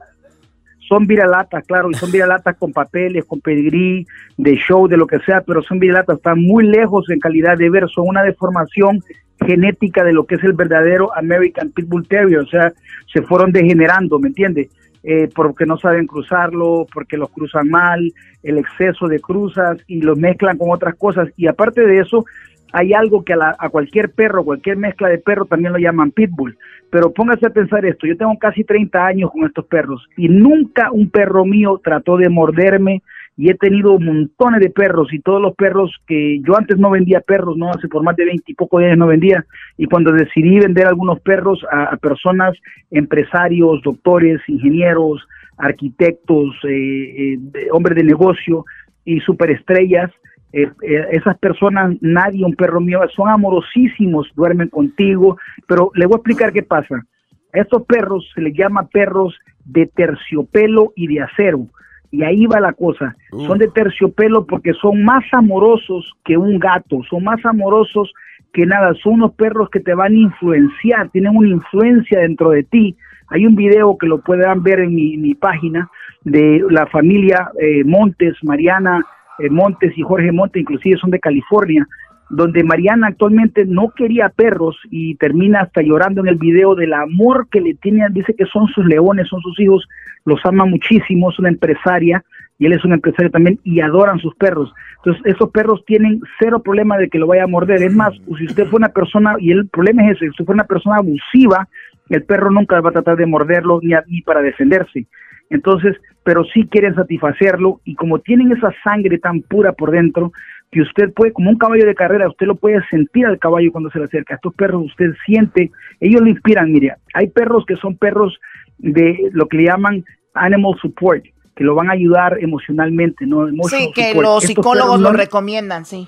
[0.89, 4.07] son viralatas, claro, y son viralatas con papeles, con pedigrí,
[4.39, 7.69] de show, de lo que sea, pero son viralatas, están muy lejos en calidad de
[7.69, 9.01] ver, son una deformación
[9.47, 12.73] genética de lo que es el verdadero American Pitbull Terrier, o sea,
[13.13, 14.69] se fueron degenerando, ¿me entiendes?
[15.03, 18.13] Eh, porque no saben cruzarlo, porque los cruzan mal,
[18.43, 21.29] el exceso de cruzas y los mezclan con otras cosas.
[21.37, 22.25] Y aparte de eso,
[22.73, 26.57] hay algo que a, a, cualquier perro, cualquier mezcla de perro también lo llaman pitbull.
[26.91, 30.91] Pero póngase a pensar esto, yo tengo casi 30 años con estos perros y nunca
[30.91, 33.03] un perro mío trató de morderme,
[33.39, 37.21] y he tenido montones de perros y todos los perros que yo antes no vendía
[37.21, 39.47] perros, no hace por más de 20 y poco días no vendía
[39.77, 42.57] y cuando decidí vender algunos perros a, personas,
[42.91, 45.25] empresarios, doctores, ingenieros,
[45.57, 48.65] arquitectos, eh, eh, hombres de negocio
[49.05, 50.11] y superestrellas,
[50.53, 50.69] eh,
[51.13, 55.39] esas personas, nadie, un perro mío, son amorosísimos, duermen contigo,
[55.69, 57.07] pero le voy a explicar qué pasa.
[57.55, 61.69] A estos perros se les llama perros de terciopelo y de acero
[62.11, 63.17] y ahí va la cosa.
[63.33, 63.47] Uh.
[63.47, 68.13] Son de terciopelo porque son más amorosos que un gato, son más amorosos
[68.53, 72.63] que nada, son unos perros que te van a influenciar, tienen una influencia dentro de
[72.63, 72.97] ti.
[73.29, 75.91] Hay un video que lo puedan ver en mi, página
[76.25, 79.05] de la familia eh, Montes, Mariana
[79.39, 81.87] eh, Montes y Jorge Montes, inclusive son de California,
[82.31, 87.49] donde Mariana actualmente no quería perros y termina hasta llorando en el video del amor
[87.51, 89.89] que le tiene, dice que son sus leones, son sus hijos,
[90.25, 92.23] los ama muchísimo, es una empresaria
[92.59, 94.73] y él es un empresario también y adoran sus perros.
[94.97, 97.83] Entonces, esos perros tienen cero problema de que lo vaya a morder.
[97.83, 100.55] Es más, si usted fue una persona, y el problema es ese, si usted fue
[100.55, 101.69] una persona abusiva,
[102.11, 105.07] el perro nunca va a tratar de morderlo ni, ni para defenderse.
[105.51, 110.33] Entonces, pero sí quieren satisfacerlo y como tienen esa sangre tan pura por dentro,
[110.71, 113.91] que usted puede, como un caballo de carrera, usted lo puede sentir al caballo cuando
[113.91, 114.35] se le acerca.
[114.35, 115.71] Estos perros usted siente,
[116.01, 116.71] ellos le inspiran.
[116.71, 118.39] Mire, hay perros que son perros
[118.79, 120.05] de lo que le llaman
[120.35, 121.25] animal support,
[121.57, 123.49] que lo van a ayudar emocionalmente, ¿no?
[123.65, 126.07] sí, que los psicólogos lo recomiendan, sí.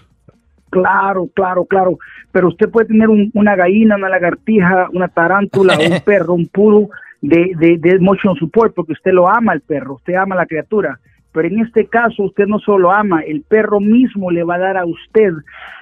[0.68, 1.98] Claro, claro, claro.
[2.30, 7.52] Pero usted puede tener una gallina, una lagartija, una tarántula, un perro, un puro de,
[7.58, 11.00] de, de emotion support, porque usted lo ama al perro, usted ama a la criatura
[11.32, 14.76] pero en este caso usted no solo ama, el perro mismo le va a dar
[14.76, 15.32] a usted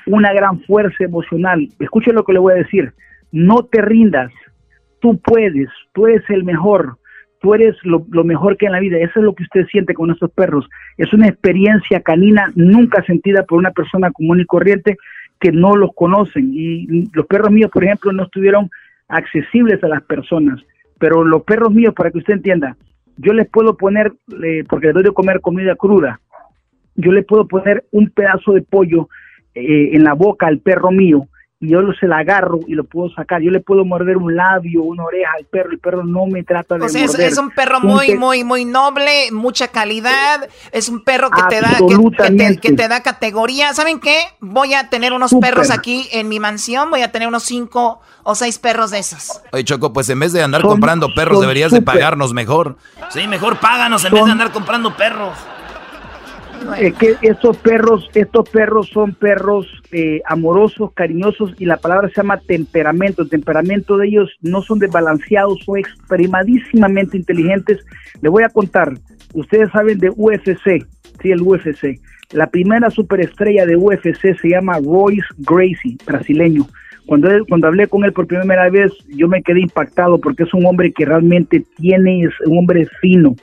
[0.06, 1.68] una gran fuerza emocional.
[1.78, 2.92] Escuche lo que le voy a decir,
[3.32, 4.30] no te rindas,
[5.00, 6.98] tú puedes, tú eres el mejor,
[7.40, 10.10] tú eres lo, mejor que en la vida, eso es lo que usted siente con
[10.10, 14.96] estos perros, es una experiencia canina nunca sentida por una persona común y corriente
[15.40, 16.50] que no los conocen.
[16.52, 18.70] Y los perros míos, por ejemplo, no estuvieron
[19.08, 20.60] accesibles a las personas,
[20.98, 22.76] pero los perros míos, para que usted entienda,
[23.18, 24.12] yo les puedo poner,
[24.68, 26.20] porque les doy de comer comida cruda,
[26.94, 29.08] yo le puedo poner un pedazo de pollo
[29.54, 31.28] eh, en la boca al perro mío
[31.60, 33.42] y yo se la agarro y lo puedo sacar.
[33.42, 36.76] Yo le puedo morder un labio, una oreja al perro, el perro no me trata
[36.76, 41.30] de o sea, Es, un perro muy, muy, muy noble, mucha calidad, es un perro
[41.30, 41.78] que te da
[42.60, 43.74] que, te, da categoría.
[43.74, 44.18] ¿Saben qué?
[44.40, 48.34] Voy a tener unos perros aquí en mi mansión, voy a tener unos cinco o
[48.36, 49.42] seis perros de esos.
[49.50, 52.76] Oye, Choco, pues en vez de andar comprando perros, deberías de pagarnos mejor.
[53.10, 55.36] Sí, mejor páganos en vez de andar comprando perros.
[56.78, 62.16] Es que estos perros, estos perros son perros eh, amorosos, cariñosos y la palabra se
[62.16, 63.22] llama temperamento.
[63.22, 67.84] El temperamento de ellos no son desbalanceados, son extremadísimamente inteligentes.
[68.20, 68.92] Le voy a contar,
[69.34, 70.86] ustedes saben de UFC,
[71.22, 72.00] sí, el UFC.
[72.32, 76.66] La primera superestrella de UFC se llama Royce Gracie, brasileño.
[77.06, 80.66] Cuando, cuando hablé con él por primera vez, yo me quedé impactado porque es un
[80.66, 83.34] hombre que realmente tiene, es un hombre fino,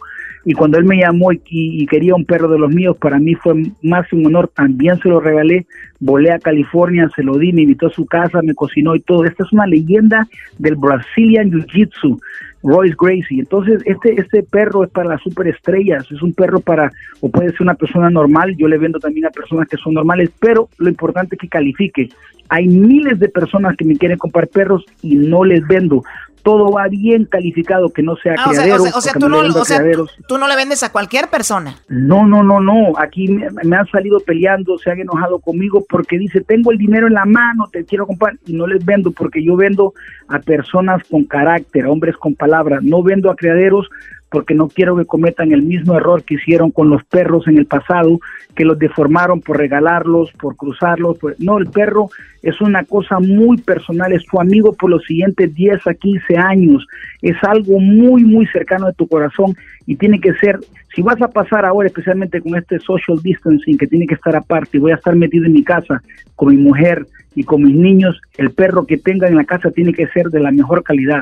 [0.46, 3.64] Y cuando él me llamó y, quería un perro de los míos, para mí fue
[3.82, 5.66] más un honor, también se lo regalé,
[6.00, 9.26] volé a California, se lo di, me invitó a su casa, me cocinó y todo.
[9.26, 10.28] Esta es una leyenda
[10.60, 12.20] del Brazilian Jiu-Jitsu.
[12.66, 13.40] Royce Gracie.
[13.40, 16.92] Entonces, este, este perro es para las superestrellas, es un perro para,
[17.22, 20.32] o puede ser una persona normal, yo le vendo también a personas que son normales,
[20.40, 22.10] pero lo importante es que califique.
[22.50, 26.04] Hay miles de personas que me quieren comprar perros y no les vendo
[26.46, 28.84] todo va bien calificado, que no sea ah, criadero.
[28.84, 31.76] O sea, tú, no, le vendes a cualquier persona.
[31.88, 32.94] No, no, no, no.
[33.00, 37.16] Aquí me, han salido peleando, se han enojado conmigo porque dice, tengo el dinero en
[37.16, 39.96] la mano, te quiero comprar, y no les vendo porque yo vendo
[40.28, 42.84] a personas con carácter, a hombres con palabras.
[42.84, 43.90] No vendo a criaderos
[44.36, 47.68] porque no quiero que cometan el mismo error que hicieron con los perros en el
[47.68, 48.20] pasado,
[48.54, 51.18] que los deformaron por regalarlos, por cruzarlos.
[51.40, 52.10] No, el perro
[52.44, 56.86] es una cosa muy personal, es tu amigo por los siguientes 10 a 15 años,
[57.22, 59.56] es algo muy, muy cercano de tu corazón
[59.86, 60.60] y tiene que ser,
[60.94, 64.80] si vas a pasar ahora, especialmente con este social distancing, que tiene que estar aparte,
[64.80, 66.04] voy a estar metido en mi casa
[66.36, 69.94] con mi mujer y con mis niños, el perro que tenga en la casa tiene
[69.94, 71.22] que ser de la mejor calidad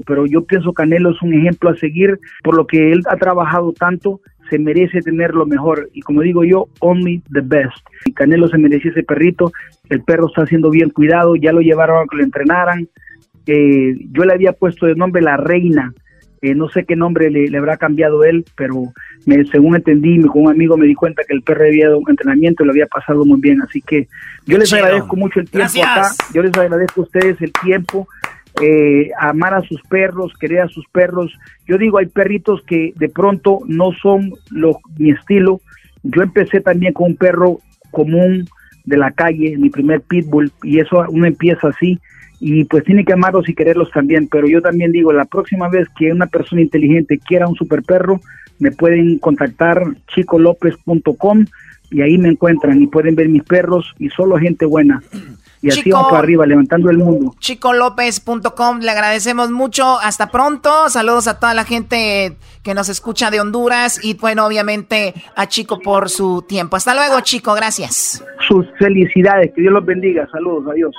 [0.00, 3.72] pero yo pienso Canelo es un ejemplo a seguir por lo que él ha trabajado
[3.72, 5.90] tanto, se merece tener lo mejor.
[5.92, 7.86] Y como digo yo, only the best.
[8.06, 9.52] Y Canelo se merecía ese perrito,
[9.88, 12.88] el perro está siendo bien cuidado, ya lo llevaron a que lo entrenaran.
[13.46, 15.92] Eh, yo le había puesto de nombre La Reina,
[16.44, 18.92] eh, no sé qué nombre le, habrá cambiado él, pero
[19.24, 22.10] me, según entendí, con un amigo me di cuenta que el perro había dado un
[22.10, 23.62] entrenamiento y lo había pasado muy bien.
[23.62, 24.08] Así que
[24.44, 28.06] yo les agradezco mucho el tiempo acá, yo les agradezco a ustedes el tiempo
[28.60, 31.32] eh, amar a sus perros, querer a sus perros.
[31.66, 35.60] Yo digo, hay perritos que de pronto no son lo, mi estilo.
[36.02, 37.58] Yo empecé también con un perro
[37.90, 38.48] común
[38.84, 41.98] de la calle, mi primer pitbull, y eso uno empieza así,
[42.38, 45.88] y pues tiene que amarlos y quererlos también, pero yo también digo, la próxima vez
[45.96, 48.20] que una persona inteligente quiera un super perro,
[48.58, 51.46] me pueden contactar chicolopez.com
[51.90, 55.02] y ahí me encuentran y pueden ver mis perros y solo gente buena
[55.64, 57.34] y así vamos para arriba, levantando el mundo.
[57.38, 59.98] ChicoLopez.com, le agradecemos mucho.
[59.98, 60.90] Hasta pronto.
[60.90, 65.78] Saludos a toda la gente que nos escucha de Honduras y, bueno, obviamente a Chico
[65.80, 66.76] por su tiempo.
[66.76, 67.54] Hasta luego, Chico.
[67.54, 68.22] Gracias.
[68.46, 69.52] Sus felicidades.
[69.54, 70.28] Que Dios los bendiga.
[70.30, 70.70] Saludos.
[70.70, 70.94] Adiós.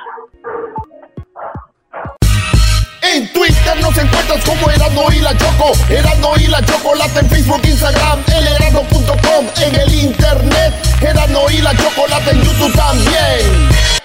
[3.13, 5.73] En Twitter nos encuentras como Erasmo y la Choco.
[5.89, 9.45] Erasmo y la Chocolate en Facebook, Instagram, elerasmo.com.
[9.63, 14.04] En el internet, Erasmo y la Chocolate en YouTube también.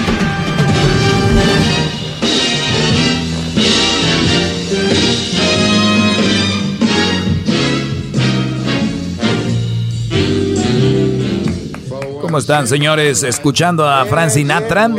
[12.31, 13.23] ¿Cómo están, señores?
[13.23, 14.89] Escuchando a Frank Sinatra.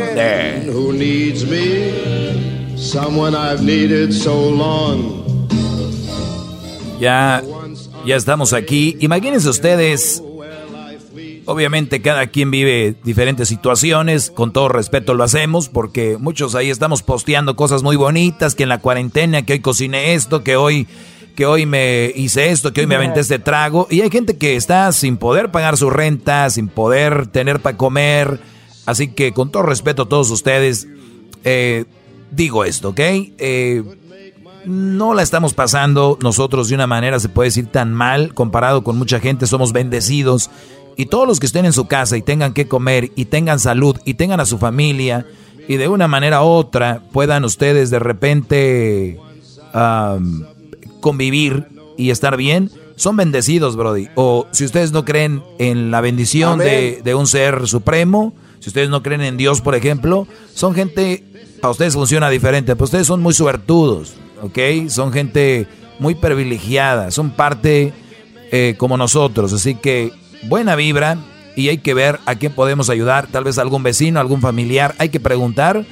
[6.99, 7.43] Ya,
[8.05, 8.97] ya estamos aquí.
[8.99, 10.21] Imagínense ustedes.
[11.45, 17.01] Obviamente cada quien vive diferentes situaciones, con todo respeto lo hacemos, porque muchos ahí estamos
[17.01, 20.87] posteando cosas muy bonitas, que en la cuarentena, que hoy cociné esto, que hoy
[21.35, 23.87] que hoy me hice esto, que hoy me aventé este trago.
[23.89, 28.39] Y hay gente que está sin poder pagar su renta, sin poder tener para comer.
[28.85, 30.87] Así que con todo respeto a todos ustedes,
[31.43, 31.85] eh,
[32.31, 32.99] digo esto, ¿ok?
[32.99, 33.83] Eh,
[34.65, 38.97] no la estamos pasando nosotros de una manera, se puede decir, tan mal comparado con
[38.97, 39.47] mucha gente.
[39.47, 40.49] Somos bendecidos.
[40.95, 43.97] Y todos los que estén en su casa y tengan que comer y tengan salud
[44.05, 45.25] y tengan a su familia
[45.67, 49.19] y de una manera u otra puedan ustedes de repente
[51.03, 51.67] convivir
[51.97, 54.07] y estar bien, son bendecidos, Brody.
[54.15, 59.03] O si ustedes no creen en la bendición de, un ser supremo, si ustedes no
[59.03, 61.23] creen en Dios, por ejemplo, son gente,
[61.61, 64.87] a ustedes funciona diferente, pero ustedes son muy suertudos, ¿ok?
[64.87, 65.67] Son gente
[65.99, 67.93] muy privilegiada, son parte
[68.51, 70.13] eh, como nosotros, así que
[70.43, 71.17] buena vibra
[71.57, 75.09] y hay que ver a quién podemos ayudar, tal vez algún vecino, algún familiar, hay
[75.09, 75.85] que preguntar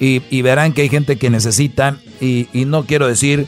[0.00, 3.46] y, verán que hay gente que necesita y, y no quiero decir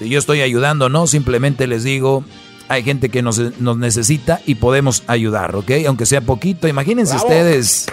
[0.00, 2.24] si yo estoy ayudando no, simplemente les digo,
[2.68, 5.72] hay gente que nos, necesita y podemos ayudar, ¿ok?
[5.86, 6.68] Aunque sea poquito.
[6.68, 7.86] Imagínense ustedes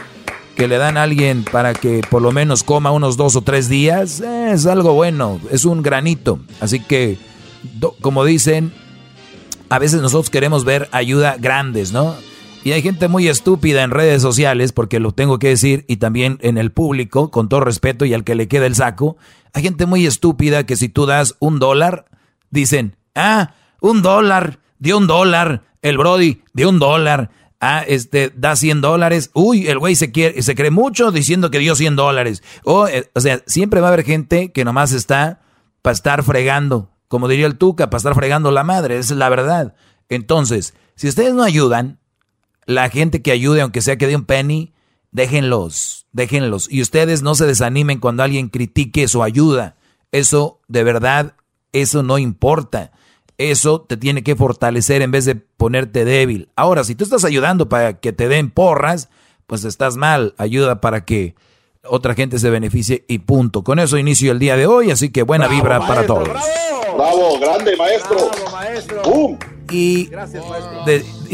[0.56, 3.68] que le dan a alguien para que por lo menos coma unos dos o tres
[3.68, 4.22] días.
[4.22, 6.40] es algo bueno, es un granito.
[6.62, 7.18] Así que,
[8.00, 8.72] como dicen,
[9.68, 12.16] a veces nosotros queremos ver ayuda grandes, ¿no?
[12.64, 16.38] Y hay gente muy estúpida en redes sociales, porque lo tengo que decir, y también
[16.42, 19.18] en el público, con todo respeto y al que le queda el saco.
[19.60, 22.06] Gente muy estúpida que si tú das un dólar,
[22.50, 28.56] dicen, ah, un dólar, dio un dólar, el Brody dio un dólar, ah, este, da
[28.56, 32.44] 100 dólares, uy, el güey se, quiere, se cree mucho diciendo que dio 100 dólares.
[32.64, 35.42] O, eh, o sea, siempre va a haber gente que nomás está
[35.82, 39.30] para estar fregando, como diría el Tuca, para estar fregando la madre, esa es la
[39.30, 39.76] verdad.
[40.10, 42.00] Entonces, si ustedes no ayudan,
[42.66, 44.74] la gente que ayude, aunque sea que dé un penny,
[45.18, 46.72] déjenlos, déjenlos.
[46.72, 49.76] Y ustedes no se desanimen cuando alguien critique su ayuda.
[50.12, 51.34] Eso, de verdad,
[51.74, 52.92] eso no importa.
[53.40, 56.50] Eso te tiene que fortalecer en vez de ponerte débil.
[56.56, 59.10] Ahora, si tú estás ayudando para que te den porras,
[59.48, 60.36] pues estás mal.
[60.38, 61.36] Ayuda para que
[61.84, 63.64] otra gente se beneficie y punto.
[63.64, 66.30] Con eso inicio el día de hoy, así que buena vibra para todos.
[66.30, 68.18] Bravo, grande maestro.
[68.52, 69.02] maestro.
[69.72, 70.10] Y,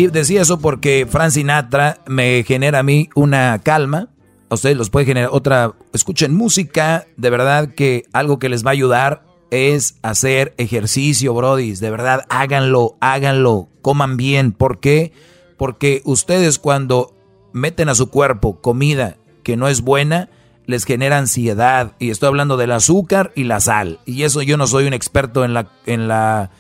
[0.07, 4.10] decía eso porque Frank Sinatra me genera a mí una calma.
[4.49, 5.73] A ustedes los puede generar otra.
[5.93, 11.80] Escuchen música, de verdad que algo que les va a ayudar es hacer ejercicio, brodis.
[11.80, 14.51] De verdad, háganlo, háganlo, coman bien.
[14.51, 15.11] ¿Por qué?
[15.57, 17.15] Porque ustedes cuando
[17.51, 20.30] meten a su cuerpo comida que no es buena,
[20.65, 21.93] les genera ansiedad.
[21.99, 23.99] Y estoy hablando del azúcar y la sal.
[24.05, 26.51] Y eso yo no soy un experto en la, en la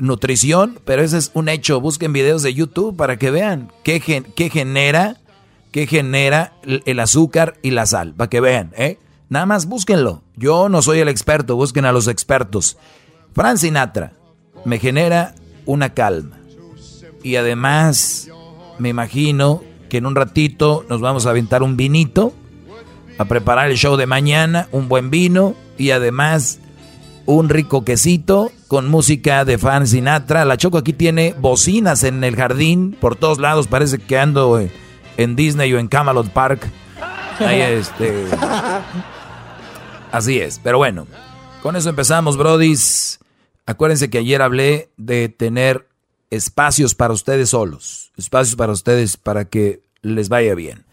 [0.00, 1.80] nutrición, pero ese es un hecho.
[1.80, 5.16] Busquen videos de YouTube para que vean qué, qué genera,
[5.72, 8.98] qué genera el azúcar y la sal, para que vean, ¿eh?
[9.28, 10.22] Nada más búsquenlo.
[10.36, 12.76] Yo no soy el experto, busquen a los expertos.
[13.32, 14.12] Fran Sinatra
[14.64, 15.34] me genera
[15.66, 16.38] una calma.
[17.22, 18.28] Y además,
[18.78, 22.32] me imagino que en un ratito nos vamos a aventar un vinito,
[23.18, 26.58] a preparar el show de mañana, un buen vino y además
[27.30, 30.44] un rico quesito con música de Fan Sinatra.
[30.44, 34.60] La Choco aquí tiene bocinas en el jardín, por todos lados, parece que ando
[35.16, 36.68] en Disney o en Camelot Park.
[37.38, 38.26] Ahí este.
[40.12, 41.06] Así es, pero bueno,
[41.62, 43.20] con eso empezamos, brodis.
[43.64, 45.88] Acuérdense que ayer hablé de tener
[46.30, 50.84] espacios para ustedes solos, espacios para ustedes para que les vaya bien.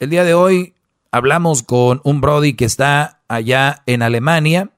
[0.00, 0.74] El día de hoy
[1.12, 4.70] hablamos con un brody que está allá en Alemania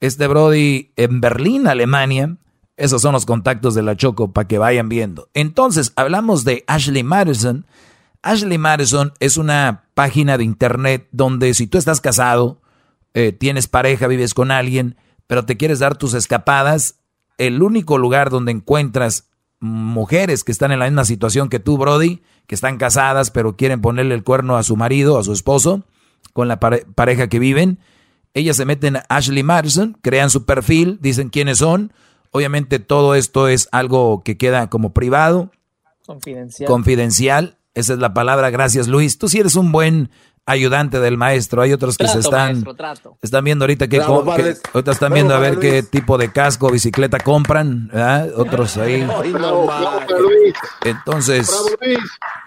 [0.00, 2.36] este Brody en Berlín, Alemania.
[2.76, 5.28] Esos son los contactos de la Choco para que vayan viendo.
[5.34, 7.66] Entonces, hablamos de Ashley Madison.
[8.22, 12.60] Ashley Madison es una página de internet donde si tú estás casado,
[13.14, 14.96] eh, tienes pareja, vives con alguien,
[15.26, 17.00] pero te quieres dar tus escapadas,
[17.36, 19.28] el único lugar donde encuentras
[19.60, 23.80] mujeres que están en la misma situación que tú, Brody, que están casadas, pero quieren
[23.80, 25.84] ponerle el cuerno a su marido, a su esposo,
[26.32, 27.78] con la pareja que viven,
[28.38, 31.92] ellas se meten a Ashley Madison, crean su perfil, dicen quiénes son.
[32.30, 35.50] Obviamente todo esto es algo que queda como privado.
[36.06, 36.68] Confidencial.
[36.68, 37.58] Confidencial.
[37.74, 38.50] Esa es la palabra.
[38.50, 39.18] Gracias, Luis.
[39.18, 40.10] Tú sí eres un buen
[40.48, 41.62] ayudante del maestro.
[41.62, 42.64] Hay otros que se están
[43.20, 43.98] están viendo ahorita que,
[44.86, 47.90] están viendo a ver qué tipo de casco o bicicleta compran,
[48.34, 49.06] Otros ahí.
[50.84, 51.54] Entonces,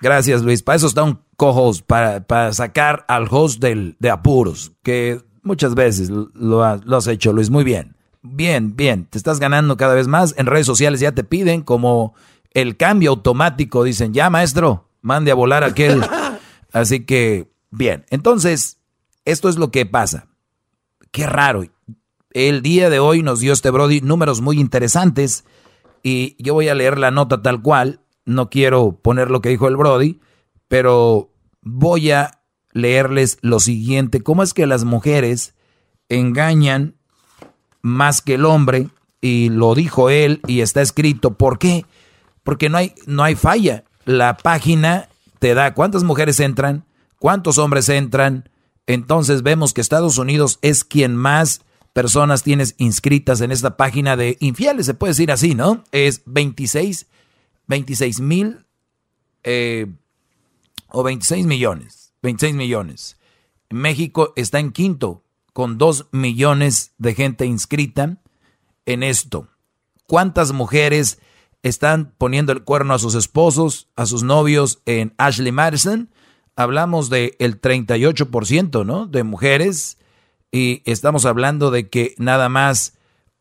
[0.01, 0.63] gracias Luis.
[0.63, 5.73] Para eso está un co-host, para, para sacar al host del, de apuros, que Muchas
[5.73, 7.95] veces lo, has hecho, Luis, muy bien.
[8.22, 10.35] Bien, bien, te estás ganando cada vez más.
[10.38, 12.13] En redes sociales ya te piden como
[12.51, 13.84] el cambio automático.
[13.84, 16.01] Dicen, ya maestro, mande a volar aquel.
[16.72, 18.05] Así que, bien.
[18.11, 18.77] Entonces,
[19.26, 20.27] esto es lo que pasa.
[21.11, 21.65] Qué raro.
[22.31, 25.43] El día de hoy nos dio este Brody números muy interesantes.
[26.03, 28.01] Y yo voy a leer la nota tal cual.
[28.26, 30.19] No quiero poner lo que dijo el Brody,
[30.68, 31.31] pero
[31.61, 32.40] voy a
[32.73, 35.53] leerles lo siguiente, cómo es que las mujeres
[36.10, 36.95] engañan
[37.81, 38.89] más que el hombre,
[39.22, 41.85] y lo dijo él y está escrito, ¿por qué?
[42.43, 43.85] Porque no hay, no hay falla.
[44.03, 45.07] La página
[45.39, 46.85] te da cuántas mujeres entran,
[47.19, 48.49] cuántos hombres entran,
[48.88, 51.61] entonces vemos que Estados Unidos es quien más
[51.93, 55.84] personas tienes inscritas en esta página de infieles, se puede decir así, ¿no?
[55.91, 57.06] Es 26,
[57.68, 58.65] 26 mil
[59.43, 59.88] eh,
[60.88, 62.00] o 26 millones.
[62.22, 63.18] 26 millones.
[63.69, 65.23] México está en quinto,
[65.53, 68.18] con 2 millones de gente inscrita
[68.85, 69.49] en esto.
[70.07, 71.19] ¿Cuántas mujeres
[71.64, 76.10] están poniendo el cuerno a sus esposos, a sus novios en Ashley Madison?
[76.56, 79.07] Hablamos del el 38%, ¿no?
[79.07, 79.98] De mujeres
[80.52, 82.98] y estamos hablando de que nada más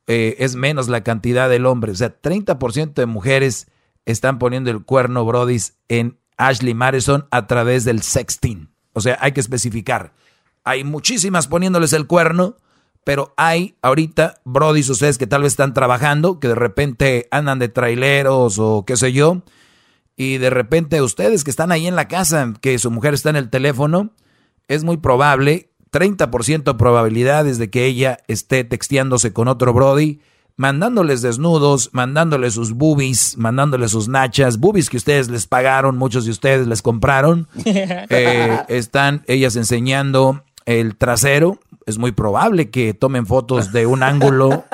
[0.06, 1.92] eh, es menos la cantidad del hombre.
[1.92, 3.68] O sea, 30% de mujeres
[4.06, 8.69] están poniendo el cuerno, Brodis, en Ashley Madison a través del sexting.
[8.92, 10.12] O sea, hay que especificar.
[10.64, 12.56] Hay muchísimas poniéndoles el cuerno,
[13.04, 17.68] pero hay ahorita brodis ustedes que tal vez están trabajando, que de repente andan de
[17.68, 19.42] traileros o qué sé yo,
[20.16, 23.36] y de repente ustedes que están ahí en la casa, que su mujer está en
[23.36, 24.10] el teléfono,
[24.68, 30.20] es muy probable, 30% probabilidades de que ella esté texteándose con otro Brody,
[30.60, 36.32] mandándoles desnudos, mandándoles sus boobies, mandándoles sus nachas, boobies que ustedes les pagaron, muchos de
[36.32, 37.48] ustedes les compraron.
[38.12, 41.58] Eh, están ellas enseñando el trasero.
[41.86, 44.64] Es muy probable que tomen fotos de un ángulo,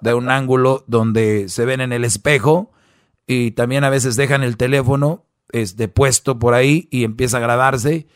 [0.00, 2.72] de un ángulo donde se ven en el espejo
[3.26, 8.08] y también a veces dejan el teléfono este, puesto por ahí y empieza a grabarse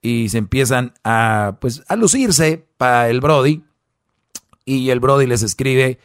[0.00, 3.64] y se empiezan a, pues, a lucirse para el Brody
[4.64, 5.98] y el Brody les escribe,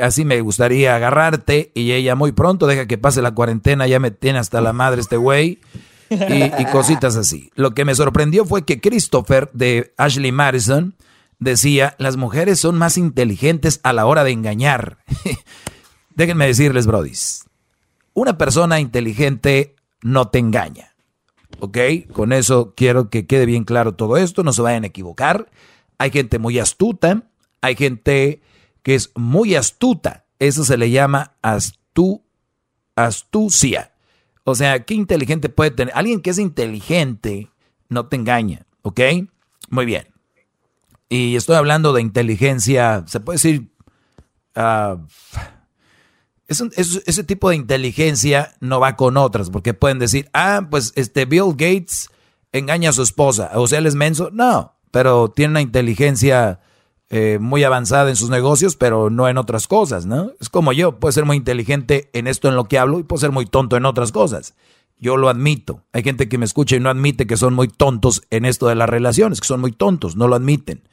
[0.00, 4.10] así me gustaría agarrarte y ella muy pronto deja que pase la cuarentena, ya me
[4.10, 5.60] tiene hasta la madre este güey
[6.10, 7.50] y, y cositas así.
[7.54, 10.94] Lo que me sorprendió fue que Christopher de Ashley Madison
[11.38, 14.98] decía, las mujeres son más inteligentes a la hora de engañar.
[16.14, 17.44] Déjenme decirles, brodis,
[18.14, 20.94] una persona inteligente no te engaña.
[21.60, 21.78] ¿Ok?
[22.12, 25.48] Con eso quiero que quede bien claro todo esto, no se vayan a equivocar.
[25.98, 27.22] Hay gente muy astuta,
[27.60, 28.42] hay gente
[28.82, 30.26] que es muy astuta.
[30.38, 32.24] Eso se le llama astu,
[32.96, 33.92] astucia.
[34.44, 35.94] O sea, ¿qué inteligente puede tener?
[35.96, 37.50] Alguien que es inteligente
[37.88, 39.00] no te engaña, ¿ok?
[39.70, 40.08] Muy bien.
[41.08, 43.72] Y estoy hablando de inteligencia, se puede decir...
[44.56, 45.06] Uh,
[46.76, 51.52] ese tipo de inteligencia no va con otras, porque pueden decir, ah, pues este Bill
[51.52, 52.10] Gates
[52.52, 54.30] engaña a su esposa, o sea, él es menso.
[54.32, 56.60] No, pero tiene una inteligencia
[57.14, 60.32] eh, muy avanzada en sus negocios, pero no en otras cosas, ¿no?
[60.40, 63.20] Es como yo, puedo ser muy inteligente en esto en lo que hablo y puedo
[63.20, 64.54] ser muy tonto en otras cosas.
[64.96, 65.84] Yo lo admito.
[65.92, 68.76] Hay gente que me escucha y no admite que son muy tontos en esto de
[68.76, 70.88] las relaciones, que son muy tontos, no lo admiten.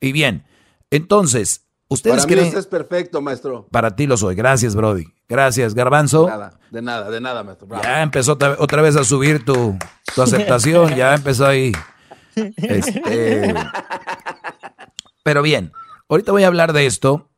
[0.00, 0.44] Y bien,
[0.90, 3.68] entonces, ¿Ustedes para mí es perfecto, maestro.
[3.70, 4.34] Para ti lo soy.
[4.34, 5.04] Gracias, Brody.
[5.28, 6.24] Gracias, Garbanzo.
[6.24, 7.68] De nada, de nada, de nada, maestro.
[7.80, 9.78] Ya empezó otra, vez a subir tu,
[10.20, 10.96] aceptación.
[10.96, 11.70] ya empezó ahí.
[12.56, 13.54] Este,
[15.24, 15.72] pero bien,
[16.08, 17.28] ahorita voy a hablar de esto,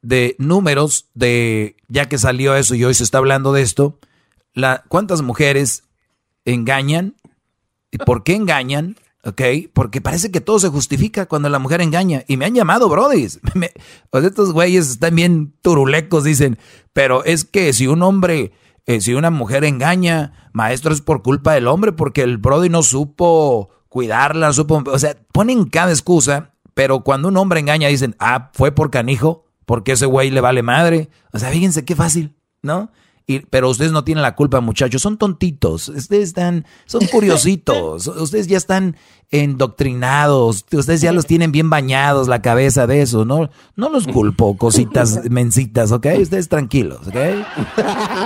[0.00, 3.98] de números, de ya que salió eso y hoy se está hablando de esto.
[4.54, 5.82] La, ¿Cuántas mujeres
[6.44, 7.16] engañan?
[7.90, 8.94] ¿Y por qué engañan?
[9.24, 9.42] ¿ok?
[9.72, 12.24] Porque parece que todo se justifica cuando la mujer engaña.
[12.26, 13.40] Y me han llamado brodis.
[14.10, 16.58] pues estos güeyes están bien turulecos, dicen.
[16.92, 18.52] Pero es que si un hombre,
[18.86, 22.82] eh, si una mujer engaña, maestro, es por culpa del hombre, porque el brody no
[22.82, 24.82] supo cuidarla, supo...
[24.86, 29.44] O sea, ponen cada excusa, pero cuando un hombre engaña dicen, ah, fue por canijo,
[29.66, 31.10] porque ese güey le vale madre.
[31.32, 32.90] O sea, fíjense qué fácil, ¿no?
[33.50, 35.02] pero ustedes no tienen la culpa, muchachos.
[35.02, 35.88] Son tontitos.
[35.88, 38.06] Ustedes están, son curiositos.
[38.16, 38.96] ustedes ya están
[39.30, 40.64] endoctrinados.
[40.72, 43.24] Ustedes ya los tienen bien bañados la cabeza de eso.
[43.24, 46.06] No, no los culpo, cositas mencitas, ¿ok?
[46.20, 47.16] Ustedes tranquilos, ¿ok?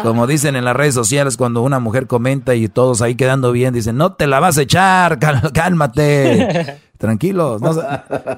[0.02, 3.74] Como dicen en las redes sociales cuando una mujer comenta y todos ahí quedando bien,
[3.74, 6.78] dicen, no te la vas a echar, cálmate.
[6.98, 7.74] Tranquilos, no,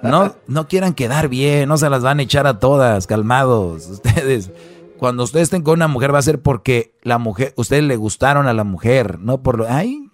[0.02, 3.86] no, no quieran quedar bien, no se las van a echar a todas, calmados.
[3.90, 4.50] Ustedes
[4.96, 8.46] cuando ustedes estén con una mujer va a ser porque la mujer, ustedes le gustaron
[8.46, 10.10] a la mujer, no por lo, ay,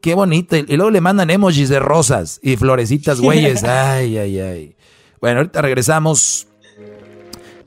[0.00, 0.56] qué bonito.
[0.56, 3.64] Y luego le mandan emojis de rosas y florecitas, güeyes.
[3.64, 4.76] Ay, ay, ay.
[5.20, 6.46] Bueno, ahorita regresamos.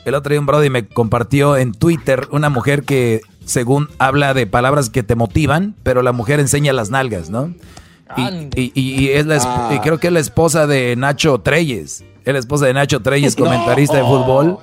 [0.06, 4.48] El otro día un brody me compartió en Twitter una mujer que según habla de
[4.48, 7.54] palabras que te motivan, pero la mujer enseña las nalgas, ¿no?
[8.18, 12.04] Y, y, es la, y creo que es la esposa de Nacho Treyes.
[12.26, 14.58] Es la esposa de Nacho Treyes, comentarista de fútbol.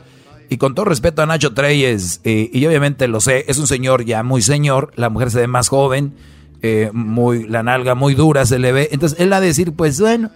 [0.49, 4.05] Y con todo respeto a Nacho Treyes, eh, y obviamente lo sé, es un señor
[4.05, 6.15] ya muy señor, la mujer se ve más joven,
[6.63, 8.89] eh, muy, la nalga muy dura se le ve.
[8.93, 10.31] Entonces él va a decir, pues bueno,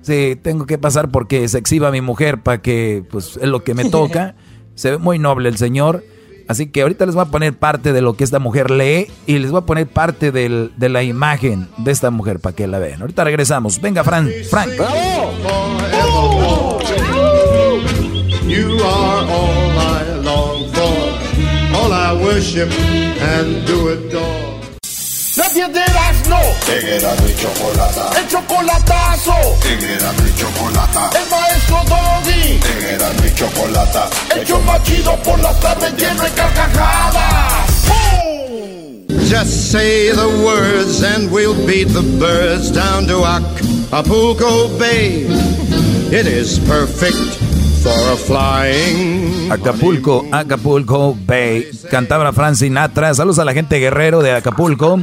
[0.00, 3.74] sí, tengo que pasar porque se exhiba mi mujer para que, pues es lo que
[3.74, 4.34] me toca.
[4.74, 6.04] se ve muy noble el señor.
[6.50, 9.38] Así que ahorita les voy a poner parte de lo que esta mujer lee y
[9.38, 13.00] les voy a poner parte de la imagen de esta mujer para que la vean.
[13.00, 13.80] Ahorita regresamos.
[13.80, 14.28] Venga, Frank.
[14.50, 14.72] Frank.
[18.48, 22.68] You are all I long for, all I worship
[23.22, 24.50] and do adore.
[26.30, 28.10] Era mi chocolata.
[28.16, 29.34] El chocolatazo.
[29.64, 31.10] Era mi chocolata.
[31.18, 32.60] El maestro Doggy.
[32.88, 34.08] Era mi chocolata.
[34.36, 37.70] El chomachido por la tarde lleno de carcajadas.
[39.28, 45.26] Just say the words and we'll beat the birds down to Acapulco Bay.
[46.12, 47.40] It is perfect
[49.50, 51.70] Acapulco, Acapulco Bay.
[51.90, 53.14] Cantaba Frank Sinatra.
[53.14, 55.00] Saludos a la gente guerrero de Acapulco.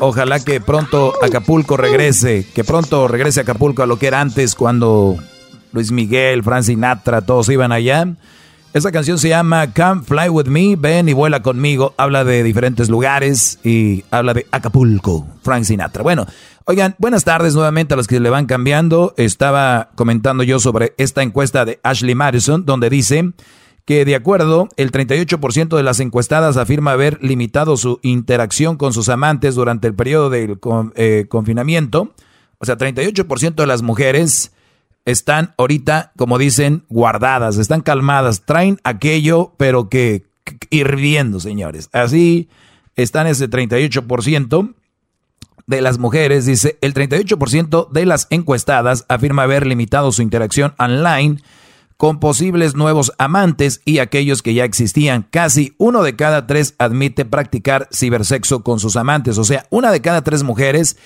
[0.00, 5.16] Ojalá que pronto Acapulco regrese, que pronto regrese Acapulco a lo que era antes cuando
[5.72, 8.06] Luis Miguel, Frank Sinatra, todos iban allá.
[8.72, 11.92] Esa canción se llama Come Fly With Me, ven y vuela conmigo.
[11.96, 16.04] Habla de diferentes lugares y habla de Acapulco, Frank Sinatra.
[16.04, 16.26] Bueno,
[16.66, 19.12] oigan, buenas tardes nuevamente a los que le van cambiando.
[19.16, 23.32] Estaba comentando yo sobre esta encuesta de Ashley Madison, donde dice
[23.90, 29.08] que de acuerdo, el 38% de las encuestadas afirma haber limitado su interacción con sus
[29.08, 30.60] amantes durante el periodo del
[30.94, 32.14] eh, confinamiento.
[32.58, 34.52] O sea, 38% de las mujeres
[35.06, 40.22] están ahorita, como dicen, guardadas, están calmadas, traen aquello, pero que
[40.70, 41.88] hirviendo, señores.
[41.92, 42.48] Así
[42.94, 44.72] están ese 38%
[45.66, 51.38] de las mujeres, dice, el 38% de las encuestadas afirma haber limitado su interacción online
[52.00, 55.26] con posibles nuevos amantes y aquellos que ya existían.
[55.30, 60.00] Casi uno de cada tres admite practicar cibersexo con sus amantes, o sea, una de
[60.00, 60.96] cada tres mujeres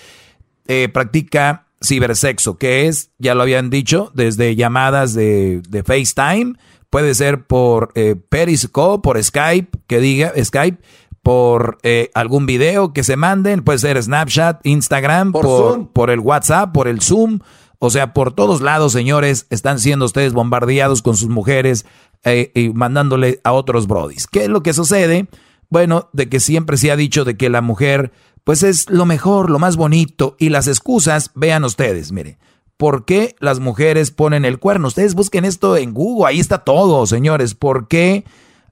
[0.69, 6.55] eh, practica cibersexo, que es, ya lo habían dicho, desde llamadas de, FaceTime,
[6.91, 10.79] puede ser por eh, Periscope, por Skype, que diga Skype,
[11.25, 16.73] por eh, algún video que se manden, puede ser Snapchat, Instagram, por, por, el WhatsApp,
[16.73, 17.41] por el Zoom,
[17.85, 21.87] o sea, por todos lados, señores, están siendo ustedes bombardeados con sus mujeres
[22.25, 24.27] eh, y mandándole a otros brodis.
[24.27, 25.29] ¿Qué es lo que sucede?
[25.69, 28.13] Bueno, de que siempre se ha dicho de que la mujer
[28.45, 30.37] pues es lo mejor, lo más bonito.
[30.39, 32.39] Y las excusas, vean ustedes, mire,
[32.77, 34.89] ¿por qué las mujeres ponen el cuerno?
[34.89, 37.55] Ustedes busquen esto en Google, ahí está todo, señores.
[37.55, 38.25] ¿Por qué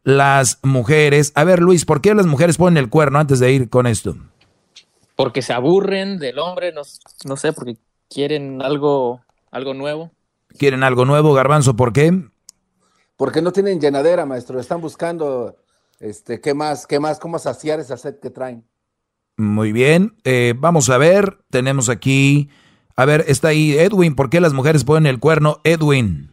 [0.04, 3.70] las mujeres, a ver Luis, ¿por qué las mujeres ponen el cuerno antes de ir
[3.70, 4.16] con esto?
[5.16, 6.82] Porque se aburren del hombre, no,
[7.24, 7.76] no sé, porque
[8.12, 9.20] quieren algo,
[9.50, 10.10] algo nuevo.
[10.58, 11.76] ¿Quieren algo nuevo, Garbanzo?
[11.76, 12.12] ¿Por qué?
[13.16, 14.60] Porque no tienen llenadera, maestro.
[14.60, 15.56] Están buscando,
[16.00, 16.86] este, ¿qué más?
[16.86, 17.18] ¿Qué más?
[17.18, 18.64] ¿Cómo saciar esa sed que traen?
[19.36, 22.50] Muy bien, eh, vamos a ver, tenemos aquí,
[22.96, 25.60] a ver, está ahí Edwin, ¿por qué las mujeres ponen el cuerno?
[25.64, 26.30] Edwin.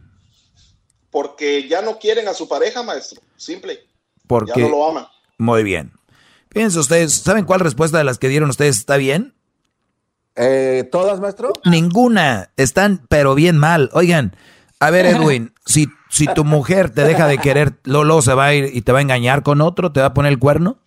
[1.10, 3.80] Porque ya no quieren a su pareja, maestro, simple.
[4.26, 5.06] Porque ya no lo aman.
[5.38, 5.92] Muy bien.
[6.50, 9.34] Fíjense ustedes, ¿saben cuál respuesta de las que dieron ustedes está bien?
[10.36, 11.52] Eh, ¿Todas, maestro?
[11.64, 13.90] Ninguna, están pero bien mal.
[13.92, 14.36] Oigan,
[14.78, 18.54] a ver Edwin, si, si tu mujer te deja de querer, Lolo se va a
[18.54, 20.78] ir y te va a engañar con otro, ¿te va a poner el cuerno?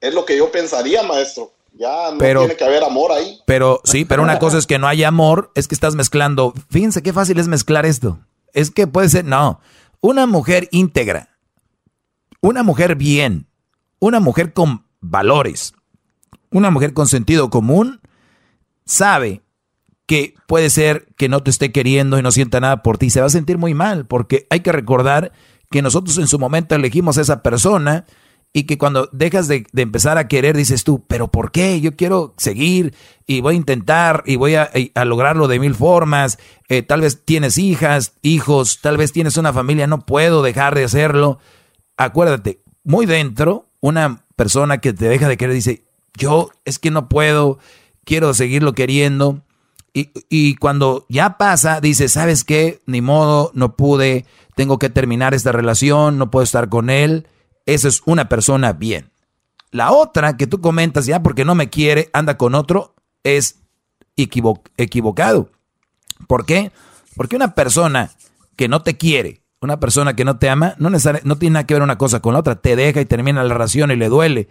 [0.00, 1.52] Es lo que yo pensaría, maestro.
[1.78, 3.40] Ya no tiene que haber amor ahí.
[3.46, 6.52] Pero sí, pero una cosa es que no hay amor, es que estás mezclando.
[6.70, 8.18] Fíjense qué fácil es mezclar esto.
[8.52, 9.60] Es que puede ser, no,
[10.00, 11.38] una mujer íntegra,
[12.40, 13.46] una mujer bien,
[14.00, 15.72] una mujer con valores,
[16.50, 18.00] una mujer con sentido común,
[18.88, 19.42] sabe
[20.06, 23.10] que puede ser que no te esté queriendo y no sienta nada por ti.
[23.10, 25.32] Se va a sentir muy mal porque hay que recordar
[25.70, 28.06] que nosotros en su momento elegimos a esa persona
[28.54, 31.82] y que cuando dejas de, empezar a querer dices tú, pero ¿por qué?
[31.82, 32.94] Yo quiero seguir
[33.26, 34.70] y voy a intentar y voy a,
[35.04, 36.38] lograrlo de mil formas.
[36.68, 40.84] Eh, tal vez tienes hijas, hijos, tal vez tienes una familia, no puedo dejar de
[40.84, 41.38] hacerlo.
[41.98, 45.84] Acuérdate, muy dentro, una persona que te deja de querer dice,
[46.16, 47.58] yo es que no puedo,
[48.08, 49.42] quiero seguirlo queriendo.
[49.92, 52.80] Y, y cuando ya pasa, dice, ¿sabes qué?
[52.86, 54.26] Ni modo, no pude,
[54.56, 57.26] tengo que terminar esta relación, no puedo estar con él
[57.68, 59.10] esa es una persona bien.
[59.70, 62.94] La otra que tú comentas, ya porque no me quiere, anda con otro,
[63.24, 63.60] es
[64.16, 65.50] equivocado.
[66.26, 66.72] ¿Por qué?
[67.14, 68.10] Porque una persona
[68.56, 71.74] que no te quiere, una persona que no te ama, no, no tiene nada que
[71.74, 72.56] ver una cosa con la otra.
[72.56, 74.48] Te deja y termina la relación y le duele.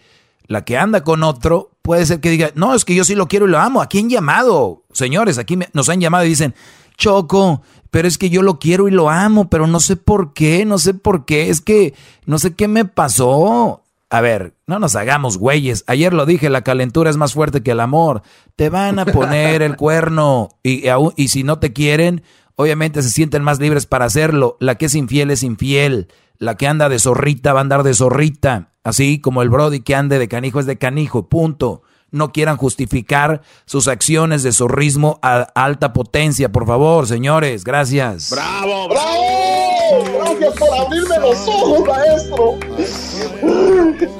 [0.47, 3.27] La que anda con otro puede ser que diga, no, es que yo sí lo
[3.27, 3.81] quiero y lo amo.
[3.81, 4.83] ¿A quién llamado?
[4.91, 6.55] Señores, aquí nos han llamado y dicen,
[6.97, 7.61] Choco,
[7.91, 10.77] pero es que yo lo quiero y lo amo, pero no sé por qué, no
[10.77, 11.93] sé por qué, es que
[12.25, 13.83] no sé qué me pasó.
[14.09, 15.83] A ver, no nos hagamos güeyes.
[15.87, 18.21] Ayer lo dije, la calentura es más fuerte que el amor.
[18.55, 20.83] Te van a poner el cuerno y,
[21.17, 22.23] y si no te quieren,
[22.55, 24.55] obviamente se sienten más libres para hacerlo.
[24.61, 26.07] La que es infiel es infiel.
[26.37, 28.71] La que anda de zorrita va a andar de zorrita.
[28.87, 31.27] Así como el Brody que ande de canijo es de canijo.
[31.27, 37.65] Punto no quieran justificar sus acciones de zorrismo a alta potencia, por favor, señores.
[37.65, 38.29] Gracias.
[38.31, 40.03] ¡Bravo, bravo!
[40.19, 42.59] Gracias por abrirme los ojos, maestro.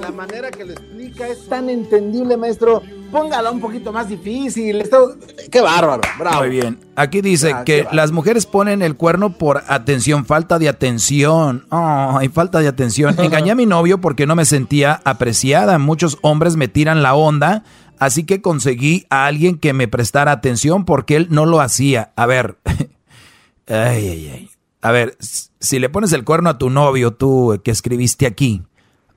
[0.02, 2.84] La manera que le explica es tan entendible, maestro.
[3.12, 4.82] Póngala un poquito más difícil.
[4.82, 5.16] Esto,
[5.52, 6.40] qué bárbaro, bravo.
[6.40, 6.80] Muy bien.
[6.96, 11.66] Aquí dice ah, que las mujeres ponen el cuerno por atención, falta de atención.
[11.70, 13.16] Ay, falta de atención.
[13.20, 15.78] Engañé a mi novio porque no me sentía apreciada.
[15.80, 17.64] Muchos hombres me tiran la onda,
[18.00, 22.12] así que conseguí a alguien que me prestara atención porque él no lo hacía.
[22.16, 22.58] A ver.
[23.68, 24.50] ay, ay, ay.
[24.82, 28.64] A ver, si le pones el cuerno a tu novio, tú que escribiste aquí,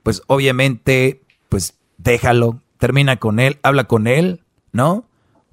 [0.03, 4.43] pues obviamente, pues déjalo, termina con él, habla con él,
[4.73, 5.05] ¿no?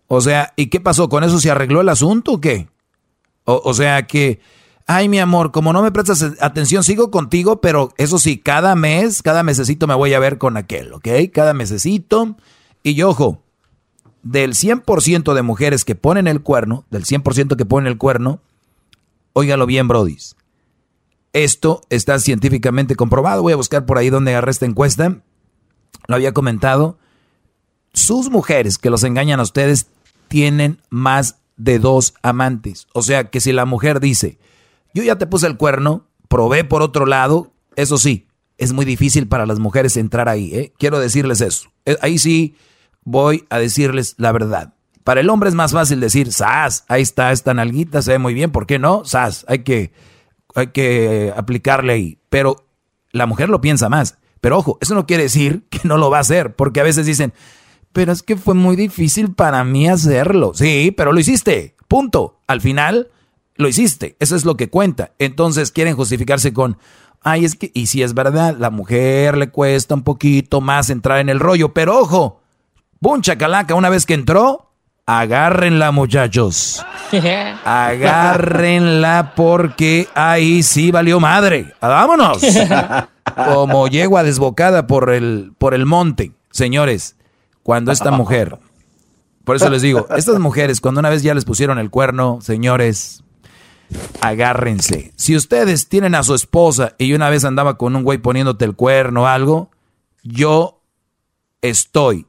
[0.07, 1.09] O sea, ¿y qué pasó?
[1.09, 2.69] ¿Con eso se arregló el asunto o qué?
[3.43, 4.41] O, sea que
[4.87, 9.21] Ay, mi amor, como no me prestas atención, sigo contigo, pero eso sí, cada mes,
[9.21, 11.07] cada mesecito me voy a ver con aquel, ¿ok?
[11.33, 12.37] Cada mesecito.
[12.83, 13.43] Y ojo,
[14.23, 18.41] del 100% de mujeres que ponen el cuerno, del 100% que ponen el cuerno,
[19.33, 20.37] óigalo bien, brodis.
[21.33, 23.41] Esto está científicamente comprobado.
[23.41, 25.21] Voy a buscar por ahí donde agarré esta encuesta.
[26.07, 26.97] Lo había comentado.
[27.97, 29.87] Sus mujeres que los engañan a ustedes
[30.27, 32.85] tienen más de dos amantes.
[32.93, 34.37] O sea que si la mujer dice,
[34.93, 37.53] yo ya te puse el cuerno, probé por otro lado.
[37.75, 38.27] Eso sí,
[38.59, 40.53] es muy difícil para las mujeres entrar ahí.
[40.53, 40.73] ¿eh?
[40.77, 41.71] Quiero decirles eso.
[41.85, 42.55] Eh, ahí sí
[43.03, 44.75] voy a decirles la verdad.
[45.03, 48.35] Para el hombre es más fácil decir, sas, ahí está esta nalguita, se ve muy
[48.35, 49.05] bien, ¿por qué no?
[49.05, 49.91] Sas, hay que,
[50.53, 52.19] hay que aplicarle ahí.
[52.29, 52.67] Pero
[53.11, 54.19] la mujer lo piensa más.
[54.39, 57.07] Pero ojo, eso no quiere decir que no lo va a hacer, porque a veces
[57.07, 57.33] dicen,
[57.93, 60.51] pero es que fue muy difícil para mí hacerlo.
[60.53, 62.39] Sí, pero lo hiciste, punto.
[62.47, 63.09] Al final,
[63.55, 65.11] lo hiciste, eso es lo que cuenta.
[65.19, 66.77] Entonces quieren justificarse con,
[67.21, 71.19] ay, es que, y si es verdad, la mujer le cuesta un poquito más entrar
[71.19, 72.41] en el rollo, pero ojo,
[73.01, 74.71] puncha calaca, una vez que entró,
[75.05, 76.85] agárrenla muchachos.
[77.65, 81.73] Agárrenla porque ahí sí valió madre.
[81.81, 82.41] Vámonos.
[83.53, 86.31] Como yegua desbocada por el, por el monte.
[86.51, 87.16] Señores,
[87.67, 88.59] cuando esta mujer,
[89.43, 93.25] por eso les digo, estas mujeres, cuando una vez ya les pusieron el cuerno, señores,
[94.21, 95.11] agárrense.
[95.17, 98.73] Si ustedes tienen a su esposa y una vez andaba con un güey poniéndote el
[98.73, 99.69] cuerno o algo,
[100.23, 100.79] yo
[101.61, 102.25] estoy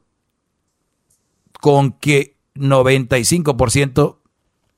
[1.61, 4.17] con que 95%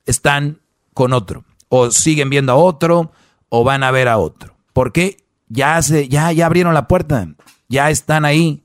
[0.06, 0.60] están
[0.94, 1.44] con otro.
[1.70, 3.10] O siguen viendo a otro
[3.48, 4.54] o van a ver a otro.
[4.72, 5.16] Porque
[5.48, 7.26] ya, se, ya, ya abrieron la puerta.
[7.68, 8.62] Ya están ahí.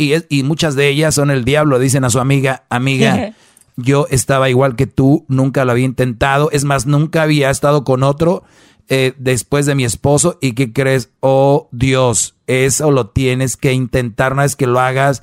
[0.00, 3.34] Y, y muchas de ellas son el diablo, dicen a su amiga, amiga.
[3.76, 6.50] Yo estaba igual que tú, nunca lo había intentado.
[6.52, 8.42] Es más, nunca había estado con otro
[8.88, 10.38] eh, después de mi esposo.
[10.40, 11.10] ¿Y qué crees?
[11.20, 15.22] Oh Dios, eso lo tienes que intentar una vez que lo hagas.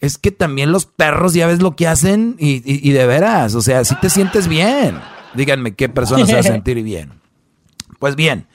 [0.00, 3.84] Es que también los perros ya ves lo que hacen y, de veras, o sea,
[3.84, 5.00] si te sientes bien.
[5.34, 7.12] Díganme qué persona se va a sentir bien.
[7.98, 8.46] Pues bien,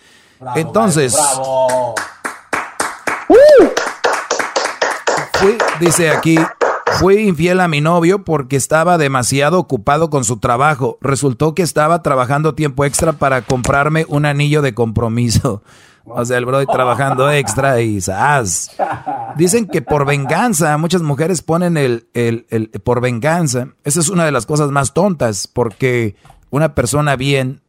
[0.55, 1.15] entonces...
[5.80, 6.38] dice aquí,
[6.98, 10.98] Fui infiel a mi novio porque estaba demasiado ocupado con su trabajo.
[10.99, 15.64] Resultó que estaba trabajando tiempo extra para comprarme un anillo de compromiso.
[16.03, 18.76] O sea, el bro trabajando extra y ¡zas!
[19.38, 23.70] Dicen que por venganza, muchas mujeres ponen el, el, el, por venganza.
[23.84, 26.16] Esa es una de las cosas más tontas, porque
[26.49, 27.61] una persona bien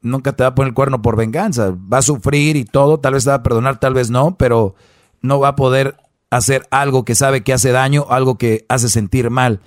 [0.00, 1.74] nunca te va a poner el cuerno por venganza.
[1.92, 4.76] Va a sufrir y todo, tal vez te va a perdonar, tal vez no, pero
[5.20, 5.96] no va a poder
[6.30, 9.60] hacer algo que sabe que hace daño, algo que hace sentir mal.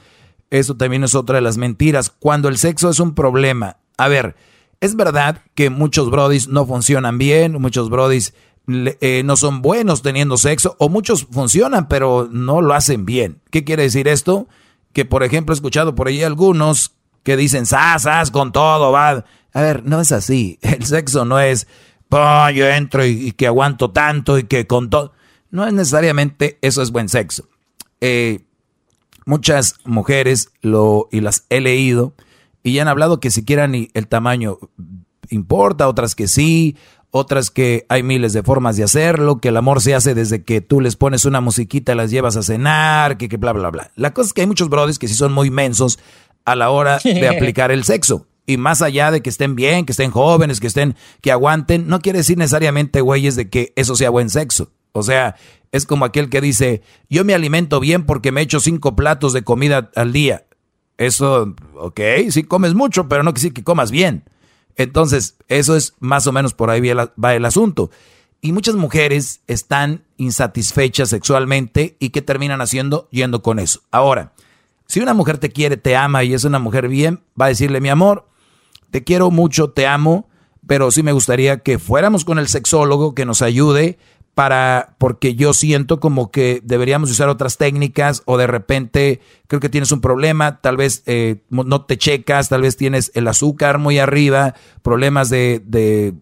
[0.50, 2.10] Eso también es otra de las mentiras.
[2.10, 3.78] Cuando el sexo es un problema.
[3.98, 4.36] A ver,
[4.80, 8.34] es verdad que muchos brodis no funcionan bien, muchos brodis
[8.68, 13.42] eh, no son buenos teniendo sexo, o muchos funcionan, pero no lo hacen bien.
[13.50, 14.48] ¿Qué quiere decir esto?
[14.94, 16.94] Que, por ejemplo, he escuchado por ahí algunos
[17.24, 19.26] que dicen, sas, con todo, va.
[19.54, 20.60] A ver, no es así.
[20.62, 21.68] El sexo no es,
[22.12, 25.14] yo entro y que aguanto tanto y que con todo.
[25.52, 27.48] No es necesariamente eso es buen sexo.
[28.00, 28.40] Eh,
[29.26, 32.16] muchas mujeres lo y las he leído
[32.64, 34.58] y ya han hablado que siquiera ni el tamaño
[35.30, 36.78] importa, otras que sí,
[37.10, 40.62] otras que hay miles de formas de hacerlo, que el amor se hace desde que
[40.62, 43.92] tú les pones una musiquita, las llevas a cenar, que, que bla, bla, bla.
[43.96, 46.00] La cosa es que hay muchos brothers que sí son muy mensos
[46.46, 48.28] a la hora de aplicar el sexo.
[48.46, 52.00] Y más allá de que estén bien, que estén jóvenes, que estén, que aguanten, no
[52.00, 54.72] quiere decir necesariamente, güeyes, de que eso sea buen sexo.
[54.94, 55.36] O sea,
[55.72, 59.44] es como aquel que dice, yo me alimento bien porque me echo cinco platos de
[59.44, 60.46] comida al día.
[60.98, 62.00] Eso, ok,
[62.30, 64.24] sí comes mucho, pero no que sí que comas bien.
[64.76, 67.90] Entonces, eso es más o menos por ahí va el asunto.
[68.42, 73.08] Y muchas mujeres están insatisfechas sexualmente y ¿qué terminan haciendo?
[73.12, 73.82] Yendo con eso.
[73.92, 74.34] Ahora,
[74.88, 77.82] si una mujer te quiere, te ama y es una mujer bien, va a decirle,
[77.82, 78.28] mi amor,
[78.90, 80.28] te quiero mucho, te amo,
[80.68, 84.00] pero sí me gustaría que fuéramos con el sexólogo que nos ayude
[84.34, 89.70] para, porque yo siento como que deberíamos usar otras técnicas o de repente creo que
[89.70, 94.00] tienes un problema, tal vez eh, no te checas, tal vez tienes el azúcar muy
[94.00, 96.14] arriba, problemas de, de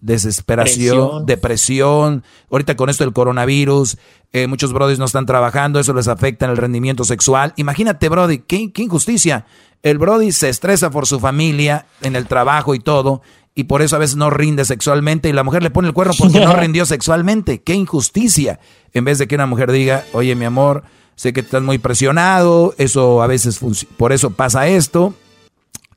[0.00, 3.96] desesperación, depresión, ahorita con esto del coronavirus,
[4.32, 7.54] eh, muchos brodis no están trabajando, eso les afecta en el rendimiento sexual.
[7.56, 9.46] Imagínate, brody, qué, qué injusticia.
[9.82, 13.22] El brody se estresa por su familia, en el trabajo y todo,
[13.58, 16.12] y por eso a veces no rinde sexualmente y la mujer le pone el cuerno
[16.18, 17.62] porque no rindió sexualmente.
[17.62, 18.60] ¡Qué injusticia!
[18.92, 20.84] En vez de que una mujer diga, oye mi amor,
[21.16, 23.58] sé que estás muy presionado, eso a veces
[23.96, 25.14] por eso pasa esto.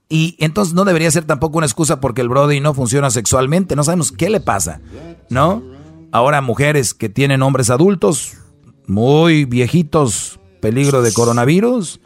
[0.07, 3.75] Y entonces no debería ser tampoco una excusa porque el Brody no funciona sexualmente.
[3.75, 4.79] No sabemos qué le pasa,
[5.29, 5.61] ¿no?
[6.11, 8.37] Ahora mujeres que tienen hombres adultos,
[8.87, 11.99] muy viejitos, peligro de coronavirus.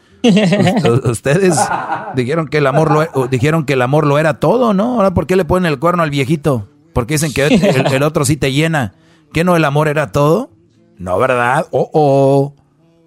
[1.04, 1.56] Ustedes
[2.14, 4.94] dijeron que el amor lo dijeron que el amor lo era todo, ¿no?
[4.94, 6.68] Ahora ¿por qué le ponen el cuerno al viejito?
[6.92, 8.94] Porque dicen que el, otro sí te llena.
[9.32, 10.50] ¿Que no el amor era todo?
[10.96, 11.66] No, ¿verdad?
[11.72, 12.54] Oh, oh.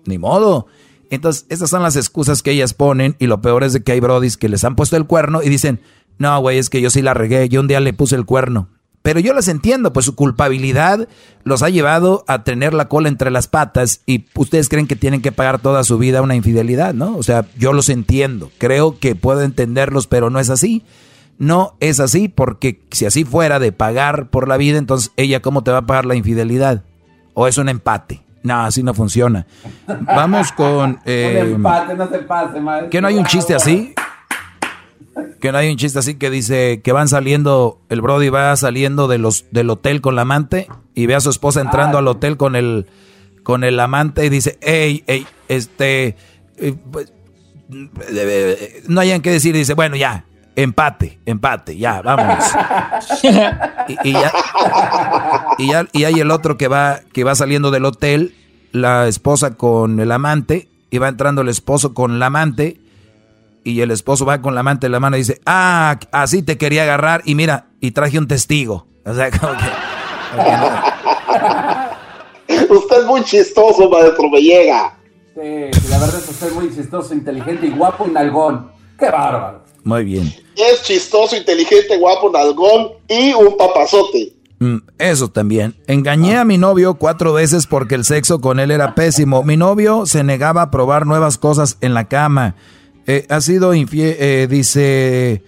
[0.06, 0.68] Ni modo.
[1.10, 4.02] Entonces, estas son las excusas que ellas ponen y lo peor es de que hay
[4.02, 5.80] brodis que les han puesto el cuerno y dicen,
[6.18, 8.68] no, güey, es que yo sí la regué, yo un día le puse el cuerno.
[9.07, 11.07] Pero yo las entiendo, pues su culpabilidad
[11.45, 15.21] los ha llevado a tener la cola entre las patas y ustedes creen que tienen
[15.21, 17.15] que pagar toda su vida una infidelidad, ¿no?
[17.15, 20.84] O sea, yo los entiendo, creo que puedo entenderlos, pero no es así.
[21.38, 25.63] No es así porque si así fuera de pagar por la vida, entonces ella cómo
[25.63, 26.84] te va a pagar la infidelidad?
[27.34, 28.23] ¿O es un empate?
[28.43, 29.47] No, así no funciona.
[29.88, 30.99] Vamos con...
[31.05, 32.89] Eh, un empate, no se pase, madre.
[32.89, 33.93] ¿Que no hay un chiste así?
[35.39, 39.07] Que no hay un chiste así que dice que van saliendo, el Brody va saliendo
[39.07, 42.38] de los, del hotel con la amante y ve a su esposa entrando al hotel
[42.38, 42.88] con el,
[43.44, 46.15] con el amante y dice, hey, hey, este,
[46.57, 47.14] eh, pues,
[48.88, 50.26] no hayan que decir, dice, bueno, ya,
[50.56, 52.44] empate, empate, ya, vámonos.
[54.03, 54.34] y, ya,
[55.57, 58.34] y, ya, y hay el otro que va, que va saliendo del hotel,
[58.72, 62.80] la esposa con el amante, y va entrando el esposo con la amante,
[63.63, 66.57] y el esposo va con la amante en la mano y dice, ah, así te
[66.57, 68.88] quería agarrar y mira, y traje un testigo.
[69.05, 69.65] O sea, como que...
[72.73, 74.97] usted es muy chistoso, maestro, me llega.
[75.35, 78.71] Sí, la verdad es que usted es muy chistoso, inteligente y guapo y nalgón.
[78.97, 79.63] ¡Qué bárbaro!
[79.84, 80.34] Muy bien.
[80.55, 84.34] Es chistoso, inteligente, guapo, nalgón y un papazote.
[84.59, 85.75] Mm, eso también.
[85.85, 89.43] Engañé a mi novio cuatro veces porque el sexo con él era pésimo.
[89.43, 92.55] Mi novio se negaba a probar nuevas cosas en la cama.
[93.07, 95.41] Eh, ha sido infiel, eh, dice,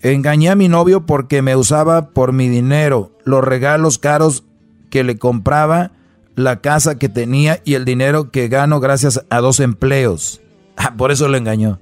[0.00, 4.44] engañé a mi novio porque me usaba por mi dinero, los regalos caros
[4.90, 5.90] que le compraba,
[6.36, 10.40] la casa que tenía y el dinero que gano gracias a dos empleos.
[10.82, 11.78] Ah, por eso lo engañó.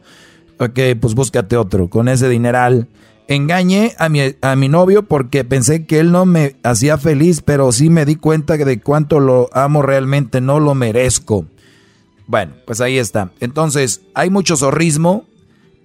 [0.59, 2.89] Ok, pues búscate otro, con ese dineral.
[3.29, 7.71] Engañé a mi, a mi novio porque pensé que él no me hacía feliz, pero
[7.71, 11.47] sí me di cuenta de cuánto lo amo realmente, no lo merezco.
[12.29, 13.31] Bueno, pues ahí está.
[13.41, 15.25] Entonces, hay mucho zorrismo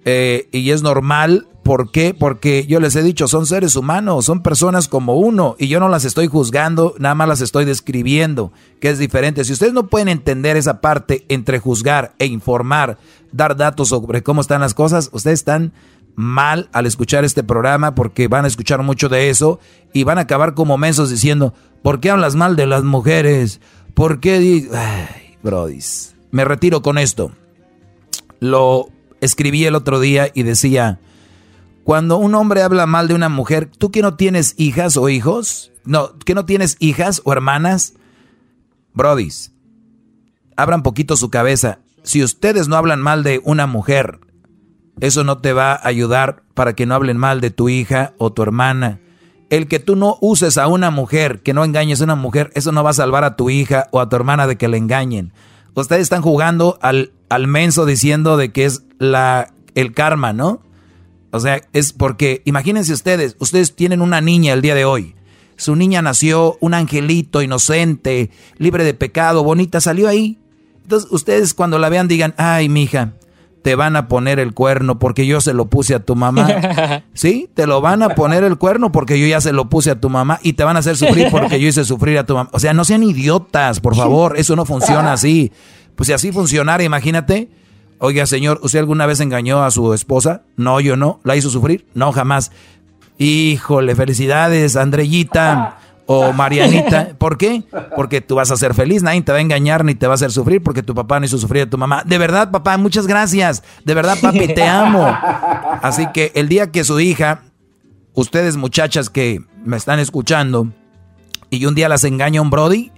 [0.04, 1.48] eh, y es normal.
[1.64, 2.12] ¿Por qué?
[2.12, 5.88] Porque yo les he dicho, son seres humanos, son personas como uno y yo no
[5.88, 9.42] las estoy juzgando, nada más las estoy describiendo, que es diferente.
[9.44, 12.98] Si ustedes no pueden entender esa parte entre juzgar e informar,
[13.32, 15.72] dar datos sobre cómo están las cosas, ustedes están
[16.14, 19.58] mal al escuchar este programa porque van a escuchar mucho de eso
[19.94, 23.62] y van a acabar como mensos diciendo, ¿por qué hablas mal de las mujeres?
[23.94, 24.68] ¿Por qué?
[24.70, 27.30] Ay, brodis me retiro con esto.
[28.40, 28.88] Lo
[29.20, 30.98] escribí el otro día y decía,
[31.84, 35.70] cuando un hombre habla mal de una mujer, ¿tú que no tienes hijas o hijos?
[35.84, 37.94] No, que no tienes hijas o hermanas?
[38.94, 39.52] Brodis,
[40.56, 41.78] abran poquito su cabeza.
[42.02, 44.18] Si ustedes no hablan mal de una mujer,
[44.98, 48.32] eso no te va a ayudar para que no hablen mal de tu hija o
[48.32, 48.98] tu hermana.
[49.50, 52.72] El que tú no uses a una mujer, que no engañes a una mujer, eso
[52.72, 55.32] no va a salvar a tu hija o a tu hermana de que le engañen
[55.82, 60.62] ustedes están jugando al, al menso diciendo de que es la, el karma, ¿no?
[61.30, 65.16] O sea, es porque, imagínense ustedes, ustedes tienen una niña el día de hoy.
[65.56, 70.38] Su niña nació un angelito inocente, libre de pecado, bonita, salió ahí.
[70.82, 73.14] Entonces, ustedes cuando la vean digan, ay, mija,
[73.64, 77.02] te van a poner el cuerno porque yo se lo puse a tu mamá.
[77.14, 77.48] ¿Sí?
[77.54, 80.10] Te lo van a poner el cuerno porque yo ya se lo puse a tu
[80.10, 82.50] mamá y te van a hacer sufrir porque yo hice sufrir a tu mamá.
[82.52, 84.36] O sea, no sean idiotas, por favor.
[84.36, 85.50] Eso no funciona así.
[85.96, 87.48] Pues si así funcionara, imagínate.
[88.00, 90.42] Oiga, señor, ¿usted alguna vez engañó a su esposa?
[90.58, 91.20] No, yo no.
[91.24, 91.86] ¿La hizo sufrir?
[91.94, 92.52] No, jamás.
[93.16, 97.10] Híjole, felicidades, Andreyita o Marianita.
[97.18, 97.64] ¿Por qué?
[97.96, 100.16] Porque tú vas a ser feliz, nadie te va a engañar ni te va a
[100.16, 102.02] hacer sufrir porque tu papá no hizo sufrir a tu mamá.
[102.04, 103.62] De verdad, papá, muchas gracias.
[103.84, 105.06] De verdad, papi, te amo.
[105.82, 107.42] Así que el día que su hija,
[108.14, 110.72] ustedes muchachas que me están escuchando,
[111.50, 112.90] y un día las engaña un Brody,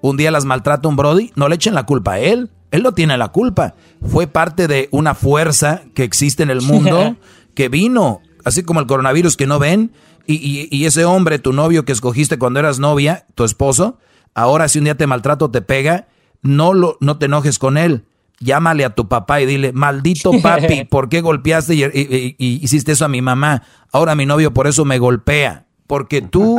[0.00, 2.50] un día las maltrata un Brody, no le echen la culpa a él.
[2.70, 3.74] Él no tiene la culpa.
[4.06, 7.16] Fue parte de una fuerza que existe en el mundo
[7.54, 9.92] que vino, así como el coronavirus que no ven
[10.26, 13.98] y, ese hombre, tu novio que escogiste cuando eras novia, tu esposo,
[14.34, 16.08] ahora si un día te maltrato, te pega,
[16.42, 18.04] no, lo, no te enojes con él.
[18.40, 23.08] Llámale a tu papá y dile, maldito papi, ¿por qué golpeaste y, hiciste eso a
[23.08, 23.62] mi mamá?
[23.92, 26.58] Ahora mi novio por eso me golpea, porque tú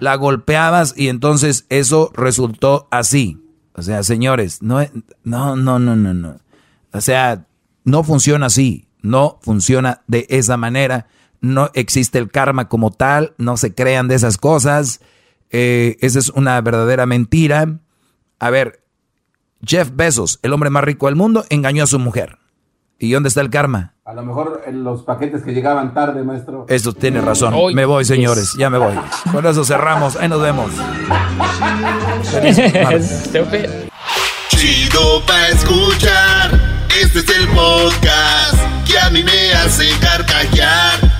[0.00, 3.40] la golpeabas y entonces eso resultó así.
[3.74, 4.80] O sea, señores, no,
[5.24, 6.36] no, no, no, no, no.
[6.92, 7.46] O sea,
[7.84, 8.88] no funciona así.
[9.02, 11.08] No funciona de esa manera.
[11.44, 13.34] No existe el karma como tal.
[13.36, 15.00] No se crean de esas cosas.
[15.50, 17.80] Eh, esa es una verdadera mentira.
[18.38, 18.82] A ver,
[19.62, 22.38] Jeff Bezos, el hombre más rico del mundo, engañó a su mujer.
[22.98, 23.92] ¿Y dónde está el karma?
[24.06, 26.64] A lo mejor en los paquetes que llegaban tarde, maestro.
[26.68, 27.54] Eso tiene razón.
[27.74, 28.54] me voy, señores.
[28.58, 28.94] Ya me voy.
[29.30, 30.16] Con eso cerramos.
[30.16, 30.70] Ahí nos vemos.
[34.48, 36.58] Chido pa' escuchar.
[37.02, 38.54] Este es el podcast
[38.86, 41.03] que a mí me hace carcajear.